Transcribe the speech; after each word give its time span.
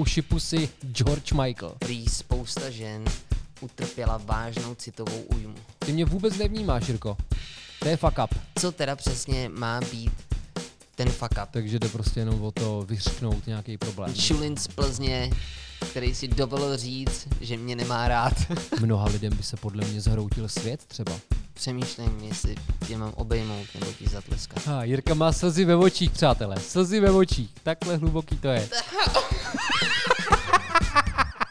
uši 0.00 0.22
pusy 0.22 0.68
George 0.92 1.32
Michael. 1.32 1.74
Prý 1.78 2.06
spousta 2.06 2.70
žen 2.70 3.04
utrpěla 3.60 4.20
vážnou 4.24 4.74
citovou 4.74 5.20
újmu. 5.20 5.54
Ty 5.78 5.92
mě 5.92 6.04
vůbec 6.04 6.36
nevnímáš, 6.36 6.88
Jirko. 6.88 7.16
To 7.78 7.88
je 7.88 7.96
fuck 7.96 8.18
up. 8.24 8.34
Co 8.58 8.72
teda 8.72 8.96
přesně 8.96 9.48
má 9.48 9.80
být 9.80 10.12
ten 10.94 11.08
fuck 11.08 11.32
up? 11.42 11.48
Takže 11.50 11.78
jde 11.78 11.88
prostě 11.88 12.20
jenom 12.20 12.42
o 12.42 12.52
to 12.52 12.84
vyřknout 12.88 13.46
nějaký 13.46 13.78
problém. 13.78 14.14
Šulin 14.14 14.56
z 14.56 14.68
Plzně, 14.68 15.30
který 15.90 16.14
si 16.14 16.28
dovolil 16.28 16.76
říct, 16.76 17.28
že 17.40 17.56
mě 17.56 17.76
nemá 17.76 18.08
rád. 18.08 18.34
Mnoha 18.80 19.06
lidem 19.08 19.36
by 19.36 19.42
se 19.42 19.56
podle 19.56 19.84
mě 19.84 20.00
zhroutil 20.00 20.48
svět 20.48 20.84
třeba. 20.84 21.12
Přemýšlím, 21.60 22.18
jestli 22.22 22.54
tě 22.86 22.96
mám 22.96 23.12
obejmout 23.16 23.66
nebo 23.80 23.92
ti 23.92 24.08
zatleskat. 24.08 24.66
Ha, 24.66 24.84
Jirka 24.84 25.14
má 25.14 25.32
slzy 25.32 25.64
ve 25.64 25.76
očích, 25.76 26.10
přátelé. 26.10 26.56
Slzy 26.60 27.00
ve 27.00 27.10
očích. 27.10 27.54
Takhle 27.62 27.96
hluboký 27.96 28.38
to 28.38 28.48
je. 28.48 28.68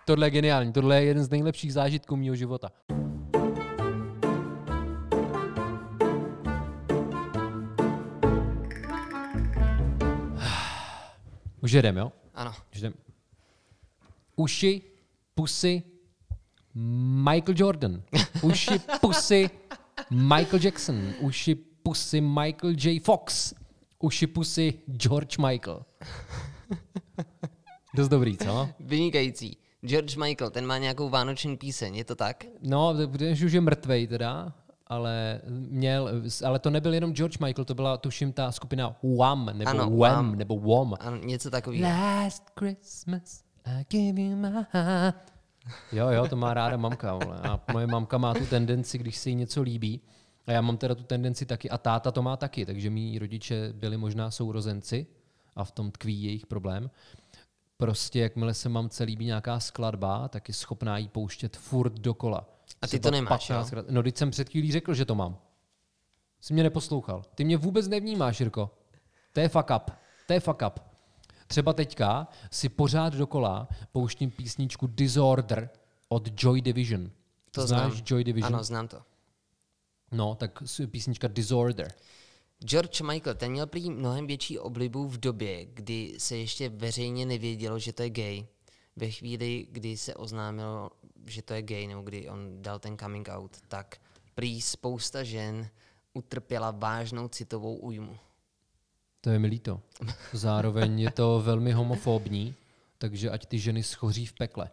Tohle 0.06 0.28
je 0.28 0.32
geniální. 0.32 0.74
Tohle 0.74 0.96
je 0.96 1.04
jeden 1.04 1.24
z 1.24 1.30
nejlepších 1.30 1.74
zážitků 1.74 2.16
mého 2.16 2.36
života. 2.36 2.72
Už 11.62 11.72
jedem, 11.72 11.98
jo? 11.98 12.12
Ano. 12.36 12.54
Už 12.74 12.80
jdem. 12.80 12.94
Uši, 14.36 14.82
pusy, 15.36 15.84
Michael 17.24 17.56
Jordan. 17.58 18.02
Uši, 18.42 18.80
pusy, 19.02 19.50
Michael 20.10 20.60
Jackson. 20.64 21.14
Uši, 21.20 21.56
pusy, 21.56 22.22
Michael 22.22 22.74
J. 22.84 23.00
Fox. 23.00 23.54
Uši, 24.00 24.28
pusy, 24.28 24.74
George 24.88 25.38
Michael. 25.38 25.86
Dost 27.96 28.10
dobrý, 28.10 28.38
co? 28.38 28.70
Vynikající. 28.80 29.58
George 29.82 30.16
Michael, 30.16 30.50
ten 30.50 30.66
má 30.66 30.78
nějakou 30.78 31.10
vánoční 31.10 31.58
píseň, 31.58 31.96
je 31.96 32.04
to 32.04 32.16
tak? 32.16 32.46
No, 32.62 32.94
když 32.94 33.42
už 33.42 33.52
je 33.52 33.62
mrtvej 33.62 34.08
teda, 34.08 34.54
ale 34.88 35.42
měl, 35.50 36.10
ale 36.46 36.60
to 36.60 36.70
nebyl 36.70 36.94
jenom 36.94 37.14
George 37.14 37.38
Michael, 37.38 37.66
to 37.66 37.76
byla 37.76 37.98
tuším 37.98 38.34
ta 38.34 38.52
skupina 38.52 38.96
Wham, 39.18 39.46
nebo 39.54 39.70
Ano, 39.70 39.84
Wham, 39.90 39.98
Wham. 40.00 40.36
nebo 40.36 40.60
Wham. 40.60 40.96
Ano, 41.00 41.18
něco 41.18 41.50
takového. 41.50 41.90
Last 41.90 42.44
Christmas 42.60 43.44
I 43.66 43.86
gave 43.92 44.22
you 44.22 44.36
my 44.36 44.48
heart. 44.72 45.34
Jo, 45.92 46.10
jo, 46.10 46.28
to 46.28 46.36
má 46.36 46.54
ráda 46.54 46.78
mamka. 46.78 47.14
Vole. 47.14 47.40
A 47.40 47.60
moje 47.74 47.88
mamka 47.88 48.18
má 48.18 48.34
tu 48.34 48.46
tendenci, 48.46 48.98
když 48.98 49.18
se 49.18 49.30
jí 49.30 49.36
něco 49.36 49.62
líbí, 49.62 50.02
a 50.48 50.52
já 50.52 50.62
mám 50.62 50.78
teda 50.78 50.96
tu 50.96 51.04
tendenci 51.04 51.46
taky, 51.46 51.70
a 51.70 51.78
táta 51.78 52.12
to 52.12 52.22
má 52.22 52.38
taky, 52.38 52.66
takže 52.66 52.90
mý 52.90 53.20
rodiče 53.20 53.74
byli 53.74 53.98
možná 53.98 54.32
sourozenci 54.32 55.08
a 55.56 55.64
v 55.64 55.72
tom 55.72 55.92
tkví 55.92 56.24
jejich 56.24 56.46
problém. 56.46 56.90
Prostě 57.78 58.20
jakmile 58.20 58.54
se 58.54 58.70
mamce 58.70 59.04
líbí 59.04 59.26
nějaká 59.26 59.60
skladba, 59.60 60.28
tak 60.28 60.48
je 60.48 60.54
schopná 60.54 60.98
jí 60.98 61.08
pouštět 61.08 61.58
furt 61.58 61.94
dokola. 61.94 62.46
A 62.82 62.88
ty 62.88 63.00
to 63.00 63.12
nemáš, 63.12 63.48
15 63.48 63.70
krát. 63.70 63.86
No, 63.90 64.04
teď 64.04 64.18
jsem 64.18 64.32
před 64.32 64.50
chvílí 64.50 64.72
řekl, 64.72 64.94
že 64.94 65.06
to 65.06 65.16
mám. 65.16 65.38
Jsi 66.42 66.54
mě 66.54 66.64
neposlouchal. 66.64 67.24
Ty 67.36 67.44
mě 67.44 67.58
vůbec 67.58 67.88
nevnímáš, 67.88 68.40
Jirko. 68.40 68.72
To 69.34 69.40
je 69.40 69.50
fuck 69.50 69.70
up. 69.76 69.92
To 70.28 70.34
je 70.34 70.40
fuck 70.40 70.62
up. 70.68 70.89
Třeba 71.50 71.74
teďka 71.74 72.28
si 72.52 72.70
pořád 72.70 73.14
dokola 73.14 73.68
pouštím 73.92 74.32
písničku 74.32 74.88
Disorder 74.88 75.70
od 76.10 76.44
Joy 76.44 76.62
Division. 76.62 77.12
To 77.52 77.68
Znáš 77.68 77.92
znám. 77.92 78.04
Joy 78.06 78.24
Division? 78.24 78.56
Ano, 78.56 78.64
znám 78.64 78.88
to. 78.88 79.02
No, 80.12 80.36
tak 80.36 80.64
písnička 80.92 81.28
Disorder. 81.28 81.94
George 82.60 83.02
Michael, 83.02 83.36
ten 83.36 83.52
měl 83.52 83.68
prý 83.68 83.90
mnohem 83.90 84.28
větší 84.28 84.60
oblibu 84.60 85.08
v 85.08 85.18
době, 85.18 85.66
kdy 85.66 86.16
se 86.18 86.38
ještě 86.38 86.70
veřejně 86.70 87.26
nevědělo, 87.26 87.80
že 87.80 87.94
to 87.94 88.04
je 88.04 88.10
gay. 88.10 88.48
Ve 88.96 89.10
chvíli, 89.12 89.68
kdy 89.72 89.98
se 89.98 90.16
oznámilo, 90.16 90.90
že 91.26 91.42
to 91.42 91.54
je 91.54 91.62
gay, 91.62 91.88
nebo 91.88 92.02
kdy 92.02 92.30
on 92.30 92.62
dal 92.62 92.80
ten 92.80 92.98
coming 92.98 93.28
out, 93.32 93.58
tak 93.68 93.98
prý 94.36 94.62
spousta 94.62 95.24
žen 95.24 95.70
utrpěla 96.14 96.72
vážnou 96.72 97.28
citovou 97.28 97.76
újmu. 97.76 98.18
To 99.22 99.30
je 99.30 99.40
mi 99.40 99.48
líto. 99.48 99.82
Zároveň 100.34 101.00
je 101.00 101.12
to 101.12 101.42
velmi 101.42 101.72
homofobní, 101.72 102.56
takže 102.98 103.30
ať 103.30 103.46
ty 103.46 103.60
ženy 103.60 103.84
schoří 103.84 104.26
v 104.26 104.34
pekle. 104.34 104.70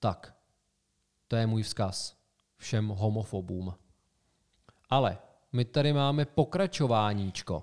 Tak, 0.00 0.34
to 1.28 1.36
je 1.36 1.46
můj 1.46 1.62
vzkaz 1.62 2.16
všem 2.56 2.88
homofobům. 2.88 3.74
Ale 4.90 5.18
my 5.52 5.64
tady 5.64 5.92
máme 5.92 6.24
pokračováníčko. 6.24 7.62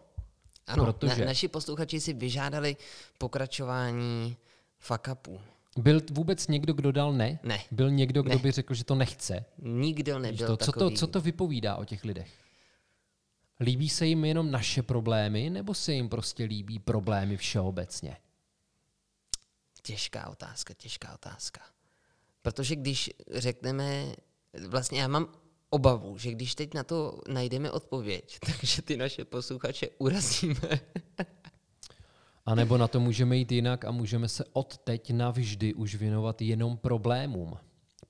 Ano, 0.67 0.85
Protože- 0.85 1.21
na, 1.21 1.25
naši 1.25 1.47
posluchači 1.47 1.99
si 2.01 2.13
vyžádali 2.13 2.77
pokračování 3.17 4.37
fuck 4.79 5.07
upů. 5.11 5.39
Byl 5.77 6.01
vůbec 6.11 6.47
někdo, 6.47 6.73
kdo 6.73 6.91
dal 6.91 7.13
ne? 7.13 7.39
Ne. 7.43 7.59
Byl 7.71 7.91
někdo, 7.91 8.23
kdo 8.23 8.35
Ne. 8.35 8.41
by 8.41 8.51
řekl, 8.51 8.73
že 8.73 8.83
to 8.83 8.95
nechce? 8.95 9.45
Nikdo 9.57 10.19
nebyl 10.19 10.47
to, 10.47 10.57
co, 10.57 10.65
to, 10.65 10.71
takový. 10.71 10.95
co 10.97 11.07
to 11.07 11.21
vypovídá 11.21 11.75
o 11.75 11.85
těch 11.85 12.03
lidech? 12.03 12.44
Líbí 13.59 13.89
se 13.89 14.05
jim 14.05 14.25
jenom 14.25 14.51
naše 14.51 14.83
problémy, 14.83 15.49
nebo 15.49 15.73
se 15.73 15.93
jim 15.93 16.09
prostě 16.09 16.43
líbí 16.43 16.79
problémy 16.79 17.37
všeobecně? 17.37 18.17
Těžká 19.81 20.29
otázka, 20.29 20.73
těžká 20.73 21.13
otázka. 21.13 21.61
Protože 22.41 22.75
když 22.75 23.09
řekneme, 23.31 24.15
vlastně 24.67 25.01
já 25.01 25.07
mám 25.07 25.27
obavu, 25.69 26.17
že 26.17 26.31
když 26.31 26.55
teď 26.55 26.73
na 26.73 26.83
to 26.83 27.21
najdeme 27.27 27.71
odpověď, 27.71 28.39
takže 28.45 28.81
ty 28.81 28.97
naše 28.97 29.25
posluchače 29.25 29.89
urazíme. 29.97 30.79
A 32.45 32.55
nebo 32.55 32.77
na 32.77 32.87
to 32.87 32.99
můžeme 32.99 33.37
jít 33.37 33.51
jinak 33.51 33.85
a 33.85 33.91
můžeme 33.91 34.29
se 34.29 34.45
od 34.53 34.77
teď 34.77 35.11
navždy 35.11 35.73
už 35.73 35.95
věnovat 35.95 36.41
jenom 36.41 36.77
problémům, 36.77 37.57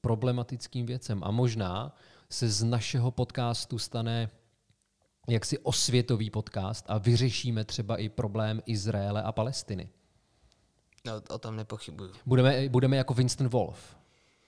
problematickým 0.01 0.85
věcem. 0.85 1.23
A 1.23 1.31
možná 1.31 1.95
se 2.29 2.49
z 2.49 2.63
našeho 2.63 3.11
podcastu 3.11 3.79
stane 3.79 4.29
jaksi 5.27 5.59
osvětový 5.59 6.29
podcast 6.29 6.85
a 6.87 6.97
vyřešíme 6.97 7.65
třeba 7.65 7.97
i 7.97 8.09
problém 8.09 8.61
Izraele 8.65 9.23
a 9.23 9.31
Palestiny. 9.31 9.89
No, 11.05 11.13
o 11.29 11.37
tom 11.37 11.55
nepochybuju. 11.55 12.11
Budeme, 12.25 12.69
budeme 12.69 12.97
jako 12.97 13.13
Winston 13.13 13.47
Wolf. 13.47 13.97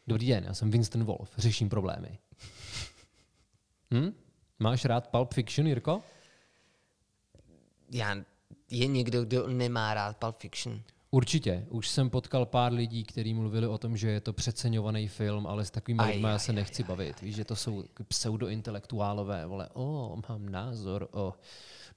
Dobrý 0.07 0.27
den, 0.27 0.43
já 0.43 0.53
jsem 0.53 0.71
Winston 0.71 1.03
Wolf, 1.03 1.31
řeším 1.37 1.69
problémy. 1.69 2.19
Hm? 3.93 4.13
Máš 4.59 4.85
rád 4.85 5.07
Pulp 5.07 5.33
Fiction, 5.33 5.67
Jirko? 5.67 6.03
Já, 7.91 8.15
je 8.71 8.87
někdo, 8.87 9.25
kdo 9.25 9.47
nemá 9.47 9.93
rád 9.93 10.17
Pulp 10.17 10.37
Fiction? 10.37 10.81
Určitě. 11.11 11.65
Už 11.69 11.89
jsem 11.89 12.09
potkal 12.09 12.45
pár 12.45 12.73
lidí, 12.73 13.03
kteří 13.03 13.33
mluvili 13.33 13.67
o 13.67 13.77
tom, 13.77 13.97
že 13.97 14.09
je 14.09 14.21
to 14.21 14.33
přeceňovaný 14.33 15.07
film, 15.07 15.47
ale 15.47 15.65
s 15.65 15.71
takovými 15.71 16.03
Aj, 16.03 16.11
lidmi 16.11 16.27
já 16.27 16.33
aj, 16.33 16.39
se 16.39 16.53
nechci 16.53 16.83
bavit. 16.83 17.21
Víš, 17.21 17.35
že 17.35 17.45
to 17.45 17.55
jsou 17.55 17.83
pseudointelektuálové, 18.07 19.45
vole, 19.45 19.69
o, 19.73 20.17
mám 20.29 20.49
názor, 20.49 21.07
o, 21.11 21.33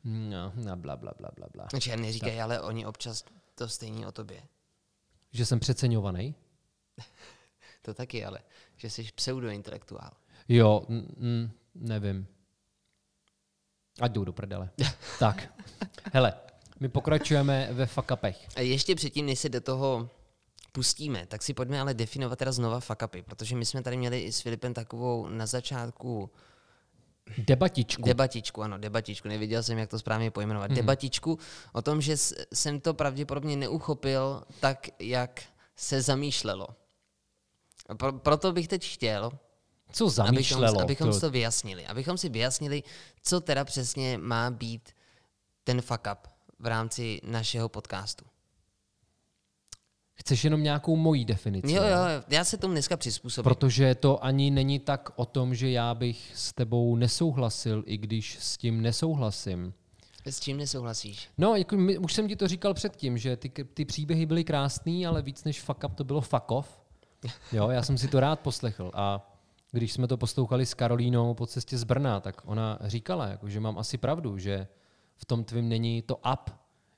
no, 0.04 0.52
na 0.56 0.76
bla, 0.76 0.96
bla, 0.96 1.12
bla, 1.18 1.30
bla, 1.36 1.46
bla. 1.52 1.66
Znači, 1.70 1.96
neříkají, 1.96 2.40
ale 2.40 2.60
oni 2.60 2.86
občas 2.86 3.24
to 3.54 3.68
stejní 3.68 4.06
o 4.06 4.12
tobě. 4.12 4.42
Že 5.32 5.46
jsem 5.46 5.60
přeceňovaný? 5.60 6.34
To 7.82 7.94
taky, 7.94 8.24
ale 8.24 8.40
že 8.76 8.90
jsi 8.90 9.08
pseudointelektuál. 9.14 10.10
Jo, 10.48 10.82
mm, 10.88 11.14
mm, 11.16 11.50
nevím. 11.74 12.26
Ať 14.00 14.12
jdou 14.12 14.24
do 14.24 14.32
prdele. 14.32 14.70
tak, 15.18 15.52
hele, 16.12 16.34
my 16.80 16.88
pokračujeme 16.88 17.68
ve 17.72 17.86
fakapech. 17.86 18.48
A 18.56 18.60
ještě 18.60 18.94
předtím, 18.94 19.26
než 19.26 19.38
se 19.38 19.48
do 19.48 19.60
toho 19.60 20.08
pustíme, 20.72 21.26
tak 21.26 21.42
si 21.42 21.54
pojďme 21.54 21.80
ale 21.80 21.94
definovat 21.94 22.38
teda 22.38 22.52
znova 22.52 22.80
fuck 22.80 23.02
upy, 23.04 23.22
protože 23.22 23.56
my 23.56 23.64
jsme 23.64 23.82
tady 23.82 23.96
měli 23.96 24.20
i 24.20 24.32
s 24.32 24.40
Filipem 24.40 24.74
takovou 24.74 25.28
na 25.28 25.46
začátku 25.46 26.30
Debatičku. 27.38 28.02
debatičku, 28.02 28.62
ano, 28.62 28.78
debatičku, 28.78 29.28
nevěděl 29.28 29.62
jsem, 29.62 29.78
jak 29.78 29.90
to 29.90 29.98
správně 29.98 30.30
pojmenovat, 30.30 30.70
Mhm. 30.70 30.76
debatičku 30.76 31.38
o 31.72 31.82
tom, 31.82 32.00
že 32.00 32.16
jsem 32.54 32.80
to 32.80 32.94
pravděpodobně 32.94 33.56
neuchopil 33.56 34.42
tak, 34.60 34.86
jak 34.98 35.42
se 35.76 36.02
zamýšlelo. 36.02 36.68
Pro, 37.96 38.12
proto 38.12 38.52
bych 38.52 38.68
teď 38.68 38.88
chtěl, 38.94 39.30
Co 39.92 40.04
abychom, 40.04 40.26
zamýšlelo? 40.26 40.80
abychom 40.80 41.06
to, 41.06 41.12
si 41.12 41.20
to 41.20 41.30
vyjasnili. 41.30 41.86
Abychom 41.86 42.18
si 42.18 42.28
vyjasnili, 42.28 42.82
co 43.22 43.40
teda 43.40 43.64
přesně 43.64 44.18
má 44.18 44.50
být 44.50 44.88
ten 45.64 45.82
fuck 45.82 46.00
up 46.12 46.28
v 46.60 46.66
rámci 46.66 47.20
našeho 47.24 47.68
podcastu. 47.68 48.24
Chceš 50.14 50.44
jenom 50.44 50.62
nějakou 50.62 50.96
mojí 50.96 51.24
definici? 51.24 51.72
Jo, 51.72 51.82
jo, 51.82 51.98
já 52.28 52.44
se 52.44 52.56
tomu 52.56 52.74
dneska 52.74 52.96
přizpůsobím. 52.96 53.44
Protože 53.44 53.94
to 53.94 54.24
ani 54.24 54.50
není 54.50 54.78
tak 54.78 55.10
o 55.16 55.24
tom, 55.24 55.54
že 55.54 55.70
já 55.70 55.94
bych 55.94 56.32
s 56.34 56.52
tebou 56.52 56.96
nesouhlasil, 56.96 57.82
i 57.86 57.96
když 57.96 58.38
s 58.40 58.56
tím 58.56 58.82
nesouhlasím. 58.82 59.74
S 60.26 60.40
čím 60.40 60.56
nesouhlasíš? 60.56 61.28
No, 61.38 61.56
jako 61.56 61.76
my, 61.76 61.98
už 61.98 62.14
jsem 62.14 62.28
ti 62.28 62.36
to 62.36 62.48
říkal 62.48 62.74
předtím, 62.74 63.18
že 63.18 63.36
ty, 63.36 63.48
ty 63.48 63.84
příběhy 63.84 64.26
byly 64.26 64.44
krásný, 64.44 65.06
ale 65.06 65.22
víc 65.22 65.44
než 65.44 65.60
fuck 65.60 65.84
up 65.84 65.94
to 65.94 66.04
bylo 66.04 66.20
fuck 66.20 66.50
off. 66.50 66.80
Jo, 67.52 67.68
já 67.68 67.82
jsem 67.82 67.98
si 67.98 68.08
to 68.08 68.20
rád 68.20 68.40
poslechl 68.40 68.90
a 68.94 69.36
když 69.72 69.92
jsme 69.92 70.08
to 70.08 70.16
poslouchali 70.16 70.66
s 70.66 70.74
Karolínou 70.74 71.34
po 71.34 71.46
cestě 71.46 71.78
z 71.78 71.84
Brna, 71.84 72.20
tak 72.20 72.42
ona 72.44 72.78
říkala, 72.84 73.26
jako, 73.26 73.48
že 73.48 73.60
mám 73.60 73.78
asi 73.78 73.98
pravdu, 73.98 74.38
že 74.38 74.66
v 75.20 75.24
tom 75.24 75.44
tvým 75.44 75.68
není 75.68 76.02
to 76.02 76.16
up, 76.16 76.50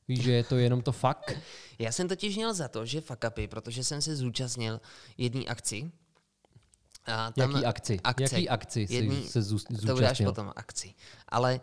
Víš, 0.08 0.22
že 0.22 0.32
je 0.32 0.44
to 0.44 0.56
jenom 0.56 0.82
to 0.82 0.92
fakt? 0.92 1.38
Já 1.78 1.92
jsem 1.92 2.08
totiž 2.08 2.36
měl 2.36 2.54
za 2.54 2.68
to, 2.68 2.86
že 2.86 3.00
fuck 3.00 3.24
upy, 3.28 3.48
protože 3.48 3.84
jsem 3.84 4.02
se 4.02 4.16
zúčastnil 4.16 4.80
jedné 5.18 5.44
akci. 5.44 5.92
A 7.06 7.32
tam 7.32 7.50
Jaký 7.50 7.66
akci? 7.66 8.00
akce, 8.04 8.22
Jaký 8.22 8.48
akci 8.48 8.86
jedný, 8.90 9.28
se 9.28 9.42
zúčastnil? 9.42 9.80
To 9.86 9.96
udáš 9.96 10.22
potom 10.24 10.52
akci. 10.56 10.94
Ale 11.28 11.60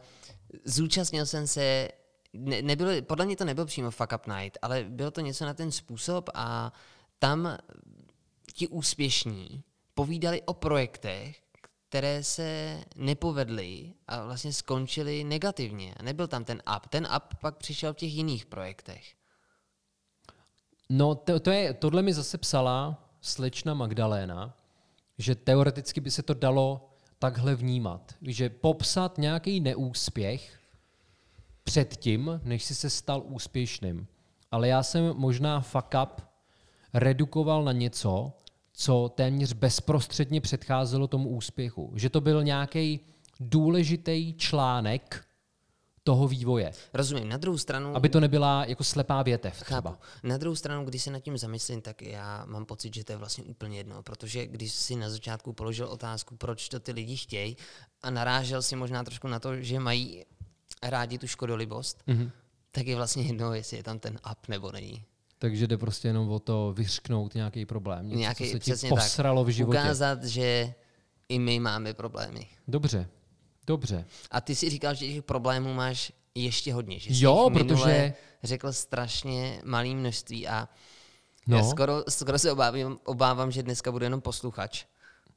zúčastnil 0.65 1.25
jsem 1.25 1.47
se, 1.47 1.89
ne, 2.33 2.61
nebylo, 2.61 3.01
podle 3.01 3.25
mě 3.25 3.35
to 3.35 3.45
nebyl 3.45 3.65
přímo 3.65 3.91
fuck 3.91 4.13
up 4.15 4.27
night, 4.27 4.57
ale 4.61 4.83
bylo 4.89 5.11
to 5.11 5.21
něco 5.21 5.45
na 5.45 5.53
ten 5.53 5.71
způsob 5.71 6.29
a 6.33 6.73
tam 7.19 7.57
ti 8.53 8.67
úspěšní 8.67 9.63
povídali 9.93 10.41
o 10.41 10.53
projektech, 10.53 11.41
které 11.89 12.23
se 12.23 12.79
nepovedly 12.95 13.93
a 14.07 14.25
vlastně 14.25 14.53
skončily 14.53 15.23
negativně. 15.23 15.95
Nebyl 16.01 16.27
tam 16.27 16.43
ten 16.43 16.61
up. 16.77 16.87
Ten 16.87 17.07
up 17.17 17.35
pak 17.41 17.57
přišel 17.57 17.93
v 17.93 17.97
těch 17.97 18.13
jiných 18.13 18.45
projektech. 18.45 19.13
No, 20.89 21.15
to, 21.15 21.39
to 21.39 21.51
je, 21.51 21.73
tohle 21.73 22.01
mi 22.01 22.13
zase 22.13 22.37
psala 22.37 23.03
slečna 23.21 23.73
Magdaléna, 23.73 24.57
že 25.17 25.35
teoreticky 25.35 26.01
by 26.01 26.11
se 26.11 26.23
to 26.23 26.33
dalo 26.33 26.89
takhle 27.19 27.55
vnímat. 27.55 28.15
Že 28.21 28.49
popsat 28.49 29.17
nějaký 29.17 29.59
neúspěch 29.59 30.59
předtím, 31.63 32.41
než 32.43 32.63
si 32.63 32.75
se 32.75 32.89
stal 32.89 33.23
úspěšným. 33.25 34.07
Ale 34.51 34.67
já 34.67 34.83
jsem 34.83 35.13
možná 35.17 35.61
fuck 35.61 35.93
up 36.03 36.21
redukoval 36.93 37.63
na 37.63 37.71
něco, 37.71 38.33
co 38.79 39.11
téměř 39.15 39.53
bezprostředně 39.53 40.41
předcházelo 40.41 41.07
tomu 41.07 41.29
úspěchu. 41.29 41.91
Že 41.95 42.09
to 42.09 42.21
byl 42.21 42.43
nějaký 42.43 42.99
důležitý 43.39 44.33
článek 44.33 45.25
toho 46.03 46.27
vývoje. 46.27 46.71
Rozumím. 46.93 47.29
Na 47.29 47.37
druhou 47.37 47.57
stranu... 47.57 47.95
Aby 47.95 48.09
to 48.09 48.19
nebyla 48.19 48.65
jako 48.65 48.83
slepá 48.83 49.23
větev 49.23 49.63
třeba. 49.63 49.91
Chápu. 49.91 50.03
Na 50.23 50.37
druhou 50.37 50.55
stranu, 50.55 50.85
když 50.85 51.03
se 51.03 51.11
nad 51.11 51.19
tím 51.19 51.37
zamyslím, 51.37 51.81
tak 51.81 52.01
já 52.01 52.45
mám 52.45 52.65
pocit, 52.65 52.95
že 52.95 53.03
to 53.03 53.11
je 53.11 53.17
vlastně 53.17 53.43
úplně 53.43 53.77
jedno, 53.77 54.03
protože 54.03 54.47
když 54.47 54.71
si 54.71 54.95
na 54.95 55.09
začátku 55.09 55.53
položil 55.53 55.87
otázku, 55.87 56.35
proč 56.35 56.69
to 56.69 56.79
ty 56.79 56.91
lidi 56.91 57.17
chtějí 57.17 57.57
a 58.03 58.09
narážel 58.09 58.61
si 58.61 58.75
možná 58.75 59.03
trošku 59.03 59.27
na 59.27 59.39
to, 59.39 59.61
že 59.61 59.79
mají 59.79 60.25
rádi 60.83 61.17
tu 61.17 61.27
škodolibost, 61.27 62.03
mm-hmm. 62.07 62.31
tak 62.71 62.87
je 62.87 62.95
vlastně 62.95 63.23
jedno, 63.23 63.53
jestli 63.53 63.77
je 63.77 63.83
tam 63.83 63.99
ten 63.99 64.19
up 64.31 64.47
nebo 64.47 64.71
není. 64.71 65.05
Takže 65.39 65.67
jde 65.67 65.77
prostě 65.77 66.07
jenom 66.07 66.29
o 66.29 66.39
to 66.39 66.73
vyřknout 66.77 67.35
nějaký 67.35 67.65
problém. 67.65 68.07
Něco, 68.07 68.19
nějaký, 68.19 68.51
co 68.51 68.51
se 68.51 68.59
ti 68.59 68.87
posralo 68.89 69.43
tak. 69.43 69.47
v 69.47 69.55
životě. 69.55 69.79
Ukázat, 69.79 70.23
že 70.23 70.73
i 71.29 71.39
my 71.39 71.59
máme 71.59 71.93
problémy. 71.93 72.47
Dobře, 72.67 73.09
dobře. 73.67 74.05
A 74.31 74.41
ty 74.41 74.55
si 74.55 74.69
říkal, 74.69 74.93
že 74.95 75.07
těch 75.07 75.23
problémů 75.23 75.73
máš 75.73 76.11
ještě 76.35 76.73
hodně. 76.73 76.99
Že 76.99 77.25
jo, 77.25 77.49
protože... 77.53 78.13
řekl 78.43 78.73
strašně 78.73 79.61
malý 79.65 79.95
množství 79.95 80.47
a 80.47 80.69
no. 81.47 81.57
já 81.57 81.63
skoro, 81.63 82.03
skoro 82.09 82.39
se 82.39 82.51
obávám, 82.51 82.99
obávám, 83.03 83.51
že 83.51 83.63
dneska 83.63 83.91
bude 83.91 84.05
jenom 84.05 84.21
posluchač, 84.21 84.85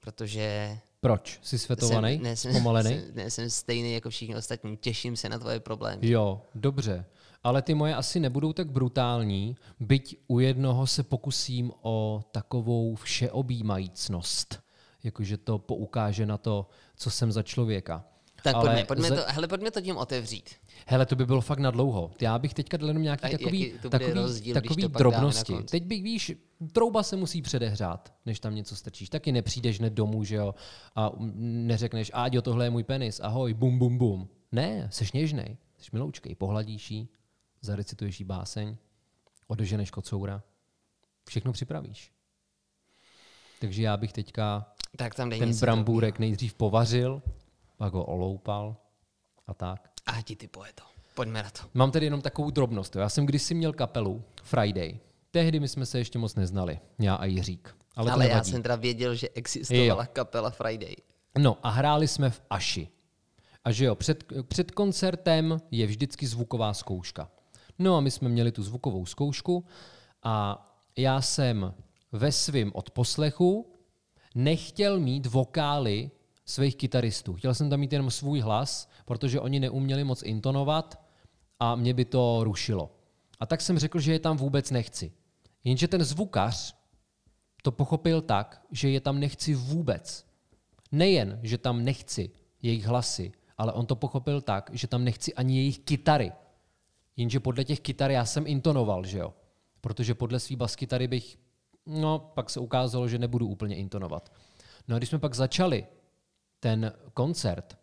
protože... 0.00 0.78
Proč? 1.00 1.38
Jsi 1.42 1.58
světovaný? 1.58 2.14
Jsem, 2.14 2.22
ne, 2.22 2.36
jsem, 2.36 2.52
Pomalený? 2.52 2.90
Jsem, 2.90 3.10
ne, 3.14 3.30
jsem 3.30 3.50
stejný 3.50 3.94
jako 3.94 4.10
všichni 4.10 4.36
ostatní. 4.36 4.76
Těším 4.76 5.16
se 5.16 5.28
na 5.28 5.38
tvoje 5.38 5.60
problémy. 5.60 6.10
Jo, 6.10 6.42
dobře 6.54 7.04
ale 7.44 7.62
ty 7.62 7.74
moje 7.74 7.94
asi 7.94 8.20
nebudou 8.20 8.52
tak 8.52 8.70
brutální, 8.70 9.56
byť 9.80 10.16
u 10.28 10.38
jednoho 10.38 10.86
se 10.86 11.02
pokusím 11.02 11.72
o 11.82 12.24
takovou 12.32 12.94
všeobjímajícnost, 12.94 14.62
jakože 15.04 15.36
to 15.36 15.58
poukáže 15.58 16.26
na 16.26 16.38
to, 16.38 16.68
co 16.96 17.10
jsem 17.10 17.32
za 17.32 17.42
člověka. 17.42 18.04
Tak 18.42 18.54
ale 18.54 18.64
pojďme, 18.64 18.84
pojďme, 18.84 19.08
za... 19.08 19.16
to, 19.16 19.22
hele, 19.26 19.48
pojďme 19.48 19.70
to 19.70 19.80
tím 19.80 19.96
otevřít. 19.96 20.50
Hele, 20.86 21.06
to 21.06 21.16
by 21.16 21.26
bylo 21.26 21.40
fakt 21.40 21.58
na 21.58 21.70
dlouho. 21.70 22.10
Já 22.20 22.38
bych 22.38 22.54
teďka 22.54 22.76
dal 22.76 22.88
jenom 22.88 23.02
nějaký 23.02 23.30
takový, 23.30 23.72
takový, 23.90 24.12
rozdíl, 24.12 24.54
takový 24.54 24.88
drobnosti. 24.88 25.54
Teď 25.70 25.84
bych, 25.84 26.02
víš, 26.02 26.32
trouba 26.72 27.02
se 27.02 27.16
musí 27.16 27.42
předehřát, 27.42 28.14
než 28.26 28.40
tam 28.40 28.54
něco 28.54 28.76
strčíš. 28.76 29.08
Taky 29.08 29.32
nepřijdeš 29.32 29.78
hned 29.78 29.92
domů, 29.92 30.24
že 30.24 30.36
jo, 30.36 30.54
a 30.96 31.12
neřekneš, 31.18 32.10
Áďo, 32.14 32.42
tohle 32.42 32.66
je 32.66 32.70
můj 32.70 32.84
penis, 32.84 33.20
ahoj, 33.20 33.54
bum, 33.54 33.78
bum, 33.78 33.98
bum. 33.98 34.28
Ne, 34.52 34.88
seš 34.90 35.12
něžnej, 35.12 35.56
jsi 35.78 35.90
miloučkej, 35.92 36.34
pohladíš 36.34 36.90
jí, 36.90 37.08
zarecituješ 37.62 38.20
jí 38.20 38.24
báseň, 38.24 38.76
odeženeš 39.46 39.90
kocoura, 39.90 40.42
všechno 41.28 41.52
připravíš. 41.52 42.12
Takže 43.60 43.82
já 43.82 43.96
bych 43.96 44.12
teďka 44.12 44.74
tak 44.96 45.14
tam 45.14 45.30
ten 45.30 45.58
brambůrek 45.58 46.18
nejdřív 46.18 46.54
povařil, 46.54 47.22
pak 47.76 47.92
ho 47.92 48.04
oloupal 48.04 48.76
a 49.46 49.54
tak. 49.54 49.90
A 50.06 50.22
ti 50.22 50.36
ty 50.36 50.48
to. 50.48 50.82
Pojďme 51.14 51.42
na 51.42 51.50
to. 51.50 51.60
Mám 51.74 51.90
tedy 51.90 52.06
jenom 52.06 52.20
takovou 52.20 52.50
drobnost. 52.50 52.96
Já 52.96 53.08
jsem 53.08 53.26
kdysi 53.26 53.54
měl 53.54 53.72
kapelu 53.72 54.22
Friday. 54.42 54.98
Tehdy 55.30 55.60
my 55.60 55.68
jsme 55.68 55.86
se 55.86 55.98
ještě 55.98 56.18
moc 56.18 56.34
neznali, 56.34 56.80
já 56.98 57.14
a 57.14 57.24
Jiřík. 57.24 57.76
Ale, 57.96 58.12
Ale 58.12 58.28
já 58.28 58.44
jsem 58.44 58.62
teda 58.62 58.76
věděl, 58.76 59.14
že 59.14 59.28
existovala 59.28 60.02
jo. 60.04 60.10
kapela 60.12 60.50
Friday. 60.50 60.94
No 61.38 61.58
a 61.62 61.70
hráli 61.70 62.08
jsme 62.08 62.30
v 62.30 62.42
Aši. 62.50 62.88
A 63.64 63.72
že 63.72 63.84
jo, 63.84 63.94
před, 63.94 64.24
před 64.48 64.70
koncertem 64.70 65.60
je 65.70 65.86
vždycky 65.86 66.26
zvuková 66.26 66.74
zkouška. 66.74 67.30
No 67.82 67.96
a 67.96 68.00
my 68.00 68.10
jsme 68.10 68.28
měli 68.28 68.52
tu 68.52 68.62
zvukovou 68.62 69.06
zkoušku 69.06 69.64
a 70.22 70.66
já 70.96 71.20
jsem 71.20 71.74
ve 72.12 72.32
svém 72.32 72.70
odposlechu 72.74 73.72
nechtěl 74.34 75.00
mít 75.00 75.26
vokály 75.26 76.10
svých 76.46 76.76
kytaristů. 76.76 77.34
Chtěl 77.34 77.54
jsem 77.54 77.70
tam 77.70 77.80
mít 77.80 77.92
jenom 77.92 78.10
svůj 78.10 78.40
hlas, 78.40 78.88
protože 79.04 79.40
oni 79.40 79.60
neuměli 79.60 80.04
moc 80.04 80.22
intonovat 80.22 81.02
a 81.58 81.74
mě 81.74 81.94
by 81.94 82.04
to 82.04 82.44
rušilo. 82.44 82.90
A 83.40 83.46
tak 83.46 83.60
jsem 83.60 83.78
řekl, 83.78 84.00
že 84.00 84.12
je 84.12 84.18
tam 84.18 84.36
vůbec 84.36 84.70
nechci. 84.70 85.12
Jenže 85.64 85.88
ten 85.88 86.04
zvukař 86.04 86.76
to 87.62 87.72
pochopil 87.72 88.20
tak, 88.20 88.62
že 88.70 88.90
je 88.90 89.00
tam 89.00 89.20
nechci 89.20 89.54
vůbec. 89.54 90.26
Nejen, 90.92 91.40
že 91.42 91.58
tam 91.58 91.84
nechci 91.84 92.30
jejich 92.62 92.86
hlasy, 92.86 93.32
ale 93.58 93.72
on 93.72 93.86
to 93.86 93.96
pochopil 93.96 94.40
tak, 94.40 94.70
že 94.72 94.86
tam 94.86 95.04
nechci 95.04 95.34
ani 95.34 95.56
jejich 95.56 95.78
kytary. 95.78 96.32
Jenže 97.16 97.40
podle 97.40 97.64
těch 97.64 97.80
kytar 97.80 98.10
já 98.10 98.24
jsem 98.24 98.46
intonoval, 98.46 99.04
že 99.04 99.18
jo? 99.18 99.34
Protože 99.80 100.14
podle 100.14 100.40
svý 100.40 100.56
baskytary 100.56 101.08
bych, 101.08 101.38
no, 101.86 102.18
pak 102.18 102.50
se 102.50 102.60
ukázalo, 102.60 103.08
že 103.08 103.18
nebudu 103.18 103.46
úplně 103.46 103.76
intonovat. 103.76 104.32
No 104.88 104.96
a 104.96 104.98
když 104.98 105.08
jsme 105.08 105.18
pak 105.18 105.34
začali 105.34 105.86
ten 106.60 106.92
koncert, 107.14 107.78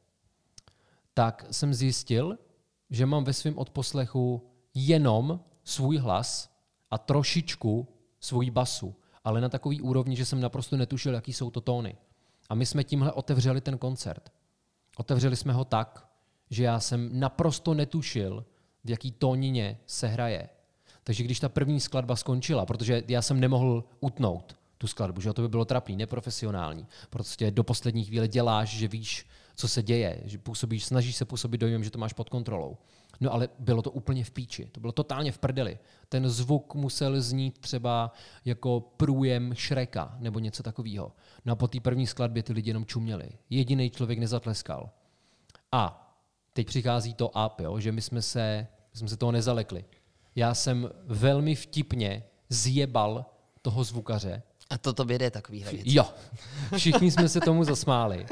tak 1.13 1.45
jsem 1.51 1.73
zjistil, 1.73 2.37
že 2.89 3.05
mám 3.05 3.23
ve 3.23 3.33
svém 3.33 3.57
odposlechu 3.57 4.49
jenom 4.73 5.39
svůj 5.63 5.97
hlas 5.97 6.55
a 6.91 6.97
trošičku 6.97 7.87
svůj 8.19 8.49
basu, 8.49 8.95
ale 9.23 9.41
na 9.41 9.49
takový 9.49 9.81
úrovni, 9.81 10.15
že 10.15 10.25
jsem 10.25 10.41
naprosto 10.41 10.77
netušil, 10.77 11.13
jaký 11.13 11.33
jsou 11.33 11.51
to 11.51 11.61
tóny. 11.61 11.97
A 12.49 12.55
my 12.55 12.65
jsme 12.65 12.83
tímhle 12.83 13.11
otevřeli 13.11 13.61
ten 13.61 13.77
koncert. 13.77 14.31
Otevřeli 14.97 15.35
jsme 15.35 15.53
ho 15.53 15.65
tak, 15.65 16.09
že 16.49 16.63
já 16.63 16.79
jsem 16.79 17.19
naprosto 17.19 17.73
netušil, 17.73 18.45
v 18.83 18.89
jaký 18.89 19.11
tónině 19.11 19.77
se 19.85 20.07
hraje. 20.07 20.49
Takže 21.03 21.23
když 21.23 21.39
ta 21.39 21.49
první 21.49 21.79
skladba 21.79 22.15
skončila, 22.15 22.65
protože 22.65 23.03
já 23.07 23.21
jsem 23.21 23.39
nemohl 23.39 23.83
utnout 23.99 24.55
tu 24.77 24.87
skladbu, 24.87 25.21
že 25.21 25.33
to 25.33 25.41
by 25.41 25.47
bylo 25.47 25.65
trapný, 25.65 25.95
neprofesionální. 25.95 26.87
Prostě 27.09 27.51
do 27.51 27.63
poslední 27.63 28.05
chvíle 28.05 28.27
děláš, 28.27 28.69
že 28.69 28.87
víš, 28.87 29.27
co 29.55 29.67
se 29.67 29.83
děje, 29.83 30.21
že 30.25 30.37
působíš, 30.37 30.85
snažíš 30.85 31.15
se 31.15 31.25
působit 31.25 31.57
dojmem, 31.57 31.83
že 31.83 31.89
to 31.89 31.99
máš 31.99 32.13
pod 32.13 32.29
kontrolou. 32.29 32.77
No 33.21 33.33
ale 33.33 33.49
bylo 33.59 33.81
to 33.81 33.91
úplně 33.91 34.23
v 34.23 34.31
píči, 34.31 34.69
to 34.71 34.79
bylo 34.79 34.91
totálně 34.91 35.31
v 35.31 35.37
prdeli. 35.37 35.79
Ten 36.09 36.29
zvuk 36.29 36.75
musel 36.75 37.21
znít 37.21 37.57
třeba 37.59 38.13
jako 38.45 38.79
průjem 38.79 39.53
šreka 39.53 40.15
nebo 40.19 40.39
něco 40.39 40.63
takového. 40.63 41.11
No 41.45 41.53
a 41.53 41.55
po 41.55 41.67
té 41.67 41.79
první 41.79 42.07
skladbě 42.07 42.43
ty 42.43 42.53
lidi 42.53 42.69
jenom 42.69 42.85
čuměli. 42.85 43.29
Jediný 43.49 43.89
člověk 43.89 44.19
nezatleskal. 44.19 44.89
A 45.71 46.08
teď 46.53 46.67
přichází 46.67 47.13
to 47.13 47.29
up, 47.29 47.59
jo, 47.59 47.79
že 47.79 47.91
my 47.91 48.01
jsme, 48.01 48.21
se, 48.21 48.67
my 48.93 48.97
jsme 48.97 49.07
se 49.07 49.17
toho 49.17 49.31
nezalekli. 49.31 49.85
Já 50.35 50.53
jsem 50.53 50.89
velmi 51.05 51.55
vtipně 51.55 52.23
zjebal 52.49 53.25
toho 53.61 53.83
zvukaře. 53.83 54.41
A 54.69 54.77
to 54.77 54.93
to 54.93 55.03
jde 55.03 55.31
takový 55.31 55.63
věc. 55.63 55.81
Jo. 55.85 56.13
Všichni 56.77 57.11
jsme 57.11 57.29
se 57.29 57.41
tomu 57.41 57.63
zasmáli. 57.63 58.25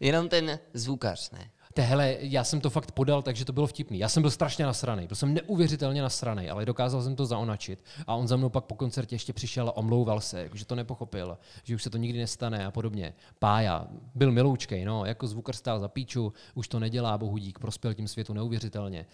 Jenom 0.00 0.28
ten 0.28 0.58
zvukař, 0.74 1.30
ne? 1.30 1.50
Tehle, 1.76 2.16
já 2.20 2.44
jsem 2.44 2.60
to 2.60 2.70
fakt 2.70 2.92
podal, 2.92 3.22
takže 3.22 3.44
to 3.44 3.52
bylo 3.52 3.66
vtipný. 3.66 3.98
Já 3.98 4.08
jsem 4.08 4.20
byl 4.20 4.30
strašně 4.30 4.64
nasraný, 4.64 5.06
byl 5.06 5.16
jsem 5.16 5.34
neuvěřitelně 5.34 6.02
nasraný, 6.02 6.50
ale 6.50 6.64
dokázal 6.64 7.02
jsem 7.02 7.16
to 7.16 7.26
zaonačit. 7.26 7.84
A 8.06 8.14
on 8.14 8.28
za 8.28 8.36
mnou 8.36 8.48
pak 8.48 8.64
po 8.64 8.74
koncertě 8.74 9.14
ještě 9.14 9.32
přišel 9.32 9.68
a 9.68 9.76
omlouval 9.76 10.20
se, 10.20 10.50
že 10.54 10.64
to 10.64 10.74
nepochopil, 10.74 11.38
že 11.64 11.74
už 11.74 11.82
se 11.82 11.90
to 11.90 11.98
nikdy 11.98 12.18
nestane 12.18 12.66
a 12.66 12.70
podobně. 12.70 13.14
Pája, 13.38 13.86
byl 14.14 14.32
miloučkej, 14.32 14.84
no, 14.84 15.04
jako 15.04 15.26
zvukar 15.26 15.56
stál 15.56 15.80
za 15.80 15.88
píču, 15.88 16.32
už 16.54 16.68
to 16.68 16.78
nedělá, 16.78 17.18
bohudík, 17.18 17.58
prospěl 17.58 17.94
tím 17.94 18.08
světu 18.08 18.32
neuvěřitelně. 18.32 19.06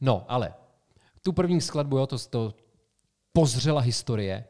No, 0.00 0.24
ale 0.28 0.54
tu 1.22 1.32
první 1.32 1.60
skladbu, 1.60 1.98
jo, 1.98 2.06
to, 2.06 2.18
to 2.18 2.54
pozřela 3.32 3.80
historie 3.80 4.44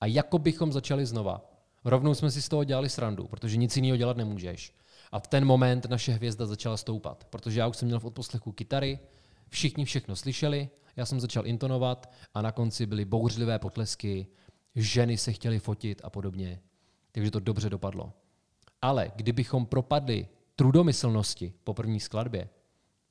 a 0.00 0.06
jako 0.06 0.38
bychom 0.38 0.72
začali 0.72 1.06
znova. 1.06 1.50
Rovnou 1.84 2.14
jsme 2.14 2.30
si 2.30 2.42
z 2.42 2.48
toho 2.48 2.64
dělali 2.64 2.88
srandu, 2.88 3.28
protože 3.28 3.56
nic 3.56 3.76
jiného 3.76 3.96
dělat 3.96 4.16
nemůžeš. 4.16 4.72
A 5.14 5.18
v 5.20 5.26
ten 5.26 5.44
moment 5.44 5.86
naše 5.86 6.12
hvězda 6.12 6.46
začala 6.46 6.76
stoupat, 6.76 7.24
protože 7.24 7.60
já 7.60 7.66
už 7.66 7.76
jsem 7.76 7.86
měl 7.88 8.00
v 8.00 8.04
odposlechu 8.04 8.52
kytary, 8.52 8.98
Všichni 9.48 9.84
všechno 9.84 10.16
slyšeli, 10.16 10.68
já 10.96 11.06
jsem 11.06 11.20
začal 11.20 11.46
intonovat 11.46 12.12
a 12.34 12.42
na 12.42 12.52
konci 12.52 12.86
byly 12.86 13.04
bouřlivé 13.04 13.58
potlesky, 13.58 14.26
ženy 14.74 15.18
se 15.18 15.32
chtěly 15.32 15.58
fotit 15.58 16.00
a 16.04 16.10
podobně. 16.10 16.60
Takže 17.12 17.30
to 17.30 17.40
dobře 17.40 17.70
dopadlo. 17.70 18.12
Ale 18.82 19.12
kdybychom 19.16 19.66
propadli 19.66 20.28
trudomyslnosti 20.56 21.52
po 21.64 21.74
první 21.74 22.00
skladbě, 22.00 22.48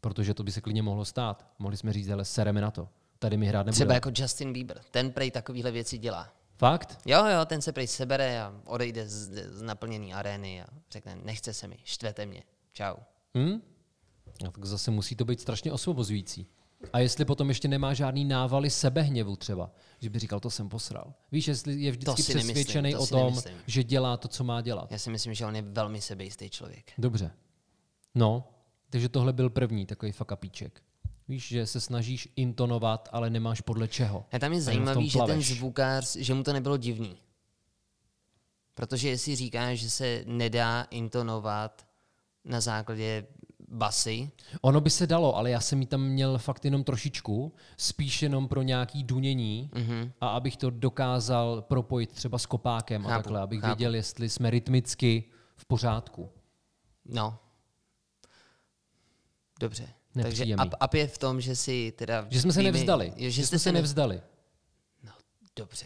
protože 0.01 0.33
to 0.33 0.43
by 0.43 0.51
se 0.51 0.61
klidně 0.61 0.81
mohlo 0.81 1.05
stát, 1.05 1.47
mohli 1.59 1.77
jsme 1.77 1.93
říct, 1.93 2.09
ale 2.09 2.25
sereme 2.25 2.61
na 2.61 2.71
to. 2.71 2.89
Tady 3.19 3.37
mi 3.37 3.45
hrát 3.45 3.59
nebude. 3.65 3.75
Třeba 3.75 3.93
jako 3.93 4.11
Justin 4.15 4.53
Bieber. 4.53 4.81
Ten 4.91 5.11
prej 5.11 5.31
takovýhle 5.31 5.71
věci 5.71 5.97
dělá. 5.97 6.29
Fakt? 6.63 6.99
Jo, 7.05 7.25
jo, 7.25 7.45
ten 7.45 7.61
se 7.61 7.71
prej 7.71 7.87
sebere 7.87 8.41
a 8.41 8.53
odejde 8.65 9.09
z, 9.09 9.47
z 9.57 9.61
naplněné 9.61 10.13
arény 10.13 10.61
a 10.63 10.67
řekne, 10.91 11.15
nechce 11.15 11.53
se 11.53 11.67
mi, 11.67 11.77
štvete 11.83 12.25
mě. 12.25 12.43
Čau. 12.71 12.95
Hm? 13.37 13.61
No, 14.43 14.51
tak 14.51 14.65
zase 14.65 14.91
musí 14.91 15.15
to 15.15 15.25
být 15.25 15.41
strašně 15.41 15.71
osvobozující. 15.71 16.47
A 16.93 16.99
jestli 16.99 17.25
potom 17.25 17.49
ještě 17.49 17.67
nemá 17.67 17.93
žádný 17.93 18.25
návaly 18.25 18.69
sebehněvu 18.69 19.35
třeba, 19.35 19.71
že 19.99 20.09
by 20.09 20.19
říkal, 20.19 20.39
to 20.39 20.49
jsem 20.49 20.69
posral. 20.69 21.13
Víš, 21.31 21.47
jestli 21.47 21.81
je 21.81 21.91
vždycky 21.91 22.33
nemyslím, 22.33 22.53
přesvědčený 22.53 22.91
to 22.91 22.99
o 22.99 23.07
tom, 23.07 23.25
nemyslím. 23.25 23.57
že 23.67 23.83
dělá 23.83 24.17
to, 24.17 24.27
co 24.27 24.43
má 24.43 24.61
dělat. 24.61 24.91
Já 24.91 24.97
si 24.97 25.09
myslím, 25.09 25.33
že 25.33 25.45
on 25.45 25.55
je 25.55 25.61
velmi 25.61 26.01
sebejistý 26.01 26.49
člověk. 26.49 26.91
Dobře. 26.97 27.31
No, 28.15 28.49
takže 28.89 29.09
tohle 29.09 29.33
byl 29.33 29.49
první 29.49 29.85
takový 29.85 30.11
fakapíček. 30.11 30.81
Víš, 31.27 31.47
že 31.47 31.67
se 31.67 31.81
snažíš 31.81 32.29
intonovat, 32.35 33.09
ale 33.11 33.29
nemáš 33.29 33.61
podle 33.61 33.87
čeho. 33.87 34.25
A 34.31 34.39
tam 34.39 34.51
je 34.53 34.57
A 34.57 34.61
zajímavý, 34.61 35.09
že 35.09 35.19
ten 35.27 35.41
zvukář, 35.41 36.15
že 36.15 36.33
mu 36.33 36.43
to 36.43 36.53
nebylo 36.53 36.77
divný. 36.77 37.17
Protože 38.73 39.09
jestli 39.09 39.35
říkáš, 39.35 39.79
že 39.79 39.89
se 39.89 40.23
nedá 40.27 40.81
intonovat 40.81 41.87
na 42.45 42.61
základě 42.61 43.25
basy, 43.69 44.31
Ono 44.61 44.81
by 44.81 44.89
se 44.89 45.07
dalo, 45.07 45.35
ale 45.35 45.49
já 45.49 45.59
jsem 45.59 45.81
ji 45.81 45.87
tam 45.87 46.01
měl 46.01 46.37
fakt 46.37 46.65
jenom 46.65 46.83
trošičku, 46.83 47.53
spíš 47.77 48.21
jenom 48.21 48.47
pro 48.47 48.61
nějaký 48.61 49.03
dunění 49.03 49.69
Mhm. 49.75 50.11
a 50.21 50.27
abych 50.29 50.57
to 50.57 50.69
dokázal 50.69 51.61
propojit 51.61 52.11
třeba 52.11 52.37
s 52.37 52.45
kopákem 52.45 53.05
a 53.05 53.09
Chápu, 53.09 53.23
takhle, 53.23 53.41
abych 53.41 53.61
chápu. 53.61 53.69
věděl, 53.69 53.95
jestli 53.95 54.29
jsme 54.29 54.49
rytmicky 54.49 55.23
v 55.55 55.65
pořádku. 55.65 56.29
no. 57.05 57.39
Dobře. 59.59 59.87
Takže 60.21 60.55
up, 60.65 60.73
up 60.85 60.93
je 60.93 61.07
v 61.07 61.17
tom, 61.17 61.41
že 61.41 61.55
si 61.55 61.93
teda... 61.97 62.27
Že 62.29 62.41
jsme 62.41 62.53
se 62.53 62.63
nevzdali. 62.63 63.13
Jo, 63.17 63.29
že 63.29 63.45
jsme 63.47 63.59
se 63.59 63.69
nev- 63.69 63.73
nevzdali. 63.73 64.21
No, 65.03 65.11
dobře. 65.55 65.85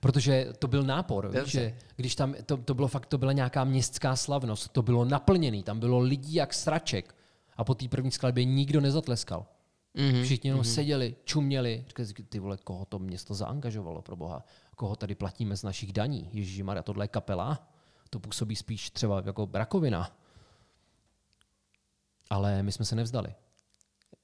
Protože 0.00 0.52
to 0.58 0.68
byl 0.68 0.82
nápor, 0.82 1.24
Dobře. 1.32 1.50
že 1.50 1.76
když 1.96 2.14
tam, 2.14 2.34
to, 2.46 2.56
to 2.56 2.74
bylo 2.74 2.88
fakt, 2.88 3.06
to 3.06 3.18
byla 3.18 3.32
nějaká 3.32 3.64
městská 3.64 4.16
slavnost, 4.16 4.72
to 4.72 4.82
bylo 4.82 5.04
naplněný, 5.04 5.62
tam 5.62 5.80
bylo 5.80 5.98
lidí 5.98 6.34
jak 6.34 6.54
sraček 6.54 7.14
a 7.56 7.64
po 7.64 7.74
té 7.74 7.88
první 7.88 8.10
skladbě 8.10 8.44
nikdo 8.44 8.80
nezatleskal. 8.80 9.46
Mhm. 9.94 10.22
Všichni 10.22 10.50
jenom 10.50 10.64
seděli, 10.64 11.16
čuměli, 11.24 11.84
říkali, 11.88 12.08
ty 12.28 12.38
vole, 12.38 12.58
koho 12.64 12.84
to 12.84 12.98
město 12.98 13.34
zaangažovalo, 13.34 14.02
pro 14.02 14.16
boha, 14.16 14.44
koho 14.76 14.96
tady 14.96 15.14
platíme 15.14 15.56
z 15.56 15.62
našich 15.62 15.92
daní, 15.92 16.28
Ježíšmarja, 16.32 16.82
tohle 16.82 17.04
je 17.04 17.08
kapela, 17.08 17.68
to 18.10 18.20
působí 18.20 18.56
spíš 18.56 18.90
třeba 18.90 19.22
jako 19.26 19.48
rakovina. 19.52 20.16
Ale 22.30 22.62
my 22.62 22.72
jsme 22.72 22.84
se 22.84 22.94
nevzdali. 22.96 23.34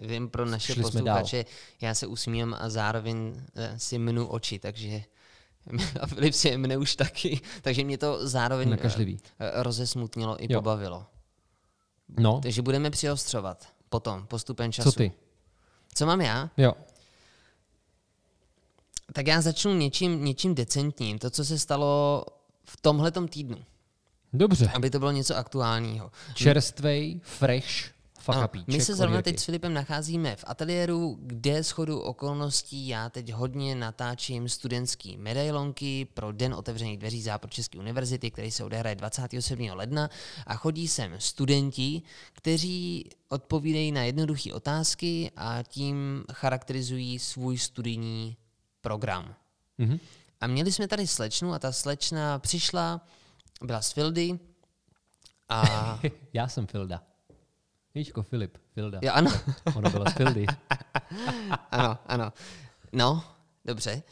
Vím 0.01 0.29
pro 0.31 0.47
naše 0.47 0.73
Šli 0.73 0.83
posluchače, 0.83 1.45
já 1.81 1.95
se 1.95 2.07
usmívám 2.07 2.55
a 2.61 2.69
zároveň 2.71 3.43
eh, 3.55 3.79
si 3.79 3.99
mnu 3.99 4.27
oči, 4.27 4.59
takže 4.59 5.03
a 6.01 6.07
Filip 6.07 6.35
si 6.35 6.57
mne 6.57 6.77
už 6.77 6.97
taky, 6.97 7.41
takže 7.63 7.85
mě 7.85 7.99
to 7.99 8.29
zároveň 8.29 8.71
Nakažlivý. 8.71 9.19
eh, 9.39 9.63
rozesmutnilo 9.63 10.45
i 10.45 10.53
Jo. 10.53 10.59
pobavilo. 10.61 11.07
No, 12.21 12.41
Takže 12.43 12.63
budeme 12.63 12.91
přiostřovat 12.91 13.69
potom, 13.89 14.27
postupem 14.27 14.73
času. 14.73 14.91
co 14.93 14.97
ty? 14.99 15.13
Co 15.95 16.07
mám 16.07 16.21
já? 16.21 16.51
Jo, 16.57 16.73
Tak 19.13 19.27
já 19.27 19.41
začnu 19.41 19.75
něčím, 19.75 20.25
něčím 20.25 20.55
decentním. 20.55 21.19
To, 21.19 21.31
co 21.31 21.45
se 21.45 21.59
stalo 21.59 22.25
v 22.65 22.77
tomhletom 22.81 23.29
týdnu. 23.29 23.65
Dobře. 24.33 24.71
Aby 24.75 24.91
to 24.91 24.99
bylo 24.99 25.11
něco 25.11 25.37
aktuálního. 25.37 26.11
Čerstvej, 26.35 27.21
fresh, 27.23 27.93
fakapíček. 28.23 28.69
my 28.69 28.81
se 28.81 28.95
zrovna 28.95 29.23
teď 29.23 29.39
s 29.39 29.45
Filipem 29.45 29.75
nacházíme 29.75 30.37
v 30.37 30.45
ateliéru, 30.47 31.19
kde 31.21 31.65
schodu 31.65 32.01
okolností 32.01 32.89
já 32.89 33.11
teď 33.11 33.33
hodně 33.33 33.75
natáčím 33.75 34.49
studentský 34.49 35.17
medailonky 35.17 36.07
pro 36.15 36.33
Den 36.33 36.55
otevřených 36.55 36.99
dveří 36.99 37.23
Západočeské 37.23 37.79
univerzity, 37.79 38.31
který 38.31 38.51
se 38.51 38.65
odehraje 38.65 38.95
27. 38.95 39.69
ledna 39.73 40.11
a 40.47 40.55
chodí 40.55 40.89
sem 40.89 41.15
studenti, 41.19 42.03
kteří 42.33 43.11
odpovídají 43.29 43.93
na 43.93 44.03
jednoduché 44.03 44.53
otázky 44.53 45.31
a 45.37 45.63
tím 45.63 46.25
charakterizují 46.33 47.19
svůj 47.19 47.59
studijní 47.59 48.37
program. 48.81 49.35
Mhm. 49.79 49.99
A 50.41 50.47
měli 50.47 50.73
jsme 50.73 50.89
tady 50.89 51.07
slečnu 51.07 51.53
a 51.53 51.59
ta 51.59 51.73
slečna 51.73 52.39
přišla, 52.39 53.01
byla 53.63 53.83
z 53.83 53.93
Fildy 53.93 54.39
a 55.49 56.01
Já 56.33 56.49
jsem 56.49 56.67
Filda. 56.67 57.03
Víš, 57.95 58.07
jako 58.09 58.23
Filip, 58.23 58.59
Filda. 58.75 58.99
jo, 59.03 59.11
ano, 59.15 59.31
Ona 59.75 59.91
byla 59.91 60.11
z 60.11 60.13
Fildy. 60.15 60.47
ano, 61.71 61.99
ano. 62.07 62.33
No, 62.93 63.25
dobře. 63.65 64.03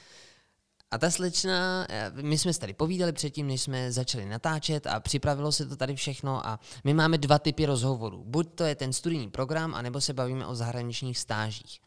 A 0.91 0.99
ta 0.99 1.11
slečna, 1.11 1.87
eh, 1.89 2.13
my 2.23 2.39
jsme 2.39 2.53
se 2.53 2.61
tady 2.61 2.73
povídali 2.75 3.13
předtím, 3.13 3.47
než 3.47 3.63
jsme 3.63 3.93
začali 3.93 4.27
natáčet 4.27 4.87
a 4.87 5.01
připravilo 5.01 5.53
se 5.53 5.67
to 5.67 5.77
tady 5.77 5.97
všechno 5.97 6.47
a 6.47 6.61
my 6.85 6.95
máme 6.95 7.19
dva 7.19 7.39
typy 7.39 7.67
rozhovorů. 7.67 8.25
Buď 8.27 8.55
to 8.55 8.65
je 8.65 8.75
ten 8.75 8.93
studijní 8.93 9.31
program, 9.31 9.75
anebo 9.75 10.01
se 10.01 10.13
bavíme 10.13 10.47
o 10.47 10.55
zahraničních 10.55 11.19
stážích. 11.19 11.81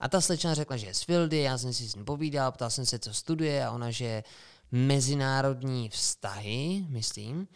A 0.00 0.08
ta 0.08 0.20
slečna 0.20 0.54
řekla, 0.54 0.76
že 0.76 0.86
je 0.86 0.94
z 0.94 1.02
Fildy, 1.02 1.38
já 1.40 1.58
jsem 1.58 1.72
si 1.72 1.88
s 1.88 1.94
ní 1.94 2.04
povídal, 2.04 2.52
ptal 2.52 2.70
jsem 2.70 2.86
se, 2.86 2.98
co 2.98 3.14
studuje 3.14 3.66
a 3.66 3.70
ona, 3.70 3.90
že 3.90 4.24
mezinárodní 4.72 5.88
vztahy, 5.88 6.86
myslím. 6.88 7.48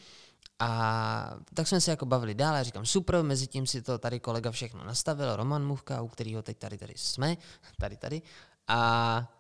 A 0.59 1.37
tak 1.55 1.69
jsme 1.69 1.81
se 1.81 1.91
jako 1.91 2.07
bavili 2.07 2.35
dál, 2.35 2.57
já 2.57 2.63
říkám 2.63 2.87
super, 2.87 3.23
mezi 3.23 3.47
tím 3.47 3.67
si 3.67 3.83
to 3.83 3.99
tady 3.99 4.21
kolega 4.21 4.51
všechno 4.51 4.85
nastavil, 4.85 5.37
Roman 5.37 5.67
Muvka, 5.67 6.03
u 6.03 6.09
kterého 6.09 6.43
teď 6.43 6.59
tady 6.59 6.79
tady 6.79 6.95
jsme, 6.97 7.37
tady 7.81 7.97
tady. 7.97 8.23
A 8.69 9.33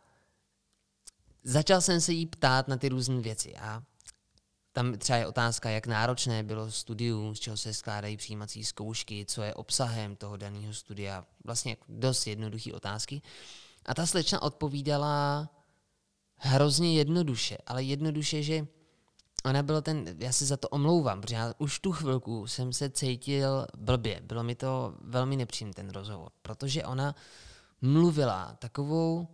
začal 1.44 1.80
jsem 1.80 2.00
se 2.00 2.12
jí 2.12 2.26
ptát 2.26 2.68
na 2.68 2.76
ty 2.76 2.88
různé 2.88 3.20
věci 3.20 3.56
a 3.56 3.82
tam 4.72 4.98
třeba 4.98 5.16
je 5.16 5.26
otázka, 5.26 5.70
jak 5.70 5.86
náročné 5.86 6.42
bylo 6.42 6.70
studium, 6.70 7.34
z 7.34 7.40
čeho 7.40 7.56
se 7.56 7.74
skládají 7.74 8.16
přijímací 8.16 8.64
zkoušky, 8.64 9.24
co 9.26 9.42
je 9.42 9.54
obsahem 9.54 10.16
toho 10.16 10.36
daného 10.36 10.74
studia. 10.74 11.24
Vlastně 11.44 11.72
jako 11.72 11.84
dost 11.88 12.26
jednoduché 12.26 12.72
otázky. 12.72 13.22
A 13.86 13.94
ta 13.94 14.06
slečna 14.06 14.42
odpovídala 14.42 15.48
hrozně 16.40 16.94
jednoduše, 16.94 17.58
ale 17.66 17.82
jednoduše, 17.82 18.42
že 18.42 18.66
ona 19.44 19.62
byla 19.62 19.80
ten, 19.80 20.16
já 20.18 20.32
se 20.32 20.46
za 20.46 20.56
to 20.56 20.68
omlouvám, 20.68 21.20
protože 21.20 21.34
já 21.34 21.54
už 21.58 21.78
tu 21.78 21.92
chvilku 21.92 22.46
jsem 22.46 22.72
se 22.72 22.90
cítil 22.90 23.66
blbě. 23.76 24.20
Bylo 24.20 24.42
mi 24.42 24.54
to 24.54 24.94
velmi 25.00 25.36
nepříjemný 25.36 25.74
ten 25.74 25.90
rozhovor, 25.90 26.32
protože 26.42 26.84
ona 26.84 27.14
mluvila 27.80 28.56
takovou 28.58 29.28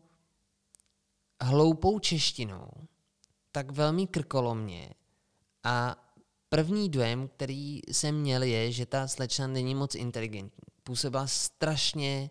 hloupou 1.43 1.99
češtinou, 1.99 2.71
tak 3.53 3.71
velmi 3.73 4.07
krkolomně 4.07 4.91
a 5.65 5.97
první 6.49 6.89
dojem, 6.89 7.29
který 7.29 7.81
jsem 7.89 8.21
měl, 8.21 8.43
je, 8.43 8.73
že 8.73 8.87
ta 8.87 9.09
slečna 9.09 9.47
není 9.47 9.75
moc 9.75 9.95
inteligentní. 9.95 10.65
Působila 10.83 11.27
strašně 11.27 12.31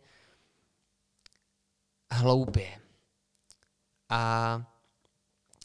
hloupě. 2.11 2.84
A 4.15 4.71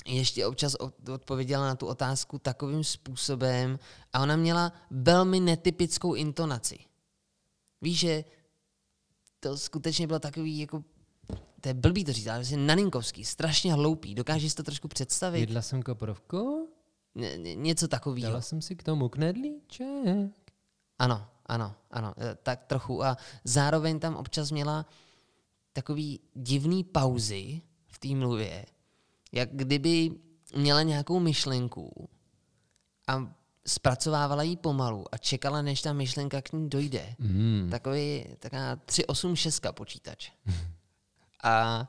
ještě 0.07 0.47
občas 0.47 0.75
od- 0.75 1.09
odpověděla 1.09 1.67
na 1.67 1.75
tu 1.75 1.87
otázku 1.87 2.39
takovým 2.39 2.85
způsobem 2.85 3.79
a 4.13 4.21
ona 4.23 4.37
měla 4.37 4.73
velmi 4.91 5.41
netypickou 5.41 6.15
intonaci. 6.15 6.79
Víš, 7.83 7.99
že 7.99 8.25
to 9.41 9.59
skutečně 9.59 10.07
bylo 10.07 10.19
takový 10.19 10.59
jako 10.59 10.85
to 11.61 11.69
je 11.69 11.75
blbý 11.75 12.05
to 12.05 12.13
říct, 12.13 12.27
ale 12.27 12.39
vlastně 12.39 12.57
naninkovský, 12.57 13.25
strašně 13.25 13.73
hloupý. 13.73 14.15
Dokážeš 14.15 14.55
to 14.55 14.63
trošku 14.63 14.89
představit? 14.89 15.41
Jedla 15.41 15.63
jsem 15.63 15.83
koprovku, 15.83 16.69
Ně- 17.15 17.37
ně- 17.39 17.55
něco 17.55 17.89
takového. 17.89 18.29
dala 18.31 18.41
jsem 18.41 18.63
si 18.63 18.77
k 18.77 18.83
tomu 18.83 19.09
knedlíček. 19.09 20.53
Ano, 20.99 21.27
ano, 21.47 21.75
ano, 21.91 22.15
eh, 22.19 22.37
tak 22.43 22.65
trochu. 22.65 23.05
A 23.05 23.17
zároveň 23.45 23.99
tam 24.01 24.17
občas 24.17 24.51
měla 24.51 24.87
takový 25.73 26.21
divný 26.35 26.85
pauzy 26.85 27.63
té 28.01 28.09
mluvě, 28.09 28.67
jak 29.33 29.49
kdyby 29.53 30.11
měla 30.57 30.83
nějakou 30.83 31.21
myšlenku 31.21 32.09
a 33.09 33.35
zpracovávala 33.67 34.43
ji 34.43 34.57
pomalu 34.57 35.05
a 35.15 35.19
čekala, 35.19 35.63
než 35.63 35.83
ta 35.83 35.93
myšlenka 35.93 36.43
k 36.43 36.53
ní 36.53 36.69
dojde. 36.69 37.15
Mm. 37.19 37.69
Takový, 37.71 38.25
taková 38.39 38.77
386 38.77 39.67
počítač. 39.73 40.31
A 41.43 41.89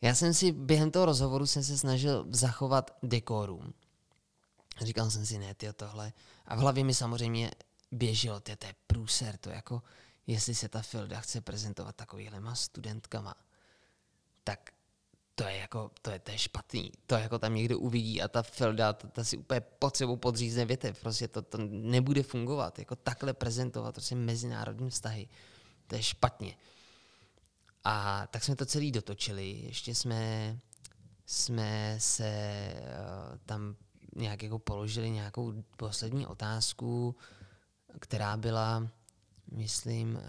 já 0.00 0.14
jsem 0.14 0.34
si 0.34 0.52
během 0.52 0.90
toho 0.90 1.06
rozhovoru 1.06 1.46
jsem 1.46 1.64
se 1.64 1.78
snažil 1.78 2.26
zachovat 2.30 2.96
dekorum. 3.02 3.74
Říkal 4.80 5.10
jsem 5.10 5.26
si, 5.26 5.38
ne, 5.38 5.54
ty 5.54 5.72
tohle. 5.72 6.12
A 6.46 6.56
v 6.56 6.58
hlavě 6.58 6.84
mi 6.84 6.94
samozřejmě 6.94 7.50
běželo, 7.92 8.40
ty 8.40 8.56
to 8.56 8.66
je 8.66 8.74
průser, 8.86 9.36
to 9.36 9.50
jako, 9.50 9.82
jestli 10.26 10.54
se 10.54 10.68
ta 10.68 10.82
Filda 10.82 11.20
chce 11.20 11.40
prezentovat 11.40 11.96
takovýhlema 11.96 12.54
studentkama, 12.54 13.34
tak 14.44 14.70
to 15.34 15.44
je 15.44 15.56
jako, 15.56 15.90
to 16.02 16.10
je, 16.10 16.18
to 16.18 16.30
je 16.30 16.38
špatný. 16.38 16.92
To 17.06 17.14
jako 17.14 17.38
tam 17.38 17.54
někdo 17.54 17.78
uvidí 17.78 18.22
a 18.22 18.28
ta 18.28 18.42
Felda, 18.42 18.92
ta, 18.92 19.08
ta 19.08 19.24
si 19.24 19.38
úplně 19.38 19.60
pod 19.60 19.96
sebou 19.96 20.16
podřízne 20.16 20.64
větev. 20.64 21.00
Prostě 21.00 21.28
to, 21.28 21.42
to 21.42 21.58
nebude 21.68 22.22
fungovat. 22.22 22.78
Jako 22.78 22.96
takhle 22.96 23.34
prezentovat 23.34 23.92
prostě 23.92 24.14
mezinárodní 24.14 24.90
vztahy. 24.90 25.28
To 25.86 25.96
je 25.96 26.02
špatně. 26.02 26.56
A 27.84 28.26
tak 28.26 28.44
jsme 28.44 28.56
to 28.56 28.66
celý 28.66 28.92
dotočili. 28.92 29.50
Ještě 29.50 29.94
jsme, 29.94 30.58
jsme 31.26 31.96
se 31.98 32.72
uh, 32.76 33.38
tam 33.46 33.76
nějak 34.16 34.42
jako 34.42 34.58
položili 34.58 35.10
nějakou 35.10 35.52
poslední 35.76 36.26
otázku, 36.26 37.16
která 38.00 38.36
byla, 38.36 38.88
myslím, 39.52 40.14
uh, 40.14 40.20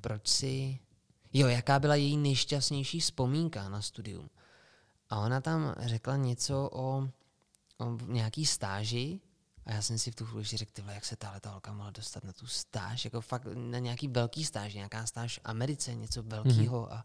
proč 0.00 0.28
si 0.28 0.78
jo, 1.34 1.48
jaká 1.48 1.78
byla 1.78 1.94
její 1.94 2.16
nejšťastnější 2.16 3.00
vzpomínka 3.00 3.68
na 3.68 3.82
studium. 3.82 4.30
A 5.10 5.18
ona 5.18 5.40
tam 5.40 5.74
řekla 5.78 6.16
něco 6.16 6.70
o, 6.72 7.08
o 7.78 7.98
nějaký 8.06 8.46
stáži 8.46 9.20
a 9.66 9.72
já 9.72 9.82
jsem 9.82 9.98
si 9.98 10.10
v 10.10 10.14
tu 10.14 10.26
chvíli 10.26 10.44
řekl, 10.44 10.72
tyhle, 10.74 10.94
jak 10.94 11.04
se 11.04 11.16
tahle 11.16 11.40
ta 11.40 11.50
holka 11.50 11.72
mohla 11.72 11.90
dostat 11.90 12.24
na 12.24 12.32
tu 12.32 12.46
stáž, 12.46 13.04
jako 13.04 13.20
fakt 13.20 13.46
na 13.54 13.78
nějaký 13.78 14.08
velký 14.08 14.44
stáž, 14.44 14.74
nějaká 14.74 15.06
stáž 15.06 15.38
v 15.38 15.40
Americe, 15.44 15.94
něco 15.94 16.22
velkého 16.22 16.82
mm-hmm. 16.82 16.92
a 16.92 17.04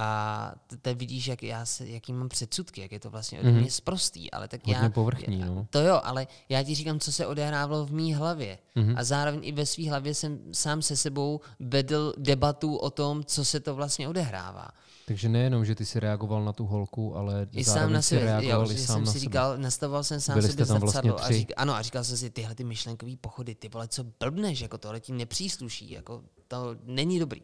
a 0.00 0.54
teď 0.82 0.98
vidíš, 0.98 1.26
jak 1.26 1.42
já 1.42 1.66
se, 1.66 1.88
jaký 1.88 2.12
mám 2.12 2.28
předsudky, 2.28 2.80
jak 2.80 2.92
je 2.92 3.00
to 3.00 3.10
vlastně 3.10 3.40
mm-hmm. 3.40 3.60
mě 3.60 3.70
sprostý, 3.70 4.30
ale 4.30 4.48
tak 4.48 4.66
Hodně 4.66 4.82
já... 4.82 4.90
povrchní, 4.90 5.38
no. 5.38 5.66
To 5.70 5.80
jo, 5.80 6.00
ale 6.04 6.26
já 6.48 6.62
ti 6.62 6.74
říkám, 6.74 7.00
co 7.00 7.12
se 7.12 7.26
odehrávalo 7.26 7.86
v 7.86 7.92
mý 7.92 8.14
hlavě. 8.14 8.58
Mm-hmm. 8.76 8.94
A 8.96 9.04
zároveň 9.04 9.40
i 9.44 9.52
ve 9.52 9.66
své 9.66 9.88
hlavě 9.88 10.14
jsem 10.14 10.38
sám 10.52 10.82
se 10.82 10.96
sebou 10.96 11.40
vedl 11.60 12.14
debatu 12.16 12.76
o 12.76 12.90
tom, 12.90 13.24
co 13.24 13.44
se 13.44 13.60
to 13.60 13.74
vlastně 13.74 14.08
odehrává. 14.08 14.68
Takže 15.06 15.28
nejenom, 15.28 15.64
že 15.64 15.74
ty 15.74 15.86
si 15.86 16.00
reagoval 16.00 16.44
na 16.44 16.52
tu 16.52 16.66
holku, 16.66 17.16
ale 17.16 17.46
I 17.52 17.64
sám 17.64 17.92
na 17.92 18.02
sebe, 18.02 18.24
reagoval 18.24 18.66
jo, 18.66 18.72
i 18.72 18.78
sám 18.78 18.86
jsem 18.86 19.04
na 19.04 19.12
si 19.12 19.12
sebe. 19.12 19.20
říkal, 19.20 19.58
nastavoval 19.58 20.04
jsem 20.04 20.20
sám 20.20 20.34
Byli 20.34 20.48
sebe 20.48 20.66
tam 20.66 20.80
vlastně 20.80 21.12
a 21.12 21.32
říkal, 21.32 21.54
ano, 21.56 21.74
a 21.74 21.82
říkal 21.82 22.04
jsem 22.04 22.16
si, 22.16 22.30
tyhle 22.30 22.54
ty 22.54 22.64
myšlenkové 22.64 23.12
pochody, 23.20 23.54
ty 23.54 23.68
vole, 23.68 23.88
co 23.88 24.04
blbneš, 24.20 24.60
jako 24.60 24.78
tohle 24.78 25.00
ti 25.00 25.12
nepřísluší, 25.12 25.90
jako 25.90 26.22
to 26.48 26.76
není 26.84 27.18
dobrý. 27.18 27.42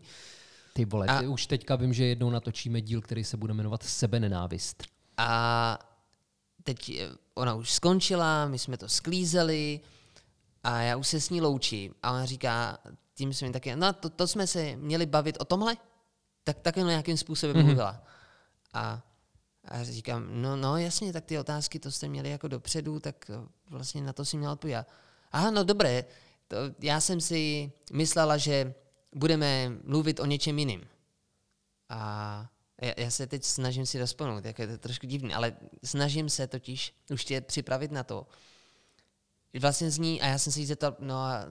Ty 0.77 0.85
vole, 0.85 1.07
a, 1.07 1.19
ty 1.19 1.27
už 1.27 1.47
teďka 1.47 1.77
vím, 1.77 1.93
že 1.93 2.05
jednou 2.05 2.31
natočíme 2.31 2.81
díl, 2.81 3.01
který 3.01 3.25
se 3.25 3.37
bude 3.37 3.55
jmenovat 3.55 3.83
Sebenenávist. 3.83 4.83
A 5.17 5.79
teď 6.63 7.03
ona 7.35 7.55
už 7.55 7.73
skončila, 7.73 8.47
my 8.47 8.59
jsme 8.59 8.77
to 8.77 8.89
sklízeli 8.89 9.81
a 10.63 10.81
já 10.81 10.97
už 10.97 11.09
se 11.09 11.21
s 11.21 11.31
ní 11.31 11.41
loučím. 11.41 11.95
A 12.03 12.11
ona 12.11 12.25
říká, 12.25 12.79
tím 13.15 13.35
jsme 13.35 13.51
taky, 13.51 13.77
no 13.77 13.93
to, 13.93 14.11
to 14.11 14.27
jsme 14.27 14.47
se 14.47 14.77
měli 14.77 15.07
bavit 15.07 15.37
o 15.41 15.45
tomhle? 15.45 15.77
Tak 16.45 16.59
takhle 16.59 16.85
nějakým 16.85 17.17
způsobem 17.17 17.57
mm-hmm. 17.57 17.65
mluvila. 17.65 18.03
A, 18.73 19.03
a 19.69 19.85
říkám, 19.85 20.43
no, 20.43 20.57
no 20.57 20.77
jasně, 20.77 21.13
tak 21.13 21.25
ty 21.25 21.39
otázky, 21.39 21.79
to 21.79 21.91
jste 21.91 22.09
měli 22.09 22.31
jako 22.31 22.49
dopředu, 22.49 23.01
tak 23.01 23.31
vlastně 23.71 24.03
na 24.03 24.13
to 24.13 24.25
si 24.25 24.37
měla 24.37 24.53
odpovědět. 24.53 24.87
Aha, 25.33 25.51
no 25.51 25.65
dobré, 25.65 26.05
to, 26.49 26.57
já 26.79 27.01
jsem 27.01 27.21
si 27.21 27.73
myslela, 27.93 28.37
že 28.37 28.75
budeme 29.15 29.73
mluvit 29.85 30.21
o 30.21 30.27
něčem 30.27 30.59
jiným. 30.59 30.87
A 31.89 32.51
já, 32.83 32.93
já 32.97 33.11
se 33.11 33.27
teď 33.27 33.45
snažím 33.45 33.87
si 33.87 33.99
rozpomenout, 33.99 34.45
jak 34.45 34.59
je 34.59 34.67
to 34.67 34.79
trošku 34.79 35.07
divný, 35.07 35.35
ale 35.35 35.57
snažím 35.85 36.31
se 36.31 36.47
totiž 36.47 36.95
už 37.11 37.25
tě 37.25 37.41
připravit 37.41 37.93
na 37.93 38.05
to. 38.05 38.27
Vlastně 39.61 39.91
z 39.91 39.99
ní, 39.99 40.23
a 40.23 40.27
já 40.27 40.39
jsem 40.39 40.53
se 40.53 40.61
jí 40.61 40.67
zeptal, 40.67 40.97
no 40.99 41.15
a 41.15 41.47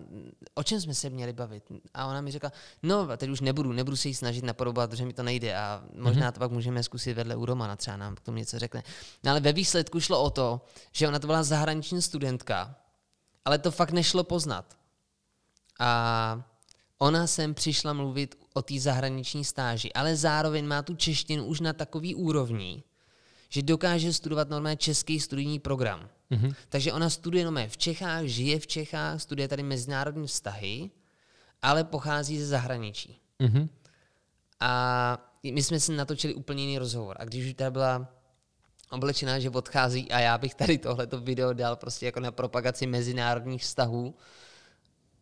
o 0.53 0.63
čem 0.63 0.81
jsme 0.81 0.93
se 0.93 1.09
měli 1.09 1.33
bavit? 1.33 1.63
A 1.93 2.07
ona 2.07 2.21
mi 2.21 2.31
řekla, 2.31 2.51
no 2.83 3.17
teď 3.17 3.29
už 3.29 3.41
nebudu, 3.41 3.71
nebudu 3.71 3.97
se 3.97 4.07
jí 4.07 4.15
snažit 4.15 4.43
napodobovat, 4.43 4.89
protože 4.89 5.05
mi 5.05 5.13
to 5.13 5.23
nejde 5.23 5.55
a 5.55 5.83
možná 5.95 6.29
mm-hmm. 6.29 6.33
to 6.33 6.39
pak 6.39 6.51
můžeme 6.51 6.83
zkusit 6.83 7.13
vedle 7.13 7.35
u 7.35 7.45
Romana, 7.45 7.75
třeba 7.75 7.97
nám 7.97 8.15
k 8.15 8.19
tomu 8.19 8.37
něco 8.37 8.59
řekne. 8.59 8.83
No 9.23 9.31
ale 9.31 9.39
ve 9.39 9.53
výsledku 9.53 9.99
šlo 9.99 10.23
o 10.23 10.29
to, 10.29 10.65
že 10.91 11.07
ona 11.07 11.19
to 11.19 11.27
byla 11.27 11.43
zahraniční 11.43 12.01
studentka, 12.01 12.75
ale 13.45 13.57
to 13.57 13.71
fakt 13.71 13.91
nešlo 13.91 14.23
poznat. 14.23 14.77
A 15.79 16.52
Ona 16.97 17.27
sem 17.27 17.53
přišla 17.53 17.93
mluvit 17.93 18.35
o 18.53 18.61
té 18.61 18.79
zahraniční 18.79 19.45
stáži, 19.45 19.93
ale 19.93 20.15
zároveň 20.15 20.65
má 20.67 20.81
tu 20.81 20.95
češtinu 20.95 21.45
už 21.45 21.59
na 21.59 21.73
takový 21.73 22.15
úrovni, 22.15 22.83
že 23.49 23.61
dokáže 23.61 24.13
studovat 24.13 24.49
normálně 24.49 24.77
český 24.77 25.19
studijní 25.19 25.59
program. 25.59 26.09
Mm-hmm. 26.31 26.55
Takže 26.69 26.93
ona 26.93 27.09
studuje 27.09 27.43
normálně 27.43 27.69
v 27.69 27.77
Čechách, 27.77 28.25
žije 28.25 28.59
v 28.59 28.67
Čechách, 28.67 29.21
studuje 29.21 29.47
tady 29.47 29.63
mezinárodní 29.63 30.27
vztahy, 30.27 30.89
ale 31.61 31.83
pochází 31.83 32.39
ze 32.39 32.47
zahraničí. 32.47 33.19
Mm-hmm. 33.39 33.69
A 34.59 35.33
my 35.43 35.63
jsme 35.63 35.79
si 35.79 35.91
natočili 35.91 36.33
úplně 36.33 36.63
jiný 36.63 36.77
rozhovor. 36.77 37.17
A 37.19 37.25
když 37.25 37.45
už 37.45 37.53
teda 37.53 37.71
byla 37.71 38.07
oblečená, 38.89 39.39
že 39.39 39.49
odchází 39.49 40.11
a 40.11 40.19
já 40.19 40.37
bych 40.37 40.55
tady 40.55 40.77
tohleto 40.77 41.19
video 41.21 41.53
dal 41.53 41.75
prostě 41.75 42.05
jako 42.05 42.19
na 42.19 42.31
propagaci 42.31 42.87
mezinárodních 42.87 43.61
vztahů, 43.61 44.15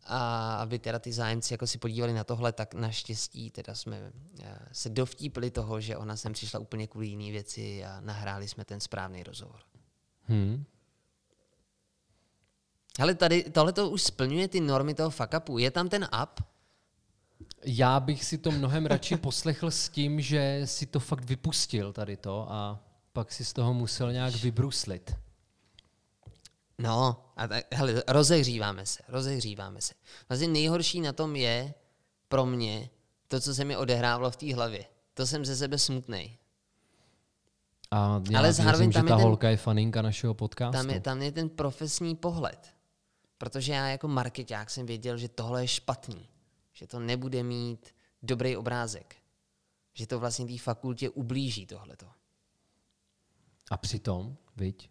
a 0.04 0.56
aby 0.56 0.80
teda 0.80 1.00
ty 1.00 1.14
zájemci 1.14 1.54
jako 1.54 1.68
si 1.68 1.78
podívali 1.78 2.14
na 2.14 2.24
tohle, 2.24 2.52
tak 2.52 2.74
naštěstí 2.74 3.52
teda 3.52 3.76
jsme 3.76 4.12
eh, 4.44 4.60
se 4.72 4.90
dovtípili 4.90 5.52
toho, 5.52 5.82
že 5.82 5.98
ona 5.98 6.16
sem 6.16 6.34
přišla 6.34 6.60
úplně 6.60 6.88
kvůli 6.88 7.08
jiné 7.08 7.32
věci 7.32 7.86
a 7.86 8.02
nahráli 8.02 8.48
jsme 8.48 8.66
ten 8.66 8.80
správný 8.80 9.24
rozhovor. 9.24 9.60
Hmm. 10.24 10.64
Ale 13.00 13.16
tady 13.16 13.44
tohle 13.44 13.74
to 13.74 13.90
už 13.90 14.02
splňuje 14.02 14.48
ty 14.48 14.60
normy 14.60 14.94
toho 14.94 15.10
fuck 15.10 15.34
upu. 15.38 15.58
Je 15.58 15.72
tam 15.72 15.90
ten 15.90 16.08
up? 16.24 16.44
Já 17.66 18.00
bych 18.00 18.26
si 18.26 18.38
to 18.38 18.52
mnohem 18.52 18.86
radši 18.86 19.18
poslechl 19.18 19.72
s 19.72 19.90
tím, 19.90 20.22
že 20.22 20.62
si 20.66 20.86
to 20.86 21.00
fakt 21.00 21.24
vypustil 21.24 21.94
tady 21.94 22.18
to 22.18 22.52
a 22.52 22.80
pak 23.14 23.32
si 23.32 23.46
z 23.46 23.54
toho 23.54 23.74
musel 23.74 24.14
nějak 24.14 24.36
vybruslit. 24.36 25.16
No, 26.82 27.26
a 27.36 27.48
tak, 27.48 27.66
hele, 27.74 28.04
rozehříváme 28.08 28.86
se, 28.86 29.04
rozehříváme 29.08 29.82
se. 29.82 29.94
Vlastně 30.30 30.48
nejhorší 30.48 31.02
na 31.02 31.14
tom 31.14 31.36
je 31.36 31.74
pro 32.28 32.46
mě 32.46 32.90
to, 33.28 33.40
co 33.40 33.56
se 33.56 33.66
mi 33.66 33.78
odehrávalo 33.78 34.32
v 34.32 34.36
té 34.36 34.56
hlavě. 34.56 34.86
To 35.14 35.28
jsem 35.28 35.46
ze 35.46 35.56
sebe 35.56 35.78
smutný. 35.78 36.38
A 37.92 38.22
já 38.32 38.40
Ale 38.40 38.54
zároveň 38.54 38.88
myslím, 38.88 38.92
tam 38.92 39.06
že 39.06 39.10
ta 39.10 39.16
je 39.16 39.18
ten, 39.18 39.28
holka 39.28 39.50
je 39.50 39.58
faninka 39.58 40.02
našeho 40.02 40.34
podcastu. 40.34 40.78
Tam 40.78 40.90
je, 40.90 41.00
tam 41.00 41.22
je 41.22 41.32
ten 41.32 41.50
profesní 41.50 42.16
pohled. 42.16 42.76
Protože 43.38 43.72
já 43.72 43.88
jako 43.88 44.08
marketák 44.08 44.70
jsem 44.70 44.86
věděl, 44.86 45.18
že 45.18 45.30
tohle 45.30 45.64
je 45.64 45.68
špatný. 45.68 46.30
Že 46.74 46.88
to 46.88 47.00
nebude 47.00 47.44
mít 47.44 47.96
dobrý 48.24 48.58
obrázek. 48.58 49.16
Že 49.94 50.08
to 50.08 50.20
vlastně 50.20 50.46
té 50.46 50.58
fakultě 50.58 51.10
ublíží 51.10 51.66
tohleto. 51.66 52.06
A 53.72 53.78
přitom, 53.78 54.38
viď, 54.56 54.91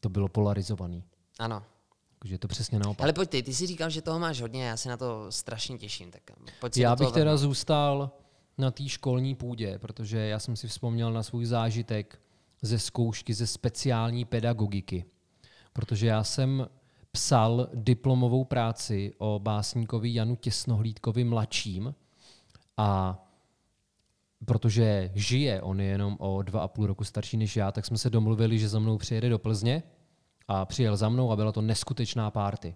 to 0.00 0.08
bylo 0.08 0.28
polarizovaný. 0.28 1.04
Ano. 1.38 1.62
Takže 2.18 2.34
je 2.34 2.38
to 2.38 2.48
přesně 2.48 2.78
naopak. 2.78 3.04
Ale 3.04 3.12
pojď 3.12 3.30
ty, 3.30 3.42
ty 3.42 3.54
si 3.54 3.66
říkal, 3.66 3.90
že 3.90 4.02
toho 4.02 4.18
máš 4.18 4.40
hodně, 4.40 4.64
já 4.64 4.76
se 4.76 4.88
na 4.88 4.96
to 4.96 5.32
strašně 5.32 5.78
těším. 5.78 6.10
Tak 6.10 6.22
pojď 6.60 6.76
já 6.76 6.96
bych 6.96 7.12
teda 7.12 7.36
zůstal 7.36 8.10
na 8.58 8.70
té 8.70 8.88
školní 8.88 9.34
půdě, 9.34 9.78
protože 9.78 10.18
já 10.18 10.38
jsem 10.38 10.56
si 10.56 10.68
vzpomněl 10.68 11.12
na 11.12 11.22
svůj 11.22 11.46
zážitek 11.46 12.20
ze 12.62 12.78
zkoušky 12.78 13.34
ze 13.34 13.46
speciální 13.46 14.24
pedagogiky. 14.24 15.04
Protože 15.72 16.06
já 16.06 16.24
jsem 16.24 16.68
psal 17.12 17.68
diplomovou 17.74 18.44
práci 18.44 19.12
o 19.18 19.38
básníkovi 19.38 20.14
Janu 20.14 20.36
Těsnohlídkovi 20.36 21.24
mladším 21.24 21.94
a 22.76 23.18
protože 24.44 25.10
žije, 25.14 25.62
on 25.62 25.80
je 25.80 25.86
jenom 25.86 26.16
o 26.20 26.42
dva 26.42 26.60
a 26.60 26.68
půl 26.68 26.86
roku 26.86 27.04
starší 27.04 27.36
než 27.36 27.56
já, 27.56 27.72
tak 27.72 27.86
jsme 27.86 27.98
se 27.98 28.10
domluvili, 28.10 28.58
že 28.58 28.68
za 28.68 28.78
mnou 28.78 28.98
přijede 28.98 29.28
do 29.28 29.38
Plzně 29.38 29.82
a 30.48 30.64
přijel 30.64 30.96
za 30.96 31.08
mnou 31.08 31.30
a 31.30 31.36
byla 31.36 31.52
to 31.52 31.62
neskutečná 31.62 32.30
párty. 32.30 32.74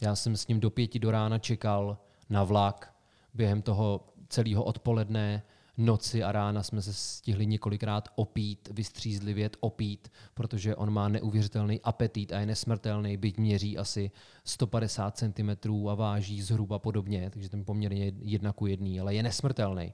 Já 0.00 0.16
jsem 0.16 0.36
s 0.36 0.48
ním 0.48 0.60
do 0.60 0.70
pěti 0.70 0.98
do 0.98 1.10
rána 1.10 1.38
čekal 1.38 1.98
na 2.30 2.44
vlak. 2.44 2.94
Během 3.34 3.62
toho 3.62 4.06
celého 4.28 4.64
odpoledne, 4.64 5.42
noci 5.78 6.22
a 6.22 6.32
rána 6.32 6.62
jsme 6.62 6.82
se 6.82 6.92
stihli 6.92 7.46
několikrát 7.46 8.08
opít, 8.14 8.68
vystřízlivět, 8.72 9.56
opít, 9.60 10.08
protože 10.34 10.76
on 10.76 10.90
má 10.90 11.08
neuvěřitelný 11.08 11.80
apetit 11.80 12.32
a 12.32 12.40
je 12.40 12.46
nesmrtelný, 12.46 13.16
byť 13.16 13.38
měří 13.38 13.78
asi 13.78 14.10
150 14.44 15.16
cm 15.16 15.88
a 15.88 15.94
váží 15.94 16.42
zhruba 16.42 16.78
podobně, 16.78 17.30
takže 17.30 17.48
ten 17.48 17.64
poměrně 17.64 18.12
jedna 18.18 18.52
ku 18.52 18.66
jedný, 18.66 19.00
ale 19.00 19.14
je 19.14 19.22
nesmrtelný. 19.22 19.92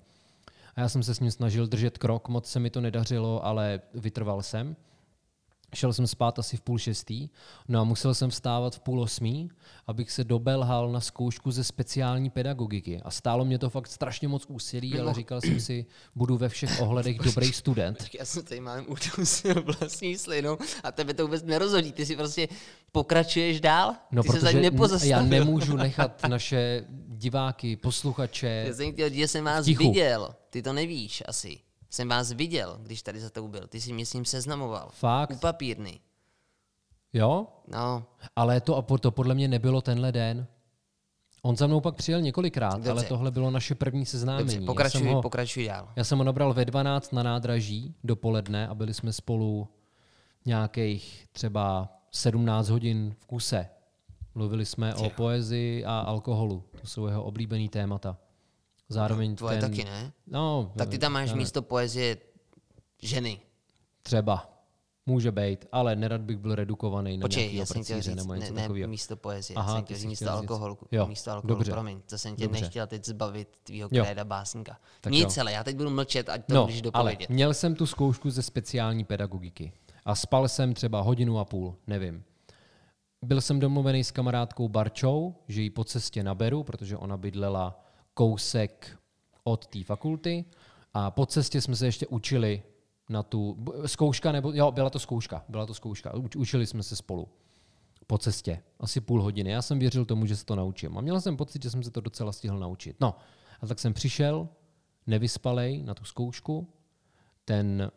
A 0.77 0.81
já 0.81 0.89
jsem 0.89 1.03
se 1.03 1.15
s 1.15 1.21
ním 1.21 1.31
snažil 1.31 1.67
držet 1.67 1.99
krok, 1.99 2.29
moc 2.29 2.51
se 2.51 2.61
mi 2.61 2.71
to 2.71 2.81
nedařilo, 2.81 3.47
ale 3.47 3.81
vytrval 3.95 4.43
jsem. 4.43 4.77
Šel 5.75 5.93
jsem 5.93 6.07
spát 6.07 6.39
asi 6.39 6.57
v 6.57 6.61
půl 6.61 6.79
šestý, 6.79 7.29
no 7.69 7.81
a 7.81 7.85
musel 7.85 8.15
jsem 8.15 8.31
vstávat 8.31 8.75
v 8.75 8.81
půl 8.81 9.01
osmý, 9.01 9.51
abych 9.87 10.11
se 10.11 10.25
dobelhal 10.25 10.93
na 10.93 11.01
zkoušku 11.01 11.51
ze 11.51 11.65
speciální 11.65 12.31
pedagogiky. 12.31 13.01
A 13.05 13.11
stálo 13.11 13.45
mě 13.45 13.59
to 13.59 13.71
fakt 13.71 13.87
strašně 13.87 14.29
moc 14.29 14.47
úsilí, 14.49 15.01
ale 15.01 15.15
říkal 15.15 15.41
jsem 15.41 15.61
si, 15.61 15.87
budu 16.15 16.37
ve 16.37 16.49
všech 16.49 16.81
ohledech 16.81 17.19
dobrý 17.25 17.53
student. 17.53 18.09
Já 18.19 18.25
jsem 18.25 18.45
tady 18.45 18.61
mám 18.61 18.85
udusil 18.89 19.63
vlastní 19.63 20.19
slinu 20.19 20.59
a 20.83 20.93
tebe 20.93 21.15
to 21.15 21.23
vůbec 21.23 21.43
nerozhodí. 21.43 21.93
Ty 21.93 22.07
si 22.07 22.17
prostě 22.17 22.49
pokračuješ 22.93 23.61
dál? 23.61 23.95
No, 24.13 24.23
Ty 24.23 24.29
protože 24.29 24.99
se 24.99 25.09
já 25.09 25.23
nemůžu 25.23 25.77
nechat 25.77 26.23
naše 26.29 26.85
diváky, 27.19 27.77
posluchače. 27.77 28.65
Já 28.69 28.75
jsem 28.75 28.93
chtěl, 28.93 29.11
že 29.11 29.29
jsem 29.29 29.45
vás 29.45 29.65
tichu. 29.65 29.83
viděl. 29.85 30.35
Ty 30.51 30.63
to 30.63 30.73
nevíš 30.73 31.23
asi. 31.27 31.59
Jsem 31.91 32.09
vás 32.09 32.33
viděl, 32.33 32.79
když 32.83 33.03
tady 33.03 33.21
za 33.21 33.31
tou 33.31 33.49
byl. 33.49 33.67
Ty 33.67 33.81
jsi 33.81 33.93
mě 33.93 34.07
s 34.07 34.13
ním 34.13 34.25
seznamoval. 34.25 34.89
Fakt? 34.93 35.31
U 35.31 35.37
papírny. 35.39 36.01
Jo? 37.13 37.47
No, 37.69 38.05
Ale 38.37 38.61
to, 38.61 38.83
to 39.01 39.11
podle 39.11 39.35
mě 39.35 39.49
nebylo 39.49 39.81
tenhle 39.83 40.13
den. 40.13 40.47
On 41.43 41.57
za 41.57 41.67
mnou 41.67 41.81
pak 41.81 41.95
přijel 41.95 42.21
několikrát, 42.21 42.75
Dobře. 42.75 42.91
ale 42.91 43.05
tohle 43.05 43.31
bylo 43.31 43.51
naše 43.51 43.75
první 43.75 44.07
seznámení. 44.07 44.45
dobře, 44.45 44.55
Já 44.57 44.61
jsem 44.61 44.67
pokračuj, 44.67 45.09
ho- 45.09 45.23
pokračuj 45.23 45.67
dál. 45.67 45.89
Já 45.97 46.05
jsem 46.05 46.19
ho 46.19 46.25
nabral 46.25 46.55
ve 46.55 46.65
12 46.65 47.13
na 47.13 47.23
nádraží 47.23 47.95
dopoledne 48.05 48.69
a 48.69 48.75
byli 48.75 48.95
jsme 48.95 49.13
spolu 49.13 49.69
nějakých 50.47 51.27
třeba 51.33 51.89
17 52.11 52.69
hodin 52.69 53.15
v 53.19 53.27
kuse. 53.27 53.69
Mluvili 54.35 54.67
jsme 54.67 54.95
o 54.95 55.11
poezii 55.11 55.85
a 55.85 55.99
alkoholu. 55.99 56.65
To 56.81 56.87
jsou 56.87 57.07
jeho 57.07 57.25
oblíbený 57.25 57.69
témata. 57.69 58.17
Zároveň 58.89 59.37
Tvoje 59.37 59.61
ten, 59.61 59.71
taky, 59.71 59.85
ne? 59.85 60.13
No, 60.27 60.73
Tak 60.77 60.89
ty 60.89 60.99
tam 60.99 61.13
máš 61.13 61.31
ne. 61.31 61.37
místo 61.37 61.63
poezie 61.63 62.17
ženy. 63.03 63.41
Třeba. 64.03 64.51
Může 65.07 65.33
být, 65.33 65.67
ale 65.73 65.97
nerad 65.97 66.21
bych 66.21 66.37
byl 66.39 66.55
redukovaný 66.55 67.17
na 67.19 67.25
Počkej, 67.25 67.57
já 67.57 67.67
jsem 67.67 67.85
chtěl 67.85 68.03
říct, 68.03 68.15
nebo 68.15 68.33
ne, 68.33 68.39
něco 68.39 68.55
ne 68.55 68.61
takového. 68.63 68.89
místo 68.89 69.17
poezie, 69.17 69.57
Aha, 69.57 69.75
jsem 69.75 69.85
chtěl 69.85 69.97
říct 69.97 70.07
místo 70.07 70.31
alkoholu. 70.31 70.79
Jo, 70.93 71.07
Místo 71.07 71.31
alkoholu, 71.31 71.55
dobře. 71.59 71.73
promiň, 71.73 72.01
to 72.11 72.19
jsem 72.19 72.37
tě 72.37 72.45
Dobře. 72.45 72.61
nechtěl 72.61 72.87
teď 72.87 73.05
zbavit 73.05 73.49
tvýho 73.63 73.89
kréda 73.89 74.25
básníka. 74.25 74.77
Tak 75.01 75.13
Nic, 75.13 75.37
jo. 75.37 75.41
ale 75.41 75.53
já 75.53 75.65
teď 75.65 75.77
budu 75.77 75.91
mlčet, 75.91 76.29
ať 76.29 76.47
to 76.47 76.55
No, 76.55 76.63
můžeš 76.63 76.77
ale 76.79 76.83
dopovědět. 76.83 77.29
měl 77.31 77.55
jsem 77.55 77.75
tu 77.75 77.87
zkoušku 77.87 78.31
ze 78.31 78.43
speciální 78.43 79.05
pedagogiky 79.05 79.73
a 80.05 80.15
spal 80.15 80.49
jsem 80.49 80.75
třeba 80.75 81.01
hodinu 81.01 81.39
a 81.39 81.45
půl, 81.45 81.75
nevím. 81.87 82.25
Byl 83.25 83.41
jsem 83.41 83.61
domluvený 83.61 84.05
s 84.05 84.11
kamarádkou 84.11 84.69
Barčou, 84.69 85.35
že 85.49 85.63
ji 85.63 85.71
po 85.71 85.85
cestě 85.85 86.23
naberu, 86.23 86.63
protože 86.63 86.97
ona 86.97 87.17
bydlela 87.17 87.85
kousek 88.15 88.99
od 89.45 89.67
té 89.67 89.85
fakulty 89.85 90.45
a 90.95 91.11
po 91.11 91.27
cestě 91.27 91.61
jsme 91.61 91.77
se 91.77 91.87
ještě 91.87 92.07
učili 92.07 92.63
na 93.09 93.23
tu 93.23 93.65
zkouška, 93.87 94.33
nebo 94.33 94.53
jo, 94.53 94.73
byla 94.73 94.91
to 94.91 94.99
zkouška, 94.99 95.45
byla 95.49 95.67
to 95.67 95.75
zkouška. 95.75 96.15
Uč- 96.15 96.37
Učili 96.41 96.67
jsme 96.67 96.83
se 96.83 96.97
spolu 96.97 97.29
po 98.07 98.19
cestě, 98.19 98.63
asi 98.81 99.01
půl 99.01 99.23
hodiny. 99.23 99.51
Já 99.51 99.63
jsem 99.63 99.79
věřil 99.79 100.05
tomu, 100.05 100.27
že 100.27 100.37
se 100.37 100.45
to 100.45 100.57
naučím. 100.57 100.99
A 100.99 101.01
měl 101.01 101.21
jsem 101.21 101.37
pocit, 101.37 101.63
že 101.63 101.71
jsem 101.71 101.83
se 101.83 101.91
to 101.91 102.01
docela 102.01 102.33
stihl 102.33 102.59
naučit. 102.59 102.97
No, 103.01 103.15
a 103.61 103.67
tak 103.67 103.79
jsem 103.79 103.95
přišel, 103.95 104.49
nevyspalej 105.07 105.83
na 105.83 105.95
tu 105.95 106.05
zkoušku. 106.05 106.69
Ten 107.45 107.91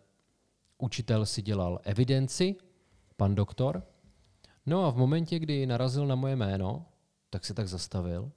učitel 0.77 1.25
si 1.25 1.41
dělal 1.41 1.79
evidenci, 1.83 2.55
pan 3.17 3.35
doktor. 3.35 3.83
No 4.69 4.85
a 4.85 4.89
v 4.89 4.97
momentě, 4.97 5.39
kdy 5.39 5.65
narazil 5.65 6.07
na 6.07 6.15
moje 6.15 6.35
jméno, 6.35 6.85
tak 7.29 7.45
se 7.45 7.53
tak 7.53 7.67
zastavil. 7.67 8.31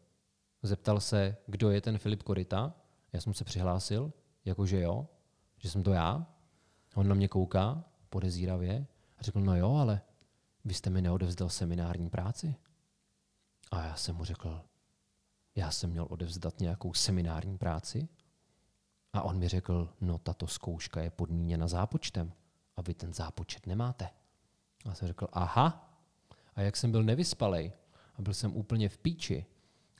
Zeptal 0.62 1.00
se, 1.00 1.36
kdo 1.46 1.70
je 1.70 1.80
ten 1.80 1.98
Filip 1.98 2.22
Korita. 2.22 2.74
Já 3.12 3.20
jsem 3.20 3.34
se 3.34 3.44
přihlásil, 3.44 4.12
jakože 4.44 4.80
jo, 4.80 5.08
že 5.58 5.70
jsem 5.70 5.82
to 5.82 5.92
já. 5.92 6.26
On 6.94 7.08
na 7.08 7.14
mě 7.14 7.28
kouká 7.28 7.84
podezíravě 8.08 8.86
a 9.18 9.22
řekl, 9.22 9.40
no 9.40 9.56
jo, 9.56 9.74
ale 9.74 10.00
vy 10.64 10.74
jste 10.74 10.90
mi 10.90 11.02
neodevzdal 11.02 11.48
seminární 11.48 12.10
práci. 12.10 12.54
A 13.70 13.84
já 13.84 13.96
jsem 13.96 14.16
mu 14.16 14.24
řekl, 14.24 14.62
já 15.54 15.70
jsem 15.70 15.90
měl 15.90 16.06
odevzdat 16.10 16.60
nějakou 16.60 16.94
seminární 16.94 17.58
práci? 17.58 18.08
A 19.12 19.22
on 19.22 19.38
mi 19.38 19.48
řekl, 19.48 19.94
no 20.00 20.18
tato 20.18 20.46
zkouška 20.46 21.02
je 21.02 21.10
podmíněna 21.10 21.68
zápočtem 21.68 22.32
a 22.76 22.82
vy 22.82 22.94
ten 22.94 23.14
zápočet 23.14 23.66
nemáte. 23.66 24.10
A 24.90 24.94
jsem 24.94 25.08
řekl, 25.08 25.28
aha. 25.32 25.89
A 26.54 26.60
jak 26.60 26.76
jsem 26.76 26.90
byl 26.90 27.02
nevyspalej 27.02 27.72
a 28.14 28.22
byl 28.22 28.34
jsem 28.34 28.56
úplně 28.56 28.88
v 28.88 28.98
píči 28.98 29.46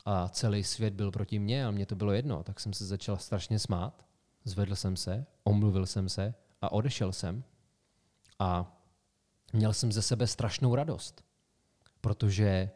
a 0.05 0.29
celý 0.29 0.65
svět 0.65 0.95
byl 0.95 1.11
proti 1.11 1.39
mně 1.39 1.67
a 1.67 1.71
mně 1.71 1.87
to 1.87 1.97
bylo 1.97 2.13
jedno, 2.13 2.43
tak 2.43 2.61
jsem 2.61 2.73
se 2.73 2.87
začal 2.87 3.17
strašně 3.17 3.59
smát. 3.59 4.07
Zvedl 4.45 4.77
jsem 4.77 4.97
se, 4.97 5.27
omluvil 5.45 5.87
jsem 5.87 6.09
se 6.09 6.35
a 6.61 6.73
odešel 6.73 7.13
jsem. 7.13 7.45
A 8.39 8.81
měl 9.53 9.73
jsem 9.73 9.93
ze 9.93 10.03
sebe 10.03 10.27
strašnou 10.27 10.75
radost, 10.75 11.25
protože 12.01 12.71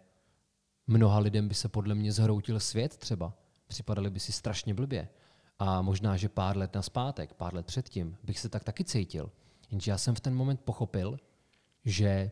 mnoha 0.86 1.18
lidem 1.18 1.48
by 1.48 1.54
se 1.54 1.68
podle 1.68 1.94
mě 1.94 2.12
zhroutil 2.12 2.60
svět 2.60 2.96
třeba. 2.96 3.34
Připadali 3.66 4.10
by 4.10 4.20
si 4.20 4.32
strašně 4.32 4.74
blbě. 4.74 5.08
A 5.58 5.82
možná, 5.82 6.16
že 6.16 6.28
pár 6.28 6.56
let 6.56 6.74
naspátek, 6.74 7.34
pár 7.34 7.54
let 7.54 7.66
předtím, 7.66 8.16
bych 8.22 8.38
se 8.38 8.48
tak 8.48 8.64
taky 8.64 8.84
cítil. 8.84 9.30
Jenže 9.70 9.90
já 9.90 9.98
jsem 9.98 10.14
v 10.14 10.20
ten 10.20 10.34
moment 10.34 10.60
pochopil, 10.60 11.18
že, 11.84 12.30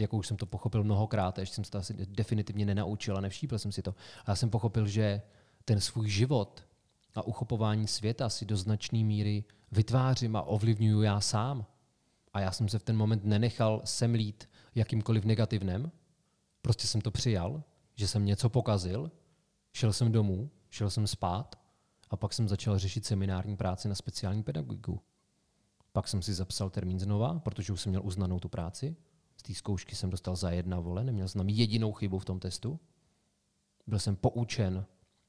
jako 0.00 0.16
už 0.16 0.26
jsem 0.26 0.36
to 0.36 0.46
pochopil 0.46 0.84
mnohokrát, 0.84 1.38
a 1.38 1.40
ještě 1.40 1.54
jsem 1.54 1.64
se 1.64 1.70
to 1.70 1.78
asi 1.78 1.94
definitivně 1.94 2.66
nenaučil 2.66 3.16
a 3.16 3.20
nevšípl 3.20 3.58
jsem 3.58 3.72
si 3.72 3.82
to, 3.82 3.90
ale 4.16 4.24
já 4.28 4.36
jsem 4.36 4.50
pochopil, 4.50 4.86
že 4.86 5.22
ten 5.64 5.80
svůj 5.80 6.08
život 6.08 6.66
a 7.14 7.22
uchopování 7.22 7.86
světa 7.86 8.28
si 8.28 8.44
do 8.44 8.56
značné 8.56 8.98
míry 8.98 9.44
vytvářím 9.72 10.36
a 10.36 10.42
ovlivňuju 10.42 11.02
já 11.02 11.20
sám. 11.20 11.66
A 12.32 12.40
já 12.40 12.52
jsem 12.52 12.68
se 12.68 12.78
v 12.78 12.82
ten 12.82 12.96
moment 12.96 13.24
nenechal 13.24 13.82
semlít 13.84 14.48
jakýmkoliv 14.74 15.24
negativnem, 15.24 15.92
prostě 16.62 16.86
jsem 16.86 17.00
to 17.00 17.10
přijal, 17.10 17.62
že 17.94 18.08
jsem 18.08 18.24
něco 18.24 18.48
pokazil, 18.48 19.10
šel 19.72 19.92
jsem 19.92 20.12
domů, 20.12 20.50
šel 20.70 20.90
jsem 20.90 21.06
spát 21.06 21.56
a 22.10 22.16
pak 22.16 22.32
jsem 22.32 22.48
začal 22.48 22.78
řešit 22.78 23.06
seminární 23.06 23.56
práci 23.56 23.88
na 23.88 23.94
speciální 23.94 24.42
pedagogiku. 24.42 25.00
Pak 25.92 26.08
jsem 26.08 26.22
si 26.22 26.34
zapsal 26.34 26.70
termín 26.70 27.00
znova, 27.00 27.38
protože 27.38 27.72
už 27.72 27.80
jsem 27.80 27.90
měl 27.90 28.02
uznanou 28.04 28.38
tu 28.38 28.48
práci. 28.48 28.96
Té 29.46 29.54
zkoušky 29.54 29.96
jsem 29.96 30.10
dostal 30.10 30.36
za 30.36 30.50
jedna 30.50 30.80
vole, 30.80 31.04
neměl 31.04 31.28
jsem 31.28 31.38
tam 31.38 31.48
jedinou 31.48 31.92
chybu 31.92 32.18
v 32.18 32.24
tom 32.24 32.40
testu. 32.40 32.80
Byl 33.86 33.98
jsem 33.98 34.16
poučen 34.16 34.86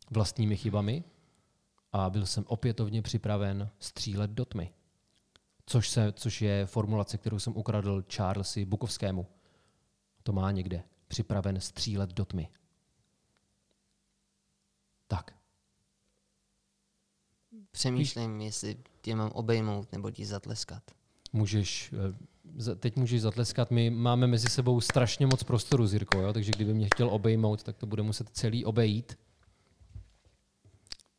vlastními 0.09 0.57
chybami 0.57 1.03
a 1.91 2.09
byl 2.09 2.25
jsem 2.25 2.43
opětovně 2.47 3.01
připraven 3.01 3.69
střílet 3.79 4.31
do 4.31 4.45
tmy. 4.45 4.73
Což, 5.65 5.89
se, 5.89 6.13
což 6.13 6.41
je 6.41 6.65
formulace, 6.65 7.17
kterou 7.17 7.39
jsem 7.39 7.57
ukradl 7.57 8.03
Charlesi 8.13 8.65
Bukovskému. 8.65 9.27
To 10.23 10.33
má 10.33 10.51
někde. 10.51 10.83
Připraven 11.07 11.61
střílet 11.61 12.13
do 12.13 12.25
tmy. 12.25 12.49
Tak. 15.07 15.33
Přemýšlím, 17.71 18.41
jestli 18.41 18.77
tě 19.01 19.15
mám 19.15 19.31
obejmout 19.31 19.91
nebo 19.91 20.11
ti 20.11 20.25
zatleskat. 20.25 20.83
Můžeš, 21.33 21.93
eh, 21.93 22.17
teď 22.79 22.95
můžeš 22.95 23.21
zatleskat. 23.21 23.71
My 23.71 23.89
máme 23.89 24.27
mezi 24.27 24.49
sebou 24.49 24.81
strašně 24.81 25.27
moc 25.27 25.43
prostoru, 25.43 25.87
Zirko, 25.87 26.19
jo? 26.21 26.33
takže 26.33 26.51
kdyby 26.55 26.73
mě 26.73 26.87
chtěl 26.95 27.09
obejmout, 27.09 27.63
tak 27.63 27.77
to 27.77 27.85
bude 27.85 28.03
muset 28.03 28.29
celý 28.29 28.65
obejít, 28.65 29.17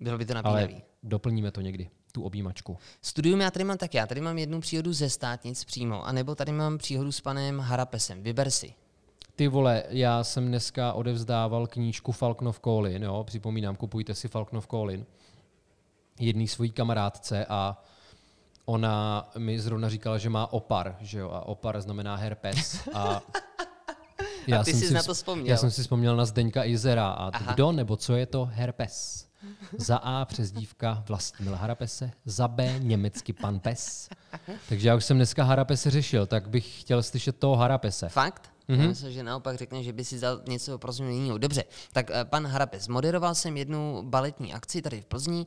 Bylo 0.00 0.18
by 0.18 0.26
to 0.26 0.32
ale 0.32 0.42
napínavý. 0.62 0.82
doplníme 1.02 1.50
to 1.50 1.60
někdy, 1.60 1.90
tu 2.12 2.22
objímačku. 2.22 2.76
Studium 3.02 3.40
já 3.40 3.50
tady 3.50 3.64
mám 3.64 3.78
tak 3.78 3.94
já. 3.94 4.06
Tady 4.06 4.20
mám 4.20 4.38
jednu 4.38 4.60
příhodu 4.60 4.92
ze 4.92 5.10
státnic 5.10 5.64
přímo, 5.64 6.06
anebo 6.06 6.34
tady 6.34 6.52
mám 6.52 6.78
příhodu 6.78 7.12
s 7.12 7.20
panem 7.20 7.58
Harapesem. 7.60 8.22
Vyber 8.22 8.50
si. 8.50 8.74
Ty 9.36 9.48
vole, 9.48 9.84
já 9.88 10.24
jsem 10.24 10.46
dneska 10.48 10.92
odevzdával 10.92 11.66
knížku 11.66 12.12
Falknov 12.12 12.60
Colin, 12.60 13.02
jo, 13.02 13.24
připomínám, 13.24 13.76
kupujte 13.76 14.14
si 14.14 14.28
Falknov 14.28 14.66
Colin, 14.66 15.06
jedný 16.20 16.48
svojí 16.48 16.70
kamarádce 16.70 17.46
a 17.48 17.82
ona 18.68 19.28
mi 19.38 19.60
zrovna 19.60 19.88
říkala, 19.88 20.18
že 20.18 20.30
má 20.30 20.52
opar, 20.52 20.96
že 21.00 21.18
jo, 21.18 21.30
a 21.30 21.40
opar 21.40 21.80
znamená 21.80 22.16
herpes 22.16 22.88
a 22.94 23.22
já 24.46 24.64
ty 24.64 24.70
jsem 24.70 24.80
jsi 24.80 24.86
si 24.86 24.94
na 24.94 25.02
to 25.02 25.14
vzpomněl. 25.14 25.46
Já 25.46 25.56
jsem 25.56 25.70
si 25.70 25.82
vzpomněl 25.82 26.16
na 26.16 26.24
Zdeňka 26.24 26.64
Izera 26.64 27.08
a 27.08 27.30
Aha. 27.34 27.52
kdo 27.52 27.72
nebo 27.72 27.96
co 27.96 28.16
je 28.16 28.26
to 28.26 28.44
herpes? 28.52 29.26
Za 29.78 29.96
A 29.96 30.24
přezdívka 30.24 31.04
Vlastimil 31.08 31.54
Harapese, 31.54 32.10
za 32.24 32.48
B 32.48 32.74
německy 32.78 33.32
pan 33.32 33.60
pes. 33.60 34.08
Takže 34.68 34.88
já 34.88 34.94
už 34.94 35.04
jsem 35.04 35.16
dneska 35.16 35.44
Harapese 35.44 35.90
řešil, 35.90 36.26
tak 36.26 36.48
bych 36.48 36.80
chtěl 36.80 37.02
slyšet 37.02 37.38
toho 37.38 37.56
Harapese. 37.56 38.08
Fakt? 38.08 38.50
Mhm. 38.68 38.78
Mm-hmm. 38.78 38.82
Já 38.82 38.88
myslím, 38.88 39.12
že 39.12 39.22
naopak 39.22 39.58
řekne, 39.58 39.82
že 39.82 39.92
by 39.92 40.04
si 40.04 40.20
dal 40.20 40.40
něco 40.48 40.78
prosím 40.78 41.08
jiného. 41.08 41.38
Dobře, 41.38 41.64
tak 41.92 42.10
eh, 42.10 42.24
pan 42.24 42.46
Harapes, 42.46 42.88
moderoval 42.88 43.34
jsem 43.34 43.56
jednu 43.56 44.02
baletní 44.02 44.54
akci 44.54 44.82
tady 44.82 45.00
v 45.00 45.04
Plzni 45.06 45.46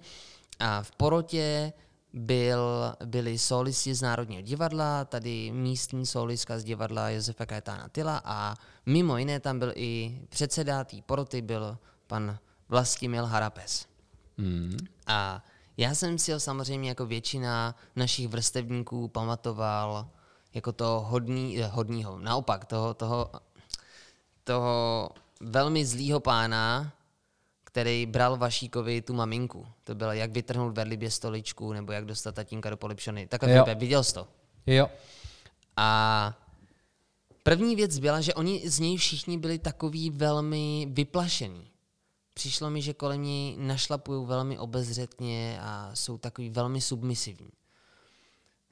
a 0.60 0.84
v 0.84 0.92
porotě 0.92 1.74
byl, 2.14 2.96
byli 3.06 3.38
solisti 3.38 3.96
z 3.96 4.02
Národního 4.02 4.42
divadla, 4.42 5.06
tady 5.06 5.52
místní 5.52 6.06
solistka 6.06 6.60
z 6.60 6.64
divadla 6.64 7.10
Josefa 7.10 7.46
Kajetána 7.46 7.90
Tyla 7.90 8.22
a 8.26 8.56
mimo 8.86 9.18
jiné 9.18 9.40
tam 9.40 9.60
byl 9.60 9.72
i 9.76 10.22
předseda 10.30 10.84
té 10.84 10.98
poroty, 11.06 11.42
byl 11.42 11.78
pan 12.08 12.38
Vlastimil 12.70 13.26
Harapes. 13.26 13.86
Hmm. 14.38 14.78
A 15.08 15.46
já 15.78 15.96
jsem 15.96 16.18
si 16.18 16.32
ho 16.32 16.40
samozřejmě 16.40 16.90
jako 16.90 17.06
většina 17.06 17.76
našich 17.96 18.28
vrstevníků 18.28 19.08
pamatoval 19.08 20.10
jako 20.54 20.72
toho 20.72 21.02
hodný, 21.02 21.60
eh, 21.60 21.68
hodnýho, 21.68 22.20
naopak, 22.20 22.66
toho, 22.66 22.94
toho, 22.94 23.32
toho 24.44 25.10
velmi 25.42 25.86
zlýho 25.86 26.20
pána, 26.20 26.94
který 27.72 28.06
bral 28.06 28.38
Vašíkovi 28.38 29.02
tu 29.02 29.14
maminku. 29.14 29.68
To 29.84 29.96
bylo, 29.96 30.12
jak 30.12 30.32
vytrhnout 30.32 30.76
vedlibě 30.78 31.12
stoličku, 31.12 31.74
nebo 31.74 31.92
jak 31.92 32.06
dostat 32.06 32.36
tatínka 32.36 32.70
do 32.70 32.78
polepšony. 32.78 33.28
Takhle, 33.28 33.52
Jo. 33.52 33.64
Filipe, 33.64 33.80
viděl 33.80 34.04
jsi 34.04 34.14
to? 34.14 34.28
Jo, 34.68 34.90
A 35.78 36.34
první 37.44 37.76
věc 37.76 38.00
byla, 38.00 38.22
že 38.22 38.34
oni 38.34 38.70
z 38.70 38.80
něj 38.80 38.98
všichni 38.98 39.38
byli 39.38 39.60
takový 39.60 40.10
velmi 40.10 40.88
vyplašení. 40.92 41.68
přišlo 42.34 42.70
mi, 42.70 42.82
že 42.82 42.94
kolem 42.94 43.24
něj 43.24 43.58
našlapují 43.58 44.26
velmi 44.26 44.60
obezřetně 44.60 45.60
a 45.62 45.92
jsou 45.94 46.18
takový 46.18 46.50
velmi 46.50 46.82
submisivní. 46.82 47.50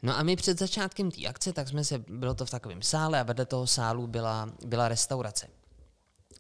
No 0.03 0.17
a 0.17 0.23
my 0.23 0.35
před 0.35 0.59
začátkem 0.59 1.11
té 1.11 1.25
akce, 1.27 1.53
tak 1.53 1.67
jsme 1.67 1.83
se, 1.83 1.97
bylo 2.07 2.33
to 2.33 2.45
v 2.45 2.49
takovém 2.49 2.81
sále 2.81 3.19
a 3.19 3.23
vedle 3.23 3.45
toho 3.45 3.67
sálu 3.67 4.07
byla, 4.07 4.49
byla 4.65 4.87
restaurace. 4.87 5.47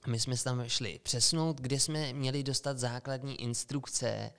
My 0.09 0.19
jsme 0.19 0.37
se 0.37 0.43
tam 0.43 0.69
šli 0.69 0.99
přesnout, 1.03 1.61
kde 1.61 1.79
jsme 1.79 2.13
měli 2.13 2.43
dostat 2.43 2.77
základní 2.77 3.41
instrukce 3.41 4.31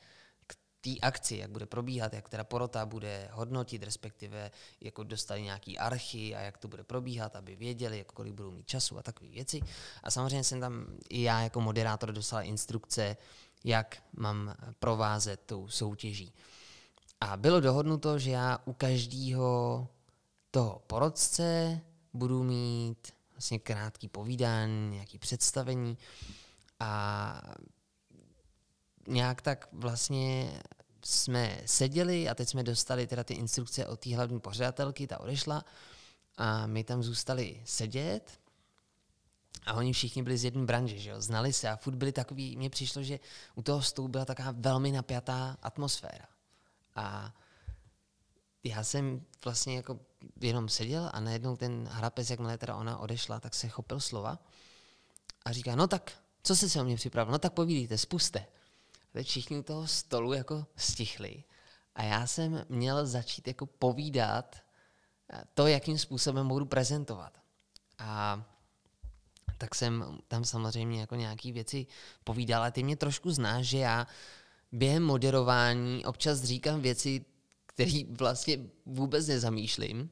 k 0.47 0.57
té 0.81 0.91
akci, 1.03 1.37
jak 1.37 1.51
bude 1.51 1.67
probíhat, 1.67 2.15
jak 2.15 2.29
teda 2.29 2.45
porota 2.45 2.87
bude 2.87 3.29
hodnotit, 3.33 3.83
respektive 3.83 4.51
jako 4.81 5.05
dostali 5.05 5.43
nějaký 5.43 5.79
archy 5.79 6.35
a 6.35 6.41
jak 6.41 6.59
to 6.59 6.69
bude 6.69 6.85
probíhat, 6.85 7.37
aby 7.37 7.57
věděli, 7.57 7.99
jak 7.99 8.13
kolik 8.13 8.35
budou 8.35 8.51
mít 8.51 8.67
času 8.67 8.99
a 8.99 9.03
takové 9.03 9.31
věci. 9.31 9.61
A 10.03 10.11
samozřejmě 10.11 10.45
jsem 10.45 10.61
tam 10.61 10.87
i 11.09 11.23
já 11.23 11.41
jako 11.41 11.61
moderátor 11.61 12.13
dostala 12.13 12.43
instrukce, 12.43 13.17
jak 13.65 14.03
mám 14.13 14.55
provázet 14.79 15.41
tou 15.47 15.69
soutěží. 15.69 16.33
A 17.21 17.37
bylo 17.37 17.61
dohodnuto, 17.61 18.19
že 18.19 18.31
já 18.31 18.59
u 18.65 18.73
každého 18.73 19.89
toho 20.51 20.83
porodce 20.87 21.81
budu 22.13 22.43
mít 22.43 23.13
vlastně 23.41 23.59
krátký 23.59 24.09
povídání, 24.09 24.91
nějaký 24.91 25.19
představení 25.19 25.99
a 26.81 27.43
nějak 29.09 29.43
tak 29.43 29.69
vlastně 29.73 30.53
jsme 31.05 31.61
seděli 31.67 32.29
a 32.29 32.35
teď 32.35 32.49
jsme 32.49 32.63
dostali 32.63 33.07
teda 33.07 33.25
ty 33.25 33.35
instrukce 33.35 33.87
od 33.87 34.01
té 34.01 34.17
hlavní 34.17 34.41
pořadatelky, 34.41 35.07
ta 35.07 35.21
odešla 35.21 35.65
a 36.37 36.67
my 36.67 36.85
tam 36.85 37.03
zůstali 37.03 37.63
sedět 37.65 38.41
a 39.67 39.75
oni 39.75 39.93
všichni 39.93 40.23
byli 40.23 40.39
z 40.39 40.45
jedné 40.45 40.65
branže, 40.65 40.99
že 40.99 41.11
jo, 41.11 41.21
znali 41.21 41.53
se 41.53 41.69
a 41.69 41.77
furt 41.77 41.95
byli 41.95 42.13
takový, 42.13 42.57
mně 42.57 42.71
přišlo, 42.71 43.03
že 43.03 43.19
u 43.55 43.63
toho 43.63 43.83
stolu 43.83 44.09
byla 44.09 44.25
taková 44.25 44.53
velmi 44.57 44.93
napjatá 44.93 45.57
atmosféra. 45.63 46.29
A 46.95 47.35
já 48.65 48.85
jsem 48.85 49.25
vlastně 49.45 49.77
jako 49.77 50.01
jenom 50.41 50.69
seděl 50.69 51.11
a 51.13 51.21
najednou 51.21 51.57
ten 51.57 51.89
hrapec, 51.91 52.31
jakmile 52.31 52.59
teda 52.59 52.77
ona 52.77 52.99
odešla, 52.99 53.41
tak 53.41 53.55
se 53.55 53.69
chopil 53.69 54.01
slova 54.01 54.39
a 55.45 55.53
říká, 55.53 55.77
no 55.77 55.87
tak, 55.87 56.13
co 56.43 56.57
jste 56.57 56.69
se 56.69 56.81
o 56.81 56.85
mě 56.85 56.97
připravil? 56.97 57.33
No 57.33 57.39
tak 57.39 57.53
povídejte, 57.53 57.99
spuste. 57.99 58.47
Teď 59.13 59.27
všichni 59.27 59.59
u 59.59 59.63
toho 59.63 59.87
stolu 59.87 60.33
jako 60.33 60.67
stichli 60.77 61.45
a 61.95 62.03
já 62.03 62.27
jsem 62.27 62.65
měl 62.69 63.07
začít 63.07 63.49
jako 63.49 63.67
povídat 63.67 64.57
eh, 65.33 65.43
to, 65.55 65.67
jakým 65.67 65.99
způsobem 65.99 66.49
budu 66.49 66.67
prezentovat. 66.67 67.39
A 67.99 68.43
tak 69.59 69.75
jsem 69.75 70.19
tam 70.29 70.45
samozřejmě 70.45 71.01
jako 71.01 71.15
nějaký 71.15 71.53
věci 71.53 71.87
povídal, 72.25 72.63
ale 72.63 72.73
ty 72.73 72.83
mě 72.83 72.97
trošku 72.97 73.31
znáš, 73.31 73.67
že 73.67 73.79
já 73.79 74.07
během 74.73 75.03
moderování 75.03 76.05
občas 76.05 76.43
říkám 76.43 76.81
věci, 76.81 77.25
které 77.75 78.03
vlastně 78.19 78.59
vůbec 78.87 79.27
nezamýšlím. 79.27 80.11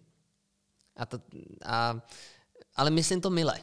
A 0.97 1.07
to, 1.07 1.19
a, 1.65 2.01
ale 2.77 2.91
myslím 2.91 3.21
to 3.21 3.31
mile. 3.31 3.61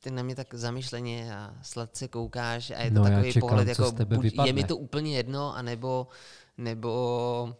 Ty 0.00 0.10
na 0.10 0.22
mě 0.22 0.34
tak 0.36 0.54
zamýšleně 0.54 1.34
a 1.36 1.54
sladce 1.62 2.08
koukáš 2.08 2.70
a 2.70 2.82
je 2.82 2.90
to 2.90 2.98
No, 2.98 3.04
takový 3.04 3.32
čekám, 3.32 3.48
pohled, 3.48 3.68
jako 3.68 3.92
buď 3.92 4.32
je 4.44 4.52
mi 4.52 4.64
to 4.64 4.76
úplně 4.76 5.16
jedno, 5.16 5.54
anebo, 5.56 6.08
nebo, 6.58 7.56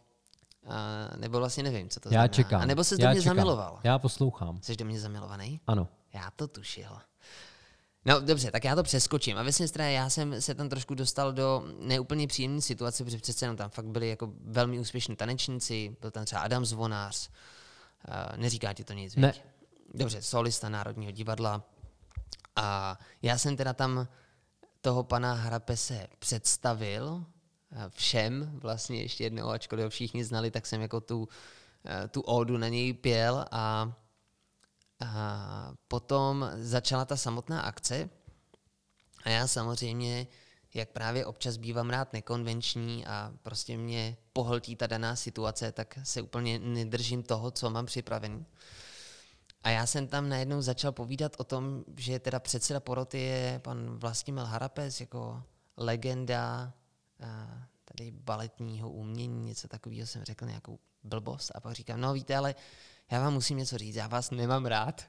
a, 0.67 1.11
nebo 1.17 1.39
vlastně 1.39 1.63
nevím, 1.63 1.89
co 1.89 2.01
to 2.01 2.09
Já 2.09 2.13
znamená. 2.13 2.29
čekám. 2.29 2.61
A 2.63 2.65
nebo 2.67 2.83
já 2.91 2.97
do 3.09 3.13
mě 3.13 3.23
čekám. 3.23 3.37
zamiloval. 3.37 3.81
Já 3.85 3.99
poslouchám. 3.99 4.59
Jsi 4.63 4.77
do 4.77 4.85
mě 4.85 5.01
zamilovaný? 5.01 5.61
Ano. 5.67 5.89
Já 6.15 6.31
to 6.37 6.49
tušil. 6.49 6.91
No 8.05 8.21
dobře, 8.21 8.51
tak 8.51 8.65
já 8.65 8.75
to 8.75 8.83
přeskočím. 8.83 9.39
A 9.39 9.43
vlastně 9.43 9.69
strana, 9.69 9.91
já 9.91 10.11
jsem 10.11 10.43
se 10.43 10.55
tam 10.55 10.69
trošku 10.69 10.95
dostal 10.95 11.33
do 11.33 11.65
neúplně 11.81 12.27
příjemné 12.27 12.61
situace, 12.61 13.05
protože 13.05 13.19
přece 13.19 13.45
jenom 13.45 13.57
tam 13.57 13.71
fakt 13.71 13.87
byli 13.87 14.09
jako 14.09 14.33
velmi 14.45 14.79
úspěšní 14.79 15.17
tanečníci, 15.17 15.97
byl 16.01 16.11
tam 16.11 16.25
třeba 16.25 16.41
Adam 16.41 16.65
Zvonář, 16.65 17.31
uh, 18.09 18.37
neříká 18.37 18.73
ti 18.73 18.85
to 18.85 18.93
nic, 18.93 19.17
Ne. 19.17 19.27
viď? 19.33 19.43
Dobře, 19.95 20.23
solista 20.23 20.69
Národního 20.69 21.13
divadla. 21.13 21.63
A 22.57 22.99
já 23.23 23.39
jsem 23.39 23.57
teda 23.57 23.73
tam 23.73 24.09
toho 24.81 25.03
pana 25.03 25.35
Hrapese 25.35 26.07
představil 26.19 27.25
eh, 27.73 27.91
všem 27.91 28.51
vlastně 28.55 29.03
ještě 29.03 29.25
jednou, 29.25 29.49
ačkoliv 29.49 29.85
ho 29.85 29.91
všichni 29.91 30.25
znali, 30.25 30.51
tak 30.51 30.67
jsem 30.67 30.81
jako 30.81 31.01
tu, 31.01 31.29
eh, 31.85 32.09
tu 32.09 32.21
ódu 32.21 32.57
na 32.57 32.69
něj 32.69 32.93
pěl 32.93 33.45
a 33.51 33.93
a 35.05 35.73
potom 35.89 36.51
začala 36.57 37.05
ta 37.05 37.17
samotná 37.17 37.61
akce 37.61 38.11
a 39.25 39.29
já 39.29 39.47
samozřejmě, 39.47 40.27
jak 40.75 40.89
právě 40.89 41.27
občas 41.27 41.57
bývám 41.57 41.91
rád 41.91 42.13
nekonvenční 42.13 43.07
a 43.07 43.33
prostě 43.43 43.77
mě 43.77 44.17
pohltí 44.33 44.77
ta 44.77 44.87
daná 44.87 45.17
situace, 45.17 45.73
tak 45.73 45.99
se 46.03 46.23
úplně 46.23 46.59
nedržím 46.59 47.23
toho, 47.23 47.51
co 47.51 47.71
mám 47.71 47.87
připravený. 47.87 48.47
A 49.63 49.71
já 49.71 49.87
jsem 49.87 50.07
tam 50.09 50.29
najednou 50.29 50.63
začal 50.63 50.93
povídat 50.93 51.37
o 51.39 51.45
tom, 51.45 51.85
že 51.97 52.19
teda 52.19 52.41
předseda 52.41 52.81
poroty 52.81 53.21
je 53.21 53.61
pan 53.65 53.99
Vlastimil 53.99 54.45
Harapes 54.45 55.01
jako 55.01 55.43
legenda 55.77 56.73
tady 57.85 58.11
baletního 58.11 58.91
umění, 58.91 59.47
něco 59.47 59.69
takového 59.69 60.07
jsem 60.07 60.25
řekl, 60.25 60.47
nějakou 60.47 60.79
blbost 61.03 61.53
a 61.55 61.61
pak 61.61 61.73
říkám, 61.75 62.01
no 62.01 62.13
víte, 62.13 62.37
ale 62.37 62.55
já 63.11 63.21
vám 63.21 63.35
musím 63.35 63.59
něco 63.59 63.79
říct, 63.79 63.97
já 63.97 64.07
vás 64.07 64.31
nemám 64.31 64.67
rád. 64.67 65.03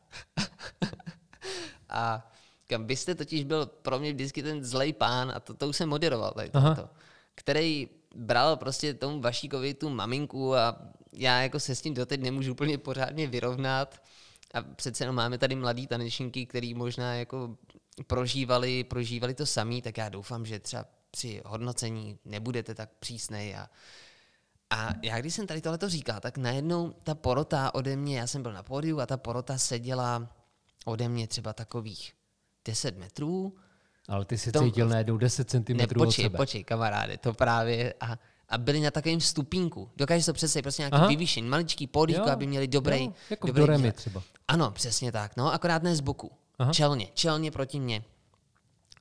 a 1.90 2.32
kam 2.68 2.86
byste 2.86 3.16
totiž 3.16 3.44
byl 3.44 3.66
pro 3.66 4.00
mě 4.00 4.14
vždycky 4.14 4.44
ten 4.44 4.64
zlej 4.64 4.94
pán, 4.94 5.32
a 5.36 5.40
to, 5.40 5.54
to 5.54 5.70
už 5.70 5.78
jsem 5.78 5.90
moderoval 5.90 6.32
tady 6.32 6.50
Aha. 6.54 6.76
to, 6.76 6.90
který 7.36 7.90
bral 8.16 8.58
prostě 8.58 8.94
tomu 8.94 9.22
Vašíkovi 9.22 9.74
tu 9.74 9.90
maminku 9.90 10.56
a 10.56 10.78
já 11.14 11.42
jako 11.42 11.60
se 11.60 11.76
s 11.76 11.82
tím 11.82 11.94
doteď 11.94 12.22
nemůžu 12.22 12.52
úplně 12.52 12.78
pořádně 12.78 13.28
vyrovnat. 13.28 14.02
A 14.54 14.62
přece 14.62 15.04
jenom 15.04 15.16
máme 15.16 15.38
tady 15.38 15.56
mladý 15.56 15.88
tanečníky, 15.88 16.46
který 16.46 16.74
možná 16.74 17.16
jako 17.16 17.58
prožívali, 18.08 18.84
prožívali 18.84 19.34
to 19.34 19.46
samý, 19.46 19.82
tak 19.82 19.98
já 19.98 20.10
doufám, 20.10 20.46
že 20.46 20.60
třeba 20.60 20.86
při 21.12 21.42
hodnocení 21.46 22.20
nebudete 22.26 22.76
tak 22.76 22.90
přísnej 23.00 23.56
a 23.56 23.70
a 24.70 24.90
já 25.04 25.20
když 25.20 25.34
jsem 25.36 25.48
tady 25.48 25.62
tohleto 25.62 25.90
říkal, 25.90 26.20
tak 26.20 26.38
najednou 26.38 26.94
ta 27.04 27.16
porota 27.16 27.76
ode 27.76 27.96
mě, 27.96 28.20
já 28.20 28.28
jsem 28.28 28.42
byl 28.44 28.54
na 28.54 28.64
pódiu 28.64 29.00
a 29.00 29.06
ta 29.06 29.18
porota 29.18 29.58
seděla 29.58 30.28
ode 30.86 31.10
mě 31.10 31.28
třeba 31.28 31.54
takových 31.54 32.14
10 32.66 32.98
metrů. 32.98 33.56
Ale 34.08 34.26
ty 34.26 34.38
si 34.38 34.52
Tom- 34.52 34.66
cítil 34.66 34.88
najednou 34.90 35.18
10 35.18 35.50
cm 35.50 35.74
Ne, 35.78 35.84
od 35.88 35.94
počkej, 35.94 36.26
sebe. 36.26 36.38
počkej, 36.38 36.64
kamaráde, 36.64 37.18
to 37.18 37.34
právě. 37.34 37.94
A, 38.02 38.18
a 38.50 38.58
byli 38.58 38.80
na 38.80 38.92
takovém 38.92 39.22
stupínku. 39.22 39.90
Dokážeš 39.98 40.26
to 40.26 40.34
představit, 40.34 40.62
prostě 40.64 40.82
nějaký 40.82 40.96
Aha. 40.96 41.08
vyvýšení, 41.08 41.48
maličký 41.48 41.88
pódíko, 41.88 42.20
Jo, 42.22 42.28
aby 42.30 42.48
měli 42.48 42.68
dobrý, 42.68 43.06
jo, 43.06 43.14
jako 43.30 43.52
dobrý 43.52 43.92
třeba. 43.92 44.24
Ano, 44.48 44.72
přesně 44.72 45.12
tak. 45.12 45.38
No, 45.38 45.54
akorát 45.54 45.84
ne 45.84 45.96
z 45.96 46.00
boku. 46.02 46.32
Aha. 46.60 46.74
Čelně, 46.74 47.08
čelně 47.14 47.52
proti 47.52 47.80
mně. 47.80 48.04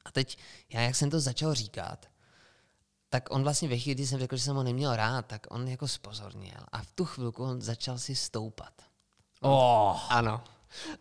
A 0.05 0.11
teď, 0.11 0.39
já 0.73 0.81
jak 0.81 0.95
jsem 0.97 1.11
to 1.11 1.21
začal 1.21 1.55
říkat, 1.55 2.07
tak 3.15 3.31
on 3.31 3.43
vlastně 3.43 3.69
ve 3.69 3.79
chvíli, 3.79 3.95
kdy 3.95 4.07
jsem 4.07 4.21
řekl, 4.21 4.37
že 4.37 4.43
jsem 4.43 4.57
ho 4.57 4.63
neměl 4.63 4.97
rád, 4.97 5.27
tak 5.27 5.47
on 5.51 5.69
jako 5.69 5.89
spozorněl. 5.89 6.67
A 6.73 6.83
v 6.83 6.93
tu 6.93 7.05
chvilku 7.05 7.45
on 7.45 7.63
začal 7.63 7.99
si 7.99 8.15
stoupat. 8.15 8.73
Oh, 9.41 10.13
Ano. 10.13 10.45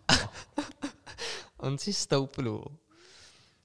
on 1.57 1.77
si 1.77 1.93
stoupnul. 1.93 2.77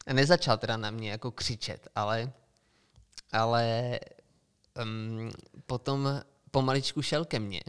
A 0.06 0.12
nezačal 0.12 0.58
teda 0.58 0.76
na 0.76 0.90
mě 0.90 1.10
jako 1.10 1.30
křičet, 1.30 1.88
ale, 1.94 2.32
ale 3.32 4.00
um, 4.82 5.30
potom 5.66 6.22
pomaličku 6.50 7.02
šel 7.02 7.24
ke 7.24 7.38
mně. 7.38 7.62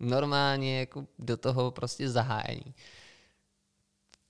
Normálně 0.00 0.80
jako 0.80 1.06
do 1.18 1.36
toho 1.36 1.70
prostě 1.70 2.10
zahájení. 2.10 2.74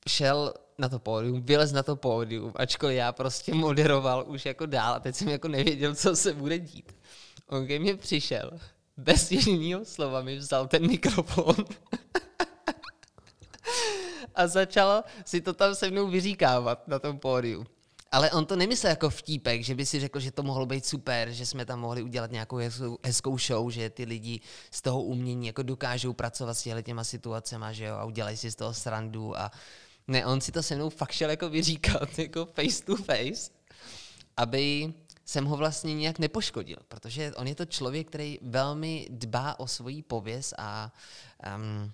Šel 0.09 0.55
na 0.79 0.89
to 0.89 0.99
pódium, 0.99 1.43
vylez 1.43 1.73
na 1.73 1.83
to 1.83 1.97
pódium, 1.97 2.53
ačkoliv 2.55 2.97
já 2.97 3.13
prostě 3.13 3.55
moderoval 3.55 4.25
už 4.27 4.47
jako 4.47 4.67
dál 4.67 4.95
a 4.95 5.01
teď 5.01 5.15
jsem 5.15 5.29
jako 5.29 5.49
nevěděl, 5.49 5.95
co 5.95 6.17
se 6.17 6.33
bude 6.33 6.59
dít. 6.59 6.97
On 7.49 7.67
ke 7.67 7.79
mně 7.79 7.97
přišel, 7.97 8.51
bez 8.97 9.33
jediného 9.33 9.85
slova 9.85 10.23
mi 10.23 10.37
vzal 10.37 10.67
ten 10.67 10.87
mikrofon 10.87 11.55
a 14.35 14.47
začal 14.47 15.05
si 15.25 15.41
to 15.41 15.53
tam 15.53 15.75
se 15.75 15.91
mnou 15.91 16.09
vyříkávat 16.09 16.89
na 16.89 16.99
tom 16.99 17.19
pódiu. 17.19 17.67
Ale 18.13 18.31
on 18.31 18.47
to 18.47 18.57
nemyslel 18.57 18.91
jako 18.91 19.11
vtípek, 19.11 19.63
že 19.63 19.75
by 19.75 19.87
si 19.87 20.01
řekl, 20.01 20.21
že 20.21 20.33
to 20.33 20.43
mohlo 20.43 20.67
být 20.67 20.87
super, 20.87 21.31
že 21.31 21.47
jsme 21.47 21.65
tam 21.65 21.81
mohli 21.81 22.03
udělat 22.03 22.31
nějakou 22.31 22.57
hezkou, 23.05 23.39
show, 23.39 23.71
že 23.71 23.91
ty 23.91 24.05
lidi 24.05 24.41
z 24.71 24.83
toho 24.83 25.03
umění 25.03 25.47
jako 25.47 25.63
dokážou 25.63 26.13
pracovat 26.13 26.55
s 26.55 26.83
těma 26.83 27.03
jo, 27.73 27.95
a 27.95 28.05
udělají 28.05 28.37
si 28.37 28.51
z 28.51 28.57
toho 28.57 28.75
srandu 28.75 29.39
a 29.39 29.51
ne, 30.09 30.27
on 30.27 30.41
si 30.41 30.53
to 30.53 30.63
se 30.63 30.75
mnou 30.75 30.91
fakt 30.91 31.13
šel 31.13 31.31
jako 31.31 31.49
vyříkat, 31.49 32.19
jako 32.19 32.47
face 32.47 32.85
to 32.85 32.97
face, 32.97 33.51
aby 34.37 34.95
jsem 35.25 35.45
ho 35.45 35.57
vlastně 35.57 35.95
nějak 35.95 36.19
nepoškodil, 36.19 36.77
protože 36.89 37.35
on 37.35 37.47
je 37.47 37.55
to 37.55 37.65
člověk, 37.65 38.09
který 38.09 38.39
velmi 38.43 39.09
dbá 39.11 39.59
o 39.59 39.67
svoji 39.67 40.03
pověst 40.03 40.55
a 40.59 40.93
um, 41.57 41.93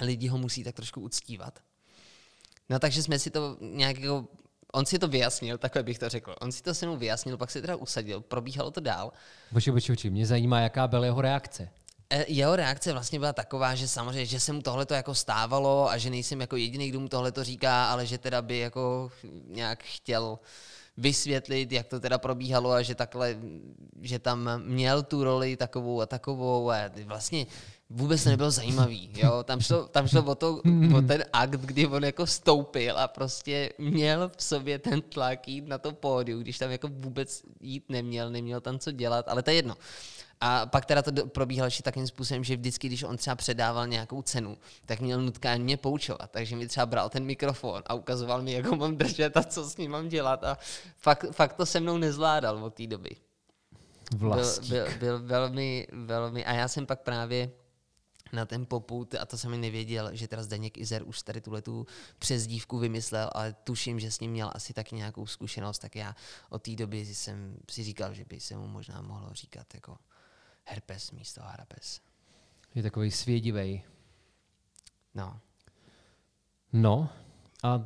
lidi 0.00 0.28
ho 0.28 0.38
musí 0.38 0.64
tak 0.64 0.74
trošku 0.74 1.00
uctívat. 1.00 1.58
No 2.68 2.78
takže 2.78 3.02
jsme 3.02 3.18
si 3.18 3.30
to 3.30 3.56
nějak 3.60 3.98
jako 3.98 4.28
on 4.72 4.86
si 4.86 4.98
to 4.98 5.08
vyjasnil, 5.08 5.58
takhle 5.58 5.82
bych 5.82 5.98
to 5.98 6.08
řekl. 6.08 6.34
On 6.40 6.52
si 6.52 6.62
to 6.62 6.74
se 6.74 6.86
mnou 6.86 6.96
vyjasnil, 6.96 7.36
pak 7.36 7.50
se 7.50 7.60
teda 7.60 7.76
usadil, 7.76 8.20
probíhalo 8.20 8.70
to 8.70 8.80
dál. 8.80 9.12
Počkej, 9.52 9.72
počkej, 9.72 9.94
počkej, 9.94 10.10
mě 10.10 10.26
zajímá, 10.26 10.60
jaká 10.60 10.88
byla 10.88 11.04
jeho 11.04 11.20
reakce. 11.20 11.68
E, 12.12 12.24
Jeho 12.28 12.56
reakce 12.56 12.92
vlastně 12.92 13.18
byla 13.18 13.32
taková, 13.32 13.74
že 13.74 13.88
samozřejmě, 13.88 14.26
že 14.26 14.40
se 14.40 14.52
mu 14.52 14.62
tohle 14.62 14.86
to 14.86 14.94
jako 14.94 15.14
stávalo 15.14 15.90
a 15.90 15.98
že 15.98 16.10
nejsem 16.10 16.40
jako 16.40 16.56
jediný, 16.56 16.88
kdo 16.88 17.00
mu 17.00 17.08
tohle 17.08 17.32
to 17.32 17.44
říká, 17.44 17.90
ale 17.90 18.06
že 18.06 18.18
teda 18.18 18.42
by 18.42 18.58
jako 18.58 19.10
nějak 19.48 19.82
chtěl 19.82 20.38
vysvětlit, 20.96 21.72
jak 21.72 21.86
to 21.86 22.00
teda 22.00 22.18
probíhalo 22.18 22.70
a 22.70 22.82
že 22.82 22.94
takhle, 22.94 23.36
že 24.00 24.18
tam 24.18 24.50
měl 24.58 25.02
tu 25.02 25.24
roli 25.24 25.56
takovou 25.56 26.00
a 26.00 26.06
takovou 26.06 26.70
a 26.70 26.76
vlastně 27.04 27.46
vůbec 27.90 28.24
to 28.24 28.30
nebylo 28.30 28.50
zajímavý, 28.50 29.10
jo. 29.16 29.42
Tam 29.42 29.60
šlo, 29.60 29.88
tam 29.88 30.08
šlo 30.08 30.24
o, 30.24 30.34
to, 30.34 30.60
o 30.96 31.02
ten 31.02 31.24
akt, 31.32 31.60
kdy 31.60 31.86
on 31.86 32.04
jako 32.04 32.26
stoupil 32.26 32.98
a 32.98 33.08
prostě 33.08 33.72
měl 33.78 34.30
v 34.36 34.42
sobě 34.42 34.78
ten 34.78 35.02
tlak 35.02 35.48
jít 35.48 35.68
na 35.68 35.78
to 35.78 35.92
pódium, 35.92 36.40
když 36.40 36.58
tam 36.58 36.70
jako 36.70 36.88
vůbec 36.88 37.42
jít 37.60 37.84
neměl, 37.88 38.30
neměl 38.30 38.60
tam 38.60 38.78
co 38.78 38.92
dělat, 38.92 39.28
ale 39.28 39.42
to 39.42 39.50
je 39.50 39.56
jedno. 39.56 39.74
A 40.44 40.66
pak 40.66 40.86
teda 40.86 41.02
to 41.02 41.26
probíhalo 41.26 41.66
ještě 41.66 41.82
takým 41.82 42.06
způsobem, 42.06 42.44
že 42.44 42.56
vždycky, 42.56 42.88
když 42.88 43.02
on 43.02 43.16
třeba 43.16 43.36
předával 43.36 43.86
nějakou 43.86 44.22
cenu, 44.22 44.58
tak 44.86 45.00
měl 45.00 45.22
nutkání 45.22 45.64
mě 45.64 45.76
poučovat. 45.76 46.30
Takže 46.30 46.56
mi 46.56 46.68
třeba 46.68 46.86
bral 46.86 47.08
ten 47.08 47.24
mikrofon 47.24 47.82
a 47.86 47.94
ukazoval 47.94 48.42
mi, 48.42 48.52
jak 48.52 48.66
ho 48.66 48.76
mám 48.76 48.96
držet 48.96 49.36
a 49.36 49.42
co 49.42 49.70
s 49.70 49.76
ním 49.76 49.90
mám 49.90 50.08
dělat. 50.08 50.44
A 50.44 50.58
fakt, 50.96 51.24
fakt 51.32 51.52
to 51.52 51.66
se 51.66 51.80
mnou 51.80 51.98
nezvládal 51.98 52.64
od 52.64 52.74
té 52.74 52.86
doby. 52.86 53.10
Byl, 54.16 54.42
byl, 54.68 54.86
byl 54.98 55.22
velmi, 55.22 55.86
velmi... 55.92 56.44
A 56.44 56.52
já 56.52 56.68
jsem 56.68 56.86
pak 56.86 57.00
právě 57.00 57.50
na 58.32 58.46
ten 58.46 58.66
poput, 58.66 59.14
a 59.14 59.26
to 59.26 59.38
jsem 59.38 59.50
mi 59.50 59.58
nevěděl, 59.58 60.10
že 60.12 60.28
teda 60.28 60.42
Zdeněk 60.42 60.78
Izer 60.78 61.02
už 61.06 61.22
tady 61.22 61.40
tuhle 61.40 61.62
tu 61.62 61.86
přezdívku 62.18 62.78
vymyslel, 62.78 63.30
ale 63.32 63.52
tuším, 63.64 64.00
že 64.00 64.10
s 64.10 64.20
ním 64.20 64.30
měl 64.30 64.50
asi 64.54 64.72
taky 64.72 64.94
nějakou 64.94 65.26
zkušenost, 65.26 65.78
tak 65.78 65.96
já 65.96 66.16
od 66.50 66.62
té 66.62 66.76
doby 66.76 67.06
jsem 67.06 67.56
si 67.70 67.84
říkal, 67.84 68.14
že 68.14 68.24
by 68.24 68.40
se 68.40 68.56
mu 68.56 68.66
možná 68.66 69.02
mohlo 69.02 69.28
říkat 69.32 69.74
jako 69.74 69.96
herpes 70.64 71.10
místo 71.10 71.40
harapes. 71.42 72.00
Je 72.74 72.82
takový 72.82 73.10
svědivej. 73.10 73.82
No. 75.14 75.40
No, 76.72 77.08
a 77.62 77.78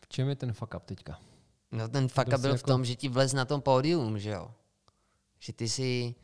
v 0.00 0.08
čem 0.08 0.28
je 0.28 0.36
ten 0.36 0.52
fuck 0.52 0.74
up 0.74 0.84
teďka? 0.84 1.18
No 1.72 1.88
ten 1.88 2.08
fuck 2.08 2.28
Dost 2.28 2.40
byl 2.40 2.50
v 2.52 2.54
jako- 2.58 2.66
tom, 2.70 2.84
že 2.84 2.96
ti 2.96 3.08
vlez 3.08 3.32
na 3.32 3.44
tom 3.44 3.60
pódium, 3.60 4.18
že 4.18 4.30
jo? 4.30 4.54
Že 5.38 5.52
ty 5.52 5.68
si 5.68 6.14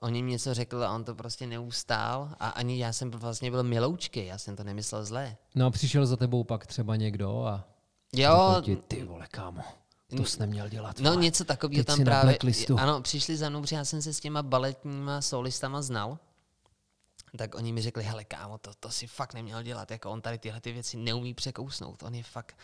o 0.00 0.08
něm 0.08 0.26
něco 0.26 0.54
řekl 0.54 0.84
a 0.84 0.94
on 0.94 1.04
to 1.04 1.14
prostě 1.14 1.46
neustál 1.46 2.34
a 2.40 2.48
ani 2.48 2.78
já 2.78 2.92
jsem 2.92 3.10
vlastně 3.10 3.50
byl 3.50 3.62
miloučky, 3.62 4.26
já 4.26 4.38
jsem 4.38 4.56
to 4.56 4.64
nemyslel 4.64 5.04
zlé. 5.04 5.36
No 5.54 5.66
a 5.66 5.70
přišel 5.70 6.06
za 6.06 6.16
tebou 6.16 6.44
pak 6.44 6.66
třeba 6.66 6.96
někdo 6.96 7.44
a 7.44 7.68
Jo, 8.12 8.60
ti, 8.64 8.76
ty 8.76 9.04
vole, 9.04 9.26
kámo, 9.30 9.62
to 10.16 10.24
jsi 10.24 10.40
neměl 10.40 10.68
dělat. 10.68 11.00
no 11.00 11.10
vole. 11.10 11.22
něco 11.22 11.44
takového 11.44 11.84
tam 11.84 12.04
právě, 12.04 12.24
blacklistu. 12.24 12.78
ano, 12.78 13.02
přišli 13.02 13.36
za 13.36 13.48
mnou, 13.48 13.60
protože 13.60 13.76
já 13.76 13.84
jsem 13.84 14.02
se 14.02 14.12
s 14.12 14.20
těma 14.20 14.42
baletníma 14.42 15.20
solistama 15.20 15.82
znal, 15.82 16.18
tak 17.38 17.54
oni 17.54 17.72
mi 17.72 17.82
řekli, 17.82 18.04
hele 18.04 18.24
kámo, 18.24 18.58
to, 18.58 18.70
to 18.80 18.90
si 18.90 19.06
fakt 19.06 19.34
neměl 19.34 19.62
dělat, 19.62 19.90
jako 19.90 20.10
on 20.10 20.20
tady 20.20 20.38
tyhle 20.38 20.60
ty 20.60 20.72
věci 20.72 20.96
neumí 20.96 21.34
překousnout, 21.34 22.02
on 22.02 22.14
je 22.14 22.22
fakt 22.22 22.56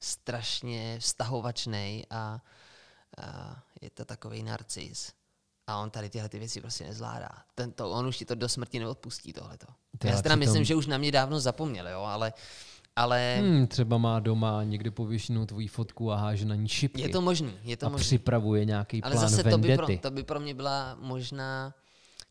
strašně 0.00 0.98
vztahovačnej 1.00 2.06
a, 2.10 2.40
a 3.18 3.56
je 3.80 3.90
to 3.90 4.04
takový 4.04 4.42
narcis. 4.42 5.12
A 5.66 5.78
on 5.78 5.90
tady 5.90 6.10
tyhle 6.10 6.28
ty 6.28 6.38
věci 6.38 6.60
prostě 6.60 6.84
nezvládá. 6.84 7.28
Tento, 7.54 7.90
on 7.90 8.06
už 8.06 8.16
ti 8.16 8.24
to 8.24 8.34
do 8.34 8.48
smrti 8.48 8.78
neodpustí 8.78 9.32
tohleto. 9.32 9.66
Ty, 9.98 10.08
Já 10.08 10.16
si 10.16 10.22
teda 10.22 10.36
myslím, 10.36 10.64
že 10.64 10.74
už 10.74 10.86
na 10.86 10.98
mě 10.98 11.12
dávno 11.12 11.40
zapomněl, 11.40 11.88
jo, 11.88 12.00
ale, 12.00 12.32
ale 12.96 13.36
Hmm, 13.40 13.66
třeba 13.66 13.98
má 13.98 14.20
doma 14.20 14.64
někde 14.64 14.90
pověšenou 14.90 15.46
tvoji 15.46 15.68
fotku 15.68 16.12
a 16.12 16.16
háže 16.16 16.44
na 16.44 16.54
ní 16.54 16.68
šipky. 16.68 17.00
je 17.02 17.08
to 17.08 17.20
možný, 17.20 17.52
je 17.62 17.76
to 17.76 17.86
a 17.86 17.88
možný. 17.88 18.04
připravuje 18.04 18.64
nějaký 18.64 19.02
Ale 19.02 19.12
plán 19.14 19.28
zase 19.28 19.44
to 19.44 19.58
by, 19.58 19.76
pro, 19.76 19.86
to 19.98 20.10
by 20.10 20.22
pro 20.22 20.40
mě 20.40 20.54
byla 20.54 20.96
možná 21.00 21.74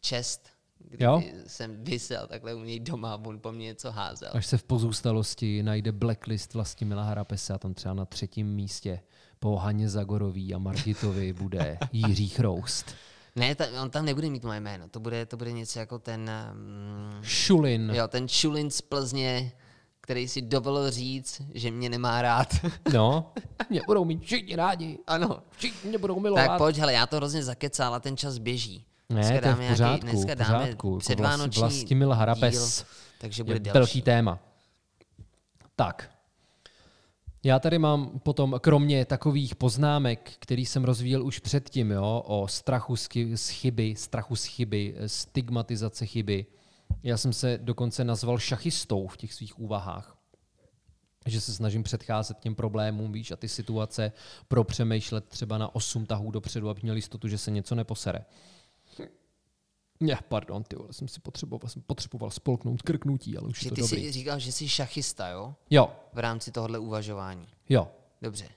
čest, 0.02 0.50
kdyby 0.80 1.04
Jo? 1.04 1.24
jsem 1.48 1.84
vysel 1.84 2.28
takhle 2.28 2.54
u 2.56 2.64
něj 2.64 2.80
doma 2.80 3.14
a 3.14 3.20
on 3.26 3.40
po 3.40 3.52
mně 3.52 3.66
něco 3.66 3.92
házel. 3.92 4.30
Až 4.34 4.46
se 4.46 4.58
v 4.58 4.64
pozůstalosti 4.64 5.64
najde 5.64 5.92
blacklist 5.92 6.54
Vlastimila 6.54 7.04
Harapese 7.04 7.54
a 7.54 7.58
tam 7.58 7.74
třeba 7.74 7.94
na 7.94 8.06
třetím 8.06 8.48
místě 8.48 9.00
po 9.40 9.56
Haně 9.56 9.90
Zagorový 9.90 10.54
a 10.54 10.58
Margitovi 10.58 11.34
bude 11.34 11.78
Jiří 11.92 12.28
Chroust. 12.28 12.96
Ne, 13.36 13.56
ta, 13.56 13.66
on 13.84 13.90
tam 13.90 14.06
nebude 14.06 14.30
mít 14.30 14.44
moje 14.44 14.60
jméno, 14.60 14.88
to 14.90 15.00
bude, 15.00 15.26
to 15.26 15.38
bude 15.38 15.52
něco 15.52 15.80
jako 15.80 16.00
ten, 16.00 16.32
um, 16.54 17.24
Šulin. 17.24 17.92
jo, 17.96 18.08
ten 18.08 18.28
Šulin 18.28 18.72
z 18.72 18.82
Plzně, 18.82 19.52
který 20.06 20.28
si 20.28 20.42
dovolil 20.42 20.92
říct, 20.92 21.42
že 21.54 21.72
mě 21.72 21.90
nemá 21.90 22.22
rád. 22.22 22.54
No, 22.94 23.32
mě 23.70 23.82
budou 23.88 24.06
mít 24.06 24.24
všichni 24.24 24.56
rádi. 24.56 24.98
ano. 25.08 25.40
Všichni 25.52 25.90
mě 25.90 25.98
budou 25.98 26.20
milovat. 26.20 26.48
Tak 26.48 26.58
pojď, 26.58 26.78
hele, 26.78 26.94
já 26.94 27.08
to 27.08 27.16
hrozně 27.16 27.44
zakecal 27.44 27.94
a 27.96 28.00
ten 28.00 28.18
čas 28.18 28.38
běží. 28.38 28.86
ne, 29.10 29.28
to 29.28 29.34
je 29.34 29.40
v 29.40 29.44
dáme 29.44 29.70
pořádku, 29.70 30.06
dneska 30.08 30.34
v 30.34 30.38
dáme 30.38 30.54
pořádku. 30.60 30.88
Jako 30.88 30.98
předvánoční 31.00 31.60
vlast, 31.62 31.76
Vlastimil 31.76 32.12
Harapes 32.12 32.78
díl, 32.78 32.88
takže 33.18 33.40
je 33.40 33.44
bude 33.46 33.60
velký 33.60 33.74
delší. 33.74 34.02
téma. 34.02 34.40
Tak. 35.76 36.10
Já 37.44 37.60
tady 37.60 37.80
mám 37.80 38.20
potom, 38.20 38.56
kromě 38.62 39.06
takových 39.06 39.56
poznámek, 39.56 40.32
který 40.40 40.66
jsem 40.66 40.84
rozvíjel 40.84 41.26
už 41.26 41.40
předtím, 41.40 41.92
jo, 41.92 42.24
o 42.26 42.48
strachu 42.48 42.96
z 43.36 43.50
chyby, 43.50 43.96
strachu 43.98 44.36
z 44.36 44.46
chyby, 44.46 44.96
stigmatizace 45.08 46.06
chyby. 46.06 46.46
Já 47.04 47.18
jsem 47.18 47.34
se 47.34 47.60
dokonce 47.62 48.04
nazval 48.04 48.40
šachistou 48.40 49.08
v 49.08 49.18
těch 49.18 49.34
svých 49.34 49.60
úvahách. 49.60 50.18
Že 51.28 51.42
se 51.42 51.54
snažím 51.54 51.84
předcházet 51.84 52.40
těm 52.40 52.56
problémům, 52.56 53.12
víš, 53.12 53.32
a 53.32 53.36
ty 53.36 53.50
situace 53.50 54.12
pro 54.48 54.64
přemýšlet 54.64 55.26
třeba 55.26 55.58
na 55.58 55.76
osm 55.76 56.06
tahů 56.06 56.32
dopředu, 56.32 56.70
aby 56.70 56.80
měl 56.84 56.96
jistotu, 56.96 57.28
že 57.28 57.38
se 57.38 57.52
něco 57.52 57.76
neposere. 57.76 58.26
Ne, 60.00 60.18
pardon, 60.30 60.64
ty 60.64 60.76
vole, 60.76 60.94
jsem 60.94 61.08
si 61.08 61.20
potřeboval, 61.20 61.70
jsem 61.70 61.82
potřeboval 61.82 62.32
spolknout 62.32 62.82
krknutí, 62.82 63.38
ale 63.38 63.48
už 63.48 63.60
Že 63.60 63.68
je 63.68 63.70
to 63.70 63.76
ty 63.76 63.82
dobrý. 63.82 64.04
jsi 64.04 64.12
říkal, 64.12 64.40
že 64.40 64.52
jsi 64.52 64.70
šachista, 64.70 65.28
jo? 65.30 65.56
Jo, 65.70 65.92
V 66.14 66.20
rámci 66.20 66.52
tohohle 66.52 66.80
uvažování. 66.80 67.48
jo. 67.70 67.88
Dobře. 68.22 68.48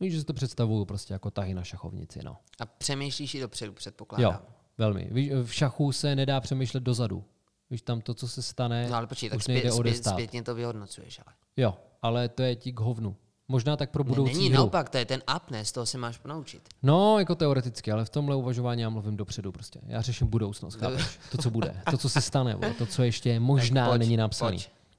Víš, 0.00 0.12
že 0.12 0.20
si 0.20 0.26
to 0.26 0.32
představuju 0.32 0.84
prostě 0.84 1.12
jako 1.12 1.30
tahy 1.30 1.54
na 1.54 1.64
šachovnici, 1.64 2.20
no. 2.24 2.36
A 2.60 2.66
přemýšlíš 2.66 3.34
i 3.34 3.40
dopředu, 3.40 3.70
Jo, 3.72 3.74
předpokládám. 3.76 4.42
velmi. 4.78 5.08
Víš, 5.10 5.30
v 5.44 5.54
šachu 5.54 5.92
se 5.92 6.16
nedá 6.16 6.40
přemýšlet 6.40 6.80
dozadu. 6.82 7.24
Víš, 7.72 7.82
tam 7.82 8.00
to, 8.00 8.14
co 8.14 8.28
se 8.28 8.42
stane, 8.42 8.88
No 8.90 8.96
ale 8.96 9.06
počkej, 9.06 9.30
tak 9.30 9.36
už 9.36 9.46
nejde 9.46 9.60
zpět, 9.70 9.80
odestát. 9.80 10.12
zpětně 10.12 10.42
to 10.42 10.54
vyhodnocuješ, 10.54 11.20
ale. 11.26 11.34
Jo, 11.56 11.74
ale 12.02 12.28
to 12.28 12.42
je 12.42 12.56
ti 12.56 12.72
k 12.72 12.80
hovnu. 12.80 13.16
Možná 13.48 13.76
tak 13.76 13.90
pro 13.90 14.04
Ne, 14.04 14.08
budoucí 14.08 14.32
není 14.34 14.46
hru. 14.48 14.54
naopak, 14.56 14.88
to 14.88 14.98
je 14.98 15.04
ten 15.04 15.22
up, 15.36 15.50
ne? 15.50 15.64
Z 15.64 15.72
toho 15.72 15.86
se 15.86 15.98
máš 15.98 16.18
ponaučit. 16.18 16.62
No, 16.82 17.18
jako 17.18 17.34
teoreticky, 17.34 17.92
ale 17.92 18.04
v 18.04 18.10
tomhle 18.10 18.36
uvažování 18.36 18.82
já 18.82 18.88
mluvím 18.88 19.16
dopředu 19.16 19.52
prostě. 19.52 19.80
Já 19.86 20.00
řeším 20.02 20.26
budoucnost, 20.26 20.74
chápeš? 20.74 21.18
To, 21.30 21.38
co 21.38 21.50
bude, 21.50 21.76
to, 21.90 21.98
co 21.98 22.08
se 22.08 22.20
stane, 22.20 22.56
to, 22.78 22.86
co 22.86 23.02
ještě 23.02 23.40
možná 23.40 23.88
pojď, 23.88 23.98
není 23.98 24.16
napsané. 24.16 24.56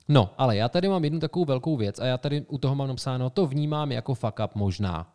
No, 0.07 0.29
ale 0.37 0.55
já 0.57 0.69
tady 0.69 0.89
mám 0.89 1.03
jednu 1.03 1.19
takovou 1.19 1.45
velkou 1.45 1.77
věc 1.77 1.99
a 1.99 2.05
já 2.05 2.17
tady 2.17 2.41
u 2.47 2.57
toho 2.57 2.75
mám 2.75 2.87
napsáno, 2.87 3.29
to 3.29 3.47
vnímám 3.47 3.91
jako 3.91 4.13
fuck 4.13 4.39
up 4.45 4.55
možná. 4.55 5.13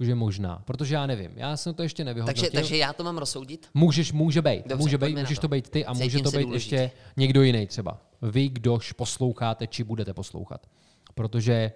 Jakože 0.00 0.14
možná, 0.14 0.62
protože 0.64 0.94
já 0.94 1.06
nevím. 1.06 1.30
Já 1.36 1.56
jsem 1.56 1.74
to 1.74 1.82
ještě 1.82 2.04
nevyhodnotil. 2.04 2.42
Takže, 2.42 2.60
takže 2.60 2.76
já 2.76 2.92
to 2.92 3.04
mám 3.04 3.18
rozsoudit? 3.18 3.68
Můžeš, 3.74 4.12
může 4.12 4.42
být. 4.42 4.66
Dobře, 4.66 4.82
může 4.82 4.98
být, 4.98 5.18
můžeš 5.18 5.38
to. 5.38 5.40
to 5.40 5.48
být 5.48 5.68
ty 5.68 5.84
a 5.86 5.94
Cítím 5.94 6.04
může 6.04 6.18
to 6.22 6.30
být 6.30 6.44
důležitý. 6.44 6.74
ještě 6.74 6.90
někdo 7.16 7.42
jiný 7.42 7.66
třeba. 7.66 8.00
Vy, 8.22 8.48
kdož 8.48 8.92
posloucháte, 8.92 9.66
či 9.66 9.84
budete 9.84 10.14
poslouchat. 10.14 10.66
Protože 11.14 11.72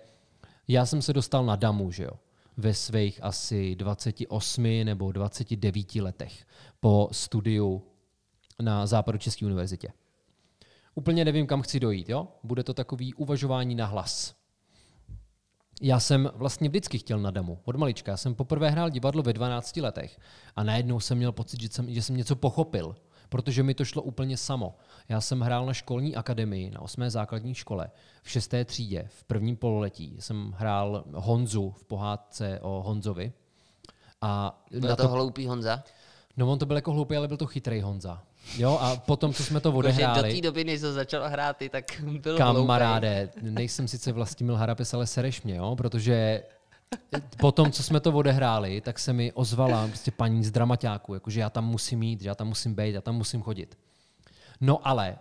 já 0.69 0.87
jsem 0.87 1.03
se 1.03 1.13
dostal 1.13 1.47
na 1.47 1.57
damu, 1.57 1.91
že 1.91 2.05
jo, 2.05 2.11
ve 2.57 2.75
svých 2.75 3.19
asi 3.23 3.75
28 3.75 4.85
nebo 4.85 5.13
29 5.13 5.95
letech 5.95 6.47
po 6.81 7.09
studiu 7.13 7.83
na 8.63 8.87
Západočeské 8.87 9.47
univerzitě. 9.47 9.89
Úplně 10.95 11.25
nevím, 11.25 11.47
kam 11.47 11.63
chci 11.63 11.81
dojít, 11.81 12.09
jo? 12.09 12.29
Bude 12.43 12.63
to 12.65 12.75
takový 12.75 13.15
uvažování 13.15 13.75
na 13.75 13.87
hlas. 13.87 14.35
Já 15.85 16.01
jsem 16.01 16.31
vlastně 16.35 16.68
vždycky 16.68 16.99
chtěl 16.99 17.19
na 17.19 17.31
damu, 17.31 17.59
od 17.65 17.77
malička. 17.77 18.11
Já 18.11 18.17
jsem 18.17 18.35
poprvé 18.35 18.71
hrál 18.71 18.90
divadlo 18.90 19.23
ve 19.23 19.33
12 19.33 19.77
letech 19.77 20.19
a 20.57 20.63
najednou 20.63 21.00
jsem 21.00 21.19
měl 21.19 21.33
pocit, 21.33 21.61
že 21.61 21.69
jsem, 21.69 21.94
že 21.94 22.02
jsem 22.02 22.17
něco 22.17 22.37
pochopil, 22.37 22.94
protože 23.29 23.63
mi 23.63 23.75
to 23.75 23.85
šlo 23.85 24.02
úplně 24.02 24.37
samo. 24.37 24.77
Já 25.09 25.21
jsem 25.21 25.40
hrál 25.40 25.67
na 25.67 25.75
školní 25.75 26.17
akademii, 26.17 26.71
na 26.71 26.81
8. 26.81 27.11
základní 27.11 27.54
škole, 27.54 27.90
v 28.23 28.31
6. 28.31 28.54
třídě, 28.65 29.09
v 29.09 29.25
prvním 29.25 29.57
pololetí. 29.57 30.17
Jsem 30.19 30.54
hrál 30.57 31.04
Honzu 31.15 31.71
v 31.71 31.85
pohádce 31.85 32.61
o 32.61 32.83
Honzovi. 32.83 33.33
A 34.21 34.63
Byl 34.71 34.88
na 34.90 34.96
to, 34.96 35.02
to, 35.02 35.09
hloupý 35.09 35.46
Honza? 35.46 35.83
no 36.37 36.52
on 36.52 36.59
to 36.59 36.67
byl 36.67 36.77
jako 36.77 36.92
hloupý, 36.92 37.17
ale 37.17 37.29
byl 37.29 37.37
to 37.37 37.46
chytrý 37.46 37.81
Honza. 37.81 38.23
Jo, 38.57 38.79
a 38.81 38.97
potom, 38.97 39.33
co 39.33 39.45
jsme 39.45 39.61
to 39.61 39.73
Protože 39.73 40.03
do 40.03 40.07
odehráli... 40.09 40.35
té 40.35 40.40
doby, 40.40 40.65
než 40.65 40.81
to 40.81 40.93
začal 40.93 41.29
hrát, 41.29 41.57
ty, 41.57 41.69
tak 41.69 41.85
byl 42.21 42.37
Kamaráde, 42.37 43.31
nejsem 43.43 43.88
sice 43.88 44.13
Vlastimil 44.13 44.57
Harapes, 44.57 44.95
ale 44.95 45.07
sereš 45.07 45.43
mě, 45.43 45.57
jo? 45.57 45.77
protože 45.77 46.43
po 47.40 47.53
tom, 47.53 47.73
co 47.73 47.83
jsme 47.83 48.01
to 48.01 48.13
odehráli, 48.13 48.81
tak 48.81 48.99
se 48.99 49.13
mi 49.13 49.33
ozvala 49.33 49.88
prostě 49.88 50.11
paní 50.11 50.45
z 50.45 50.51
dramaťáku, 50.51 51.15
jakože 51.15 51.40
já 51.40 51.51
tam 51.51 51.67
musím 51.67 52.03
jít, 52.03 52.21
že 52.21 52.29
já 52.29 52.35
tam 52.35 52.49
musím 52.49 52.75
být, 52.75 52.95
já 52.95 53.01
tam 53.01 53.15
musím 53.15 53.43
chodit. 53.43 53.79
No 54.61 54.88
ale 54.88 55.19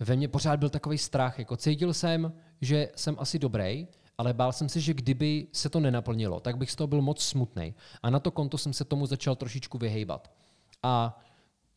ve 0.00 0.16
mně 0.16 0.28
pořád 0.28 0.58
byl 0.58 0.68
takový 0.68 0.98
strach, 0.98 1.38
jako 1.38 1.56
cítil 1.56 1.94
jsem, 1.94 2.32
že 2.60 2.88
jsem 2.96 3.16
asi 3.18 3.38
dobrý, 3.38 3.86
ale 4.18 4.34
bál 4.34 4.52
jsem 4.52 4.68
se, 4.68 4.80
že 4.80 4.94
kdyby 4.94 5.46
se 5.52 5.68
to 5.68 5.80
nenaplnilo, 5.80 6.40
tak 6.40 6.56
bych 6.56 6.70
z 6.70 6.76
toho 6.76 6.86
byl 6.86 7.02
moc 7.02 7.22
smutný. 7.22 7.74
A 8.02 8.10
na 8.10 8.20
to 8.20 8.30
konto 8.30 8.58
jsem 8.58 8.72
se 8.72 8.84
tomu 8.84 9.06
začal 9.06 9.36
trošičku 9.36 9.78
vyhejbat. 9.78 10.30
A 10.82 11.20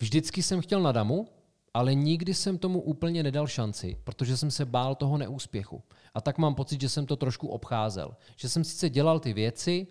vždycky 0.02 0.44
jsem 0.44 0.62
chtěl 0.62 0.82
na 0.82 0.92
damu, 0.92 1.28
ale 1.74 1.96
nikdy 1.96 2.34
jsem 2.34 2.58
tomu 2.58 2.82
úplně 2.82 3.24
nedal 3.24 3.48
šanci, 3.48 3.98
protože 4.04 4.38
jsem 4.38 4.52
se 4.52 4.66
bál 4.66 4.96
toho 4.96 5.18
neúspěchu. 5.18 5.84
A 6.14 6.22
tak 6.22 6.38
mám 6.38 6.56
pocit, 6.56 6.82
že 6.82 6.90
jsem 6.90 7.06
to 7.06 7.16
trošku 7.16 7.48
obcházel. 7.48 8.16
Že 8.36 8.50
jsem 8.50 8.64
sice 8.64 8.90
dělal 8.90 9.20
ty 9.20 9.34
věci, 9.34 9.88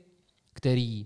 které 0.53 1.03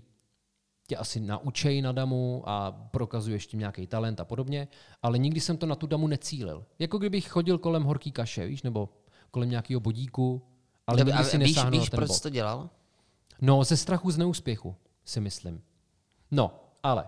tě 0.87 0.97
asi 0.97 1.19
naučejí 1.19 1.81
na 1.81 1.91
damu 1.91 2.43
a 2.45 2.71
prokazuješ 2.71 3.47
tím 3.47 3.59
nějaký 3.59 3.87
talent 3.87 4.19
a 4.19 4.25
podobně, 4.25 4.67
ale 5.01 5.17
nikdy 5.17 5.41
jsem 5.41 5.57
to 5.57 5.65
na 5.65 5.75
tu 5.75 5.87
damu 5.87 6.07
necílil. 6.07 6.65
Jako 6.79 6.97
kdybych 6.97 7.27
chodil 7.27 7.57
kolem 7.57 7.83
horký 7.83 8.11
kaše, 8.11 8.47
víš, 8.47 8.63
nebo 8.63 8.89
kolem 9.31 9.49
nějakého 9.49 9.79
bodíku, 9.79 10.41
ale 10.87 11.03
nikdy 11.03 11.23
si 11.23 11.37
víš, 11.37 11.55
nesáhnul 11.55 11.79
víš 11.79 11.89
ten 11.89 11.97
proč 11.97 12.07
bod. 12.07 12.21
to 12.21 12.29
dělal? 12.29 12.69
No, 13.41 13.63
ze 13.63 13.77
strachu 13.77 14.11
z 14.11 14.17
neúspěchu, 14.17 14.75
si 15.05 15.19
myslím. 15.19 15.61
No, 16.31 16.59
ale 16.83 17.07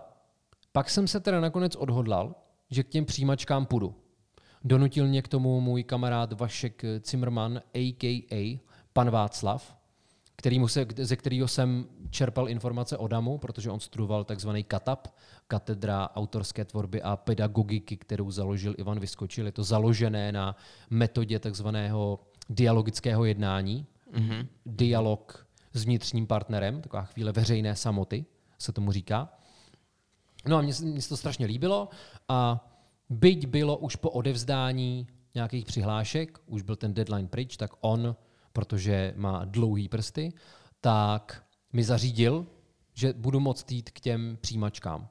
pak 0.78 0.90
jsem 0.90 1.08
se 1.08 1.20
teda 1.20 1.40
nakonec 1.40 1.76
odhodlal, 1.76 2.34
že 2.70 2.82
k 2.82 2.88
těm 2.88 3.04
přijímačkám 3.04 3.66
půjdu. 3.66 3.94
Donutil 4.64 5.06
mě 5.06 5.22
k 5.22 5.28
tomu 5.28 5.60
můj 5.60 5.84
kamarád 5.84 6.32
Vašek 6.32 6.82
Zimmerman, 7.04 7.62
a.k.a. 7.74 8.60
pan 8.92 9.10
Václav, 9.10 9.76
kterýmu 10.36 10.68
se, 10.68 10.86
ze 10.96 11.16
kterého 11.16 11.48
jsem 11.48 11.86
čerpal 12.10 12.48
informace 12.48 12.96
o 12.96 13.08
DAMu, 13.08 13.38
protože 13.38 13.70
on 13.70 13.80
studoval 13.80 14.24
takzvaný 14.24 14.64
KATAP, 14.64 15.08
katedra 15.48 16.10
autorské 16.14 16.64
tvorby 16.64 17.02
a 17.02 17.16
pedagogiky, 17.16 17.96
kterou 17.96 18.30
založil 18.30 18.74
Ivan 18.78 19.00
Vyskočil. 19.00 19.46
Je 19.46 19.52
to 19.52 19.64
založené 19.64 20.32
na 20.32 20.56
metodě 20.90 21.38
takzvaného 21.38 22.20
dialogického 22.50 23.24
jednání, 23.24 23.86
mm-hmm. 24.12 24.46
dialog 24.66 25.46
s 25.72 25.84
vnitřním 25.84 26.26
partnerem, 26.26 26.80
taková 26.82 27.02
chvíle 27.02 27.32
veřejné 27.32 27.76
samoty 27.76 28.24
se 28.58 28.72
tomu 28.72 28.92
říká. 28.92 29.37
No 30.48 30.56
a 30.56 30.60
mně, 30.60 30.74
se- 30.74 30.84
mně 30.84 31.02
se 31.02 31.08
to 31.08 31.16
strašně 31.16 31.46
líbilo 31.46 31.88
a 32.28 32.64
byť 33.10 33.46
bylo 33.46 33.76
už 33.76 33.96
po 33.96 34.10
odevzdání 34.10 35.06
nějakých 35.34 35.64
přihlášek, 35.64 36.38
už 36.46 36.62
byl 36.62 36.76
ten 36.76 36.94
deadline 36.94 37.28
pryč, 37.28 37.56
tak 37.56 37.70
on, 37.80 38.16
protože 38.52 39.14
má 39.16 39.44
dlouhý 39.44 39.88
prsty, 39.88 40.32
tak 40.80 41.44
mi 41.72 41.84
zařídil, 41.84 42.46
že 42.94 43.12
budu 43.12 43.40
moct 43.40 43.72
jít 43.72 43.90
k 43.90 44.00
těm 44.00 44.38
přijímačkám. 44.40 45.08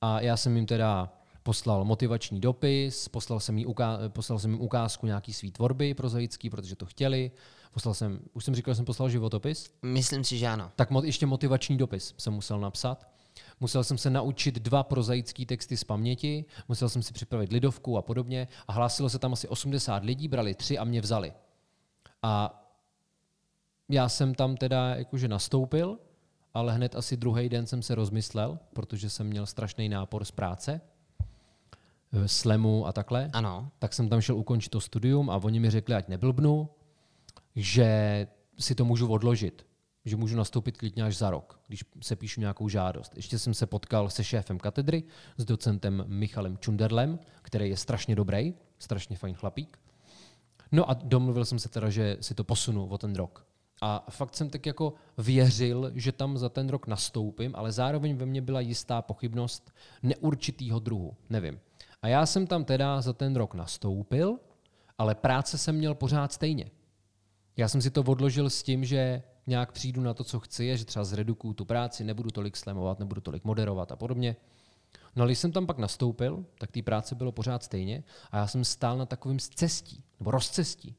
A 0.00 0.20
já 0.20 0.36
jsem 0.36 0.56
jim 0.56 0.66
teda 0.66 1.12
poslal 1.42 1.84
motivační 1.84 2.40
dopis, 2.40 3.08
poslal 3.08 3.40
jsem, 3.40 3.58
jí 3.58 3.66
uká- 3.66 3.98
poslal 4.08 4.38
jsem 4.38 4.50
jim 4.50 4.60
ukázku 4.60 5.06
nějaký 5.06 5.32
svý 5.32 5.50
tvorby 5.52 5.94
prozaický, 5.94 6.50
protože 6.50 6.76
to 6.76 6.86
chtěli. 6.86 7.30
Poslal 7.72 7.94
jsem, 7.94 8.20
už 8.32 8.44
jsem 8.44 8.54
říkal, 8.54 8.74
že 8.74 8.76
jsem 8.76 8.84
poslal 8.84 9.08
životopis, 9.08 9.70
Myslím 9.82 10.24
si, 10.24 10.38
že 10.38 10.46
ano. 10.46 10.70
tak 10.76 10.90
mo- 10.90 11.04
ještě 11.04 11.26
motivační 11.26 11.76
dopis 11.76 12.14
jsem 12.18 12.32
musel 12.32 12.60
napsat. 12.60 13.08
Musel 13.60 13.84
jsem 13.84 13.98
se 13.98 14.10
naučit 14.10 14.54
dva 14.54 14.82
prozaické 14.82 15.46
texty 15.46 15.76
z 15.76 15.84
paměti, 15.84 16.44
musel 16.68 16.88
jsem 16.88 17.02
si 17.02 17.12
připravit 17.12 17.52
lidovku 17.52 17.98
a 17.98 18.02
podobně 18.02 18.48
a 18.68 18.72
hlásilo 18.72 19.08
se 19.08 19.18
tam 19.18 19.32
asi 19.32 19.48
80 19.48 20.04
lidí, 20.04 20.28
brali 20.28 20.54
tři 20.54 20.78
a 20.78 20.84
mě 20.84 21.00
vzali. 21.00 21.32
A 22.22 22.56
já 23.88 24.08
jsem 24.08 24.34
tam 24.34 24.56
teda 24.56 24.94
jakože 24.94 25.28
nastoupil, 25.28 25.98
ale 26.54 26.72
hned 26.72 26.96
asi 26.96 27.16
druhý 27.16 27.48
den 27.48 27.66
jsem 27.66 27.82
se 27.82 27.94
rozmyslel, 27.94 28.58
protože 28.72 29.10
jsem 29.10 29.26
měl 29.26 29.46
strašný 29.46 29.88
nápor 29.88 30.24
z 30.24 30.30
práce, 30.30 30.80
eh, 32.12 32.28
slemu 32.28 32.86
a 32.86 32.92
takhle 32.92 33.30
Ano. 33.32 33.70
tak 33.78 33.94
jsem 33.94 34.08
tam 34.08 34.20
šel 34.20 34.36
ukončit 34.36 34.68
to 34.68 34.80
studium 34.80 35.30
a 35.30 35.36
oni 35.36 35.60
mi 35.60 35.70
řekli, 35.70 35.94
ať 35.94 36.08
neblbnu, 36.08 36.68
že 37.56 38.26
si 38.58 38.74
to 38.74 38.84
můžu 38.84 39.08
odložit, 39.08 39.66
že 40.04 40.16
můžu 40.16 40.36
nastoupit 40.36 40.76
klidně 40.76 41.04
až 41.04 41.16
za 41.16 41.30
rok, 41.30 41.60
když 41.68 41.84
se 42.02 42.16
píšu 42.16 42.40
nějakou 42.40 42.68
žádost. 42.68 43.16
Ještě 43.16 43.38
jsem 43.38 43.54
se 43.54 43.66
potkal 43.66 44.10
se 44.10 44.24
šéfem 44.24 44.58
katedry, 44.58 45.02
s 45.36 45.44
docentem 45.44 46.04
Michalem 46.06 46.58
Čunderlem, 46.58 47.18
který 47.42 47.70
je 47.70 47.76
strašně 47.76 48.16
dobrý, 48.16 48.54
strašně 48.78 49.16
fajn 49.16 49.34
chlapík. 49.34 49.78
No 50.72 50.90
a 50.90 50.94
domluvil 50.94 51.44
jsem 51.44 51.58
se 51.58 51.68
teda, 51.68 51.90
že 51.90 52.16
si 52.20 52.34
to 52.34 52.44
posunu 52.44 52.86
o 52.86 52.98
ten 52.98 53.14
rok. 53.14 53.46
A 53.82 54.06
fakt 54.10 54.36
jsem 54.36 54.50
tak 54.50 54.66
jako 54.66 54.94
věřil, 55.18 55.92
že 55.94 56.12
tam 56.12 56.38
za 56.38 56.48
ten 56.48 56.68
rok 56.68 56.86
nastoupím, 56.86 57.52
ale 57.56 57.72
zároveň 57.72 58.16
ve 58.16 58.26
mně 58.26 58.42
byla 58.42 58.60
jistá 58.60 59.02
pochybnost 59.02 59.72
neurčitýho 60.02 60.78
druhu. 60.78 61.16
Nevím. 61.30 61.60
A 62.02 62.08
já 62.08 62.26
jsem 62.26 62.46
tam 62.46 62.64
teda 62.64 63.00
za 63.00 63.12
ten 63.12 63.36
rok 63.36 63.54
nastoupil, 63.54 64.38
ale 64.98 65.14
práce 65.14 65.58
jsem 65.58 65.76
měl 65.76 65.94
pořád 65.94 66.32
stejně. 66.32 66.70
Já 67.56 67.68
jsem 67.68 67.82
si 67.82 67.90
to 67.90 68.02
odložil 68.02 68.50
s 68.50 68.62
tím, 68.62 68.84
že 68.84 69.22
nějak 69.50 69.72
přijdu 69.72 70.00
na 70.02 70.14
to, 70.14 70.24
co 70.24 70.40
chci, 70.40 70.72
a 70.72 70.76
že 70.76 70.84
třeba 70.84 71.04
zredukuju 71.04 71.54
tu 71.54 71.64
práci, 71.64 72.04
nebudu 72.04 72.30
tolik 72.30 72.56
slemovat, 72.56 72.98
nebudu 72.98 73.20
tolik 73.20 73.44
moderovat 73.44 73.92
a 73.92 73.96
podobně. 73.96 74.36
No 75.16 75.26
když 75.26 75.38
jsem 75.38 75.52
tam 75.52 75.66
pak 75.66 75.78
nastoupil, 75.78 76.44
tak 76.58 76.70
té 76.70 76.82
práce 76.82 77.14
bylo 77.14 77.32
pořád 77.32 77.62
stejně 77.62 78.04
a 78.30 78.36
já 78.36 78.46
jsem 78.46 78.64
stál 78.64 78.98
na 78.98 79.06
takovém 79.06 79.38
cestí, 79.38 80.04
nebo 80.20 80.30
rozcestí. 80.30 80.96